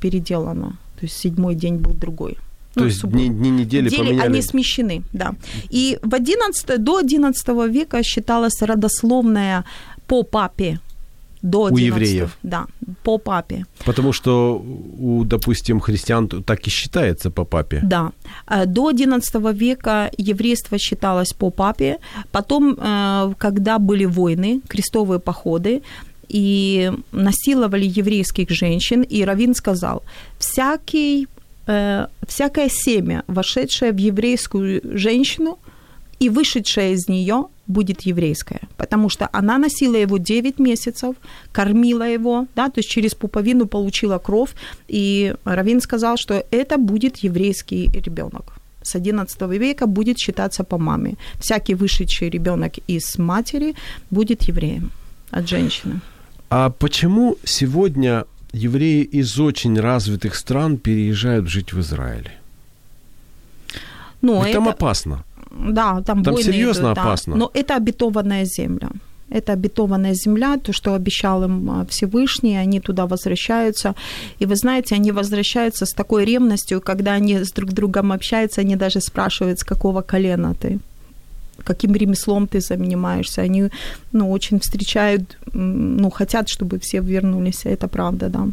переделано, 0.00 0.76
то 0.96 1.06
есть 1.06 1.16
седьмой 1.16 1.54
день 1.54 1.76
был 1.76 1.92
другой. 1.92 2.36
То 2.74 2.80
ну, 2.80 2.86
есть 2.86 3.06
дни, 3.08 3.28
дни 3.28 3.50
недели, 3.50 3.86
недели 3.86 4.00
поменяли? 4.00 4.26
они 4.26 4.42
смещены, 4.42 5.02
да. 5.12 5.34
И 5.70 5.98
в 6.02 6.14
11, 6.14 6.82
до 6.82 6.98
11 6.98 7.48
века 7.68 8.02
считалась 8.02 8.62
родословная 8.62 9.64
по 10.06 10.22
папе 10.22 10.80
до 11.44 11.66
11, 11.66 11.74
у 11.74 11.86
евреев. 11.86 12.38
Да, 12.42 12.66
по 13.02 13.18
папе. 13.18 13.66
Потому 13.84 14.12
что 14.12 14.64
у, 14.98 15.24
допустим, 15.24 15.80
христиан 15.80 16.28
так 16.28 16.66
и 16.66 16.70
считается 16.70 17.30
по 17.30 17.44
папе. 17.44 17.80
Да. 17.82 18.12
Э, 18.48 18.66
до 18.66 18.88
11 18.88 19.34
века 19.52 20.10
еврейство 20.16 20.78
считалось 20.78 21.32
по 21.32 21.50
папе. 21.50 21.98
Потом, 22.32 22.76
э, 22.78 23.34
когда 23.38 23.78
были 23.78 24.06
войны, 24.06 24.60
крестовые 24.68 25.18
походы, 25.18 25.82
и 26.28 26.90
насиловали 27.12 27.84
еврейских 27.84 28.50
женщин, 28.50 29.02
и 29.02 29.24
Равин 29.24 29.54
сказал, 29.54 30.02
всякий 30.38 31.28
всякое 31.66 32.68
семя, 32.68 33.24
вошедшее 33.26 33.92
в 33.92 33.96
еврейскую 33.96 34.80
женщину, 34.98 35.58
и 36.20 36.28
вышедшая 36.28 36.92
из 36.92 37.08
нее 37.08 37.46
будет 37.66 38.02
еврейская, 38.02 38.60
потому 38.76 39.08
что 39.08 39.28
она 39.32 39.58
носила 39.58 39.96
его 39.96 40.18
9 40.18 40.58
месяцев, 40.58 41.16
кормила 41.52 42.08
его, 42.08 42.46
да, 42.54 42.68
то 42.68 42.78
есть 42.78 42.88
через 42.88 43.14
пуповину 43.14 43.66
получила 43.66 44.18
кровь, 44.18 44.50
и 44.88 45.34
Равин 45.44 45.80
сказал, 45.80 46.16
что 46.16 46.44
это 46.50 46.78
будет 46.78 47.16
еврейский 47.18 47.90
ребенок. 47.92 48.54
С 48.82 48.94
XI 48.94 49.58
века 49.58 49.86
будет 49.86 50.18
считаться 50.18 50.62
по 50.62 50.78
маме. 50.78 51.14
Всякий 51.40 51.74
вышедший 51.74 52.28
ребенок 52.28 52.74
из 52.86 53.18
матери 53.18 53.74
будет 54.10 54.42
евреем 54.42 54.90
от 55.30 55.48
женщины. 55.48 56.00
А 56.50 56.70
почему 56.70 57.36
сегодня 57.44 58.24
евреи 58.54 59.02
из 59.02 59.38
очень 59.38 59.78
развитых 59.78 60.34
стран 60.34 60.76
переезжают 60.78 61.48
жить 61.48 61.72
в 61.72 61.80
Израиль? 61.80 62.30
Ну, 64.22 64.38
Ведь 64.38 64.50
это... 64.50 64.58
там 64.58 64.68
опасно. 64.68 65.24
Да, 65.50 66.02
там, 66.02 66.24
Там 66.24 66.36
серьезно 66.38 66.86
идут, 66.86 66.94
да. 66.94 67.02
опасно? 67.02 67.36
Но 67.36 67.50
это 67.54 67.76
обетованная 67.76 68.44
земля. 68.44 68.88
Это 69.30 69.52
обетованная 69.52 70.14
земля, 70.14 70.56
то, 70.56 70.72
что 70.72 70.94
обещал 70.94 71.44
им 71.44 71.70
а, 71.70 71.84
Всевышний, 71.86 72.56
они 72.56 72.80
туда 72.80 73.06
возвращаются. 73.06 73.94
И 74.40 74.46
вы 74.46 74.56
знаете, 74.56 74.94
они 74.94 75.12
возвращаются 75.12 75.86
с 75.86 75.92
такой 75.92 76.24
ревностью, 76.24 76.80
когда 76.80 77.12
они 77.14 77.38
с 77.38 77.52
друг 77.52 77.72
другом 77.72 78.12
общаются, 78.12 78.60
они 78.60 78.76
даже 78.76 79.00
спрашивают, 79.00 79.58
с 79.58 79.64
какого 79.64 80.02
колена 80.02 80.54
ты 80.54 80.78
каким 81.64 81.94
ремеслом 81.94 82.46
ты 82.46 82.60
занимаешься. 82.60 83.42
Они 83.42 83.70
ну, 84.12 84.30
очень 84.30 84.58
встречают, 84.60 85.38
ну, 85.52 86.10
хотят, 86.10 86.48
чтобы 86.48 86.78
все 86.78 87.00
вернулись. 87.00 87.66
Это 87.66 87.88
правда, 87.88 88.28
да. 88.28 88.48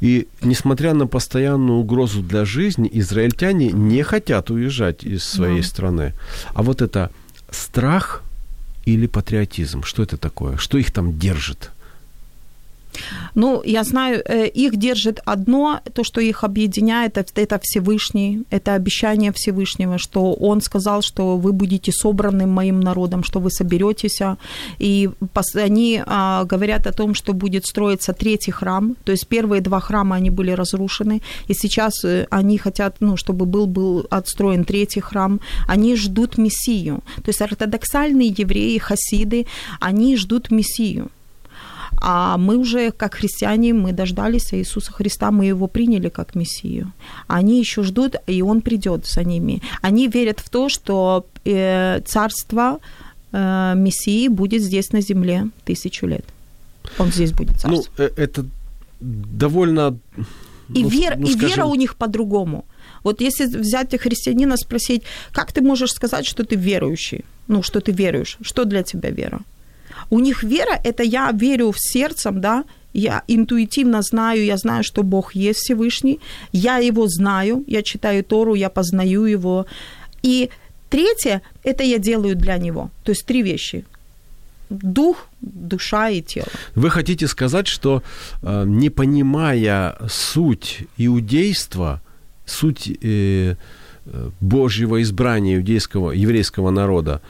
И 0.00 0.26
несмотря 0.42 0.94
на 0.94 1.06
постоянную 1.06 1.78
угрозу 1.78 2.22
для 2.22 2.44
жизни, 2.44 2.90
израильтяне 2.92 3.70
не 3.72 4.02
хотят 4.02 4.50
уезжать 4.50 5.04
из 5.04 5.24
своей 5.24 5.60
Да. 5.60 5.66
страны. 5.66 6.12
А 6.54 6.62
вот 6.62 6.82
это 6.82 7.10
страх 7.50 8.22
или 8.86 9.06
патриотизм, 9.06 9.82
что 9.82 10.02
это 10.02 10.16
такое? 10.16 10.56
Что 10.56 10.78
их 10.78 10.90
там 10.90 11.18
держит? 11.18 11.70
Ну, 13.34 13.62
я 13.64 13.84
знаю, 13.84 14.22
э, 14.24 14.46
их 14.46 14.76
держит 14.76 15.20
одно, 15.24 15.80
то, 15.92 16.04
что 16.04 16.20
их 16.20 16.44
объединяет, 16.44 17.18
это, 17.18 17.58
Всевышний, 17.62 18.44
это 18.50 18.74
обещание 18.74 19.32
Всевышнего, 19.32 19.98
что 19.98 20.34
Он 20.34 20.60
сказал, 20.60 21.02
что 21.02 21.36
вы 21.36 21.52
будете 21.52 21.92
собранным 21.92 22.50
моим 22.50 22.80
народом, 22.80 23.24
что 23.24 23.40
вы 23.40 23.50
соберетесь, 23.50 24.20
и 24.78 25.10
они 25.54 26.02
а, 26.06 26.44
говорят 26.44 26.86
о 26.86 26.92
том, 26.92 27.14
что 27.14 27.32
будет 27.32 27.66
строиться 27.66 28.12
третий 28.12 28.52
храм, 28.52 28.96
то 29.04 29.12
есть 29.12 29.26
первые 29.26 29.60
два 29.60 29.80
храма, 29.80 30.16
они 30.16 30.30
были 30.30 30.52
разрушены, 30.52 31.22
и 31.48 31.54
сейчас 31.54 32.04
э, 32.04 32.26
они 32.30 32.58
хотят, 32.58 32.96
ну, 33.00 33.16
чтобы 33.16 33.46
был, 33.46 33.66
был 33.66 34.06
отстроен 34.10 34.64
третий 34.64 35.00
храм, 35.00 35.40
они 35.68 35.96
ждут 35.96 36.38
Мессию, 36.38 37.02
то 37.16 37.28
есть 37.28 37.42
ортодоксальные 37.42 38.28
евреи, 38.28 38.78
хасиды, 38.78 39.46
они 39.80 40.16
ждут 40.16 40.50
Мессию, 40.50 41.10
а 42.06 42.36
мы 42.36 42.58
уже, 42.58 42.90
как 42.90 43.14
христиане, 43.14 43.72
мы 43.72 43.92
дождались 43.92 44.52
Иисуса 44.52 44.92
Христа, 44.92 45.30
мы 45.30 45.46
его 45.46 45.66
приняли 45.68 46.10
как 46.10 46.34
Мессию. 46.34 46.92
Они 47.28 47.58
еще 47.58 47.82
ждут, 47.82 48.16
и 48.26 48.42
Он 48.42 48.60
придет 48.60 49.06
за 49.06 49.24
ними. 49.24 49.62
Они 49.80 50.06
верят 50.08 50.40
в 50.40 50.50
то, 50.50 50.68
что 50.68 51.24
э, 51.46 52.00
царство 52.04 52.78
э, 53.32 53.72
Мессии 53.76 54.28
будет 54.28 54.62
здесь 54.62 54.92
на 54.92 55.00
земле 55.00 55.48
тысячу 55.64 56.06
лет. 56.06 56.24
Он 56.98 57.10
здесь 57.10 57.32
будет 57.32 57.64
Ну, 57.64 57.76
царствовать. 57.76 58.12
э, 58.18 58.22
это 58.22 58.44
довольно... 59.00 59.96
И, 60.74 60.82
ну, 60.82 60.88
вер, 60.90 61.16
ну, 61.16 61.26
и 61.26 61.32
скажем, 61.32 61.48
вера 61.48 61.64
у 61.64 61.74
них 61.74 61.94
по-другому. 61.96 62.64
Вот 63.02 63.22
если 63.22 63.46
взять 63.46 63.98
христианина, 63.98 64.56
спросить, 64.56 65.02
как 65.32 65.52
ты 65.52 65.62
можешь 65.62 65.92
сказать, 65.92 66.26
что 66.26 66.44
ты 66.44 66.56
верующий? 66.56 67.24
Ну, 67.48 67.62
что 67.62 67.80
ты 67.80 67.92
веруешь? 67.92 68.36
Что 68.42 68.64
для 68.64 68.82
тебя 68.82 69.10
вера? 69.10 69.40
У 70.10 70.18
них 70.18 70.42
вера– 70.42 70.80
это 70.84 71.02
я 71.02 71.30
верю 71.32 71.70
в 71.70 71.76
сердцем, 71.78 72.40
да, 72.40 72.64
я 72.94 73.22
интуитивно 73.28 74.02
знаю, 74.02 74.44
я 74.44 74.56
знаю, 74.56 74.84
что 74.84 75.02
Бог 75.02 75.34
есть 75.34 75.60
Всевышний, 75.60 76.20
я 76.52 76.78
Его 76.78 77.08
знаю, 77.08 77.64
я 77.66 77.82
читаю 77.82 78.22
Тору, 78.22 78.54
я 78.54 78.68
познаю 78.68 79.24
Его. 79.24 79.66
И 80.22 80.50
третье– 80.88 81.42
это 81.64 81.82
я 81.82 81.98
делаю 81.98 82.36
для 82.36 82.56
Него. 82.56 82.90
То 83.02 83.10
есть 83.10 83.26
три 83.26 83.42
вещи. 83.42 83.84
Дух, 84.70 85.28
душа 85.40 86.08
и 86.08 86.22
тело. 86.22 86.46
Вы 86.74 86.90
хотите 86.90 87.26
сказать, 87.26 87.66
что 87.66 88.02
э, 88.42 88.64
не 88.66 88.90
понимая 88.90 89.96
суть 90.08 90.84
иудейства, 90.96 92.00
суть 92.46 92.88
э, 92.88 93.56
э, 94.06 94.30
Божьего 94.40 95.02
избрания 95.02 95.56
иудейского, 95.56 96.12
еврейского 96.12 96.70
народа, 96.70 97.20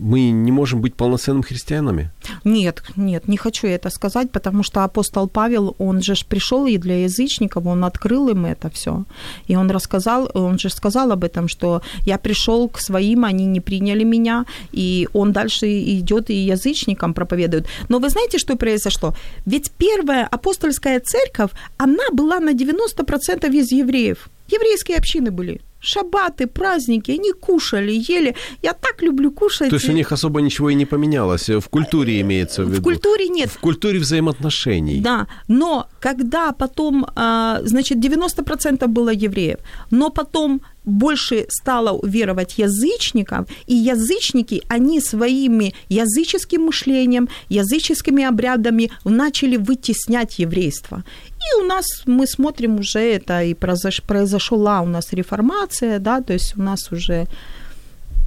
мы 0.00 0.30
не 0.30 0.50
можем 0.50 0.80
быть 0.80 0.94
полноценными 0.94 1.42
христианами? 1.42 2.10
Нет, 2.44 2.82
нет, 2.96 3.28
не 3.28 3.36
хочу 3.36 3.66
я 3.66 3.74
это 3.74 3.90
сказать, 3.90 4.30
потому 4.32 4.62
что 4.62 4.82
апостол 4.82 5.28
Павел, 5.28 5.76
он 5.78 6.02
же 6.02 6.14
пришел 6.28 6.66
и 6.66 6.78
для 6.78 7.02
язычников, 7.04 7.66
он 7.66 7.84
открыл 7.84 8.28
им 8.30 8.46
это 8.46 8.70
все. 8.70 9.04
И 9.46 9.56
он 9.56 9.70
рассказал, 9.70 10.30
он 10.34 10.58
же 10.58 10.70
сказал 10.70 11.12
об 11.12 11.24
этом, 11.24 11.48
что 11.48 11.82
я 12.06 12.18
пришел 12.18 12.68
к 12.68 12.80
своим, 12.80 13.24
они 13.24 13.46
не 13.46 13.60
приняли 13.60 14.04
меня, 14.04 14.46
и 14.72 15.08
он 15.12 15.32
дальше 15.32 15.66
идет 15.66 16.30
и 16.30 16.34
язычникам 16.34 17.14
проповедует. 17.14 17.66
Но 17.88 17.98
вы 17.98 18.08
знаете, 18.08 18.38
что 18.38 18.56
произошло? 18.56 19.14
Ведь 19.46 19.70
первая 19.70 20.26
апостольская 20.26 21.00
церковь, 21.00 21.50
она 21.76 22.04
была 22.12 22.40
на 22.40 22.50
90% 22.54 23.52
из 23.52 23.72
евреев. 23.72 24.28
Еврейские 24.48 24.96
общины 24.96 25.30
были. 25.30 25.60
Шабаты, 25.80 26.46
праздники, 26.46 27.10
они 27.10 27.32
кушали, 27.32 27.92
ели. 27.92 28.34
Я 28.62 28.72
так 28.72 29.02
люблю 29.02 29.30
кушать. 29.30 29.70
То 29.70 29.76
есть 29.76 29.88
у 29.88 29.92
них 29.92 30.12
особо 30.12 30.40
ничего 30.40 30.70
и 30.70 30.74
не 30.74 30.86
поменялось. 30.86 31.48
В 31.48 31.68
культуре 31.68 32.20
имеется 32.20 32.64
в 32.64 32.68
виду. 32.68 32.80
В 32.80 32.84
культуре 32.84 33.28
нет. 33.28 33.50
В 33.50 33.58
культуре 33.58 33.98
взаимоотношений. 33.98 35.00
Да, 35.00 35.26
но 35.48 35.86
когда 36.00 36.52
потом, 36.52 37.06
а, 37.16 37.60
значит, 37.64 37.98
90% 37.98 38.86
было 38.88 39.10
евреев, 39.10 39.58
но 39.90 40.10
потом 40.10 40.60
больше 40.84 41.46
стало 41.48 42.00
веровать 42.02 42.58
язычникам, 42.58 43.46
и 43.66 43.74
язычники, 43.74 44.62
они 44.68 45.00
своими 45.00 45.74
языческим 45.88 46.62
мышлением, 46.62 47.28
языческими 47.48 48.24
обрядами 48.24 48.90
начали 49.04 49.56
вытеснять 49.56 50.38
еврейство. 50.38 51.04
И 51.28 51.62
у 51.62 51.64
нас, 51.66 51.84
мы 52.06 52.26
смотрим 52.26 52.78
уже 52.78 52.98
это, 53.00 53.42
и 53.42 53.54
произош, 53.54 54.02
произошла 54.02 54.80
у 54.80 54.86
нас 54.86 55.12
реформация, 55.12 55.98
да, 55.98 56.20
то 56.20 56.32
есть 56.32 56.56
у 56.56 56.62
нас 56.62 56.92
уже 56.92 57.26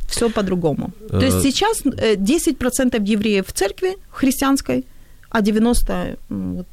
все 0.07 0.29
по-другому. 0.29 0.91
То 1.09 1.25
есть 1.25 1.37
Э. 1.37 1.41
сейчас 1.41 1.81
э, 1.85 2.15
10% 2.15 3.01
евреев 3.03 3.47
в 3.47 3.51
церкви 3.51 3.97
христианской, 4.11 4.85
а 5.29 5.41
90% 5.41 6.17
м, 6.29 6.55
вот, 6.55 6.67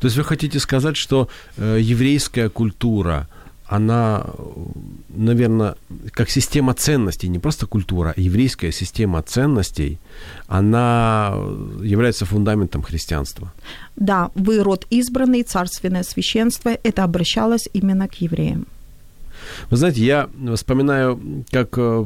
То 0.00 0.06
есть 0.06 0.16
вы 0.16 0.24
хотите 0.24 0.58
сказать, 0.60 0.96
что 0.96 1.28
э, 1.56 1.78
еврейская 1.80 2.48
культура, 2.50 3.26
она, 3.72 4.26
наверное, 5.08 5.74
как 6.10 6.30
система 6.30 6.74
ценностей, 6.74 7.30
не 7.30 7.38
просто 7.38 7.66
культура, 7.66 8.12
а 8.16 8.20
еврейская 8.20 8.72
система 8.72 9.22
ценностей, 9.22 9.98
она 10.46 11.34
является 11.82 12.26
фундаментом 12.26 12.82
христианства. 12.82 13.52
Да, 13.96 14.30
вы 14.34 14.62
род 14.62 14.86
избранный, 14.92 15.42
царственное 15.42 16.02
священство, 16.02 16.70
это 16.84 17.04
обращалось 17.04 17.68
именно 17.74 18.08
к 18.08 18.20
евреям. 18.20 18.66
Вы 19.70 19.76
знаете, 19.76 20.04
я 20.04 20.28
вспоминаю, 20.54 21.18
как 21.50 21.78
э, 21.78 22.04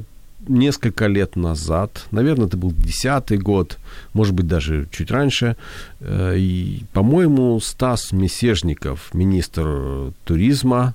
несколько 0.49 1.09
лет 1.09 1.37
назад, 1.37 2.07
наверное, 2.13 2.47
это 2.47 2.57
был 2.57 2.73
десятый 2.73 3.39
год, 3.39 3.79
может 4.15 4.35
быть, 4.35 4.47
даже 4.47 4.87
чуть 4.93 5.11
раньше, 5.11 5.57
э, 6.01 6.37
и, 6.39 6.85
по-моему, 6.93 7.59
Стас 7.61 8.13
Месежников, 8.13 9.11
министр 9.15 10.13
туризма 10.25 10.95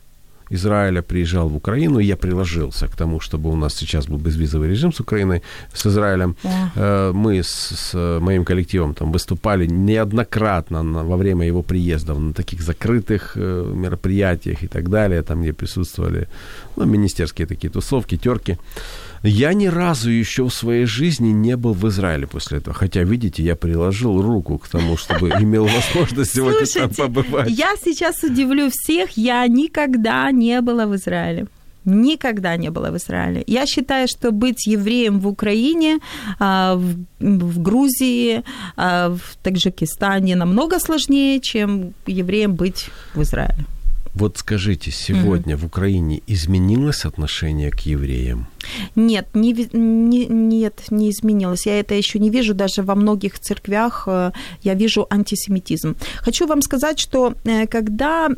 Израиля, 0.54 1.02
приезжал 1.02 1.50
в 1.50 1.56
Украину, 1.56 2.00
я 2.00 2.16
приложился 2.16 2.88
к 2.88 2.96
тому, 2.96 3.20
чтобы 3.20 3.50
у 3.50 3.56
нас 3.56 3.74
сейчас 3.76 4.08
был 4.08 4.18
безвизовый 4.18 4.70
режим 4.70 4.92
с 4.94 5.00
Украиной, 5.00 5.42
с 5.74 5.86
Израилем. 5.88 6.36
О. 6.44 6.50
Э, 6.76 7.12
Мы 7.14 7.40
с, 7.44 7.50
с 7.76 8.20
моим 8.20 8.44
коллективом 8.46 8.94
там 8.94 9.12
выступали 9.12 9.68
неоднократно 9.68 10.84
на- 10.84 11.04
во 11.04 11.18
время 11.18 11.46
его 11.48 11.62
приездов 11.64 12.20
на 12.20 12.34
таких 12.34 12.62
закрытых 12.62 13.34
э, 13.36 13.74
мероприятиях 13.76 14.64
и 14.64 14.68
так 14.68 14.90
далее, 14.90 15.22
там, 15.22 15.42
где 15.42 15.54
присутствовали 15.54 16.28
ну, 16.78 16.86
министерские 16.86 17.48
такие 17.48 17.70
тусовки, 17.70 18.18
терки. 18.18 18.58
Я 19.24 19.54
ни 19.54 19.68
разу 19.68 20.10
еще 20.10 20.44
в 20.44 20.54
своей 20.54 20.86
жизни 20.86 21.30
не 21.30 21.56
был 21.56 21.74
в 21.74 21.88
Израиле 21.88 22.26
после 22.26 22.58
этого. 22.58 22.74
Хотя, 22.74 23.04
видите, 23.04 23.44
я 23.44 23.56
приложил 23.56 24.22
руку 24.22 24.58
к 24.58 24.68
тому, 24.68 24.98
чтобы 24.98 25.30
имел 25.40 25.68
возможность 25.68 26.34
сегодня 26.34 26.66
там 26.66 26.90
побывать. 26.90 27.50
я 27.50 27.76
сейчас 27.84 28.24
удивлю 28.24 28.70
всех, 28.72 29.12
я 29.18 29.48
никогда 29.48 30.32
не 30.32 30.62
была 30.62 30.86
в 30.88 30.96
Израиле. 30.96 31.48
Никогда 31.84 32.58
не 32.58 32.70
была 32.70 32.92
в 32.92 32.98
Израиле. 32.98 33.44
Я 33.48 33.66
считаю, 33.66 34.08
что 34.08 34.32
быть 34.32 34.68
евреем 34.68 35.20
в 35.20 35.28
Украине, 35.28 35.98
а, 36.40 36.76
в, 36.76 36.96
в 37.20 37.62
Грузии, 37.62 38.44
а, 38.76 39.10
в 39.10 39.36
Таджикистане 39.42 40.36
намного 40.36 40.80
сложнее, 40.80 41.40
чем 41.40 41.94
евреем 42.06 42.54
быть 42.54 42.90
в 43.16 43.22
Израиле. 43.24 43.66
Вот 44.14 44.38
скажите, 44.38 44.92
сегодня 44.92 45.56
в 45.56 45.66
Украине 45.66 46.22
изменилось 46.28 47.06
отношение 47.06 47.72
к 47.72 47.80
евреям? 47.80 48.48
Нет, 48.96 49.28
не, 49.34 49.54
не, 49.74 50.26
нет, 50.26 50.82
не 50.90 51.10
изменилось. 51.10 51.66
Я 51.66 51.80
это 51.80 51.96
еще 51.96 52.20
не 52.20 52.30
вижу. 52.30 52.54
Даже 52.54 52.84
во 52.84 52.96
многих 52.96 53.40
церквях 53.40 54.04
э, 54.08 54.32
я 54.64 54.74
вижу 54.74 55.08
антисемитизм. 55.10 55.96
Хочу 56.18 56.46
вам 56.46 56.62
сказать, 56.62 57.00
что 57.00 57.34
э, 57.46 57.68
когда 57.68 58.30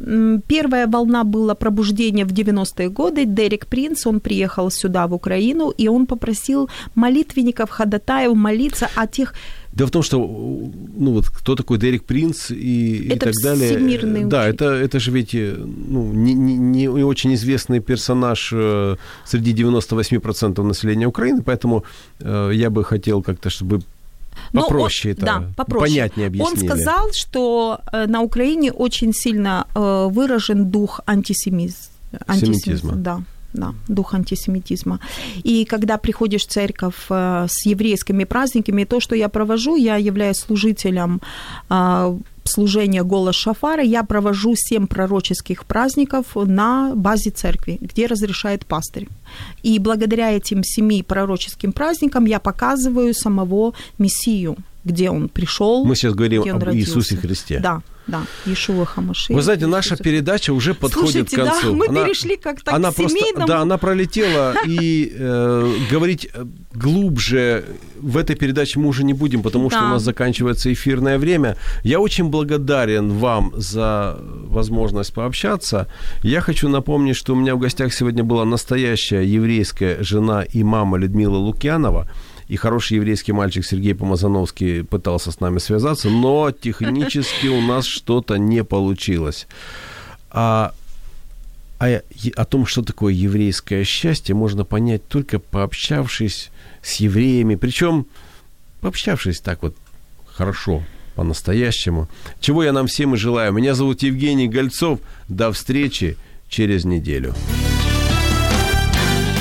первая 0.47 0.87
волна 0.87 1.23
была 1.23 1.55
пробуждения 1.55 2.25
в 2.25 2.31
90-е 2.31 2.89
годы, 2.89 3.25
Дерек 3.25 3.65
Принц, 3.65 4.05
он 4.05 4.19
приехал 4.19 4.69
сюда, 4.71 5.07
в 5.07 5.13
Украину, 5.13 5.71
и 5.71 5.87
он 5.87 6.05
попросил 6.05 6.69
молитвенников, 6.95 7.69
ходатаев 7.71 8.35
молиться 8.35 8.89
о 8.95 9.07
тех 9.07 9.33
Дело 9.73 9.87
в 9.87 9.91
том, 9.91 10.03
что 10.03 10.19
ну 10.19 11.13
вот 11.13 11.29
кто 11.29 11.55
такой 11.55 11.79
Дерек 11.79 12.03
Принц 12.03 12.51
и, 12.51 13.07
это 13.07 13.15
и 13.15 13.19
так 13.19 13.33
далее. 13.43 13.69
Всемирный 13.69 14.25
да, 14.25 14.47
это, 14.47 14.65
это 14.65 14.99
же 14.99 15.11
ведь 15.11 15.33
ну, 15.33 16.13
не, 16.13 16.33
не, 16.33 16.57
не 16.57 16.87
очень 16.87 17.33
известный 17.33 17.79
персонаж 17.79 18.51
э, 18.53 18.95
среди 19.25 19.53
98% 19.53 20.61
населения 20.61 21.07
Украины, 21.07 21.41
поэтому 21.41 21.83
э, 22.19 22.51
я 22.53 22.69
бы 22.69 22.83
хотел 22.83 23.23
как-то, 23.23 23.49
чтобы 23.49 23.81
попроще 24.51 25.13
он, 25.13 25.17
это, 25.17 25.25
да, 25.25 25.53
попроще. 25.55 25.89
понятнее 25.89 26.27
объяснили. 26.27 26.69
Он 26.69 26.69
сказал, 26.69 27.11
что 27.13 27.79
э, 27.91 28.05
на 28.05 28.21
Украине 28.21 28.71
очень 28.71 29.11
сильно 29.13 29.65
выражен 29.73 30.69
дух 30.69 31.01
антисемизма. 31.07 31.89
антисемизма. 32.27 32.95
Да 32.95 33.23
да, 33.53 33.73
дух 33.87 34.13
антисемитизма. 34.13 34.99
И 35.43 35.65
когда 35.65 35.97
приходишь 35.97 36.45
в 36.45 36.47
церковь 36.47 37.05
э, 37.09 37.47
с 37.49 37.65
еврейскими 37.65 38.23
праздниками, 38.23 38.83
то, 38.83 38.99
что 38.99 39.15
я 39.15 39.29
провожу, 39.29 39.75
я 39.75 39.97
являюсь 39.97 40.37
служителем 40.37 41.21
э, 41.69 42.17
служения 42.43 43.03
«Голос 43.03 43.35
Шафара», 43.35 43.83
я 43.83 44.03
провожу 44.03 44.55
семь 44.55 44.87
пророческих 44.87 45.65
праздников 45.65 46.35
на 46.35 46.93
базе 46.95 47.29
церкви, 47.29 47.77
где 47.79 48.07
разрешает 48.07 48.65
пастырь. 48.65 49.07
И 49.63 49.79
благодаря 49.79 50.31
этим 50.31 50.63
семи 50.63 51.03
пророческим 51.03 51.71
праздникам 51.71 52.25
я 52.25 52.39
показываю 52.39 53.13
самого 53.13 53.73
Мессию, 53.97 54.57
где 54.83 55.09
он 55.09 55.29
пришел. 55.29 55.85
Мы 55.85 55.95
сейчас 55.95 56.13
говорим 56.13 56.41
об 56.41 56.63
родился. 56.63 56.89
Иисусе 56.89 57.17
Христе. 57.17 57.59
Да, 57.59 57.81
да, 58.07 58.23
Ишуа 58.45 58.85
Хамаши. 58.85 59.33
Вы 59.33 59.41
знаете, 59.41 59.65
наша 59.65 59.95
передача 59.95 60.51
уже 60.51 60.73
подходит 60.73 61.29
Слушайте, 61.29 61.35
к 61.37 61.39
концу. 61.39 61.71
Да, 61.71 61.77
мы 61.77 61.87
она, 61.87 62.03
перешли 62.03 62.35
как-то 62.35 62.73
она 62.73 62.91
к 62.91 62.95
просто, 62.95 63.17
семейному. 63.17 63.47
Да, 63.47 63.61
она 63.61 63.77
пролетела, 63.77 64.55
и 64.65 65.13
э, 65.15 65.73
говорить 65.89 66.29
глубже 66.73 67.65
в 67.95 68.17
этой 68.17 68.35
передаче 68.35 68.79
мы 68.79 68.87
уже 68.87 69.05
не 69.05 69.13
будем, 69.13 69.41
потому 69.41 69.69
да. 69.69 69.77
что 69.77 69.85
у 69.85 69.89
нас 69.89 70.03
заканчивается 70.03 70.71
эфирное 70.73 71.17
время. 71.17 71.55
Я 71.83 72.01
очень 72.01 72.25
благодарен 72.25 73.09
вам 73.09 73.53
за 73.55 74.17
возможность 74.19 75.13
пообщаться. 75.13 75.87
Я 76.23 76.41
хочу 76.41 76.67
напомнить, 76.67 77.15
что 77.15 77.33
у 77.33 77.35
меня 77.35 77.55
в 77.55 77.59
гостях 77.59 77.93
сегодня 77.93 78.23
была 78.23 78.43
настоящая 78.43 79.23
еврейская 79.23 80.03
жена 80.03 80.43
и 80.43 80.63
мама 80.63 80.97
Людмила 80.97 81.37
Лукьянова 81.37 82.09
и 82.47 82.55
хороший 82.55 82.95
еврейский 82.95 83.31
мальчик 83.31 83.65
Сергей 83.65 83.95
Помазановский 83.95 84.83
пытался 84.83 85.31
с 85.31 85.39
нами 85.39 85.59
связаться, 85.59 86.09
но 86.09 86.51
технически 86.51 87.47
у 87.47 87.61
нас 87.61 87.85
что-то 87.85 88.37
не 88.37 88.63
получилось. 88.63 89.47
А, 90.29 90.73
а 91.79 92.01
о 92.35 92.45
том, 92.45 92.65
что 92.65 92.81
такое 92.81 93.13
еврейское 93.13 93.83
счастье, 93.83 94.35
можно 94.35 94.65
понять 94.65 95.07
только 95.07 95.39
пообщавшись 95.39 96.51
с 96.81 96.95
евреями, 96.95 97.55
причем 97.55 98.05
пообщавшись 98.81 99.39
так 99.39 99.63
вот 99.63 99.75
хорошо, 100.25 100.83
по-настоящему. 101.15 102.07
Чего 102.39 102.63
я 102.63 102.73
нам 102.73 102.87
всем 102.87 103.13
и 103.13 103.17
желаю. 103.17 103.53
Меня 103.53 103.75
зовут 103.75 104.01
Евгений 104.01 104.47
Гольцов. 104.47 104.99
До 105.27 105.51
встречи 105.51 106.17
через 106.49 106.85
неделю. 106.85 107.33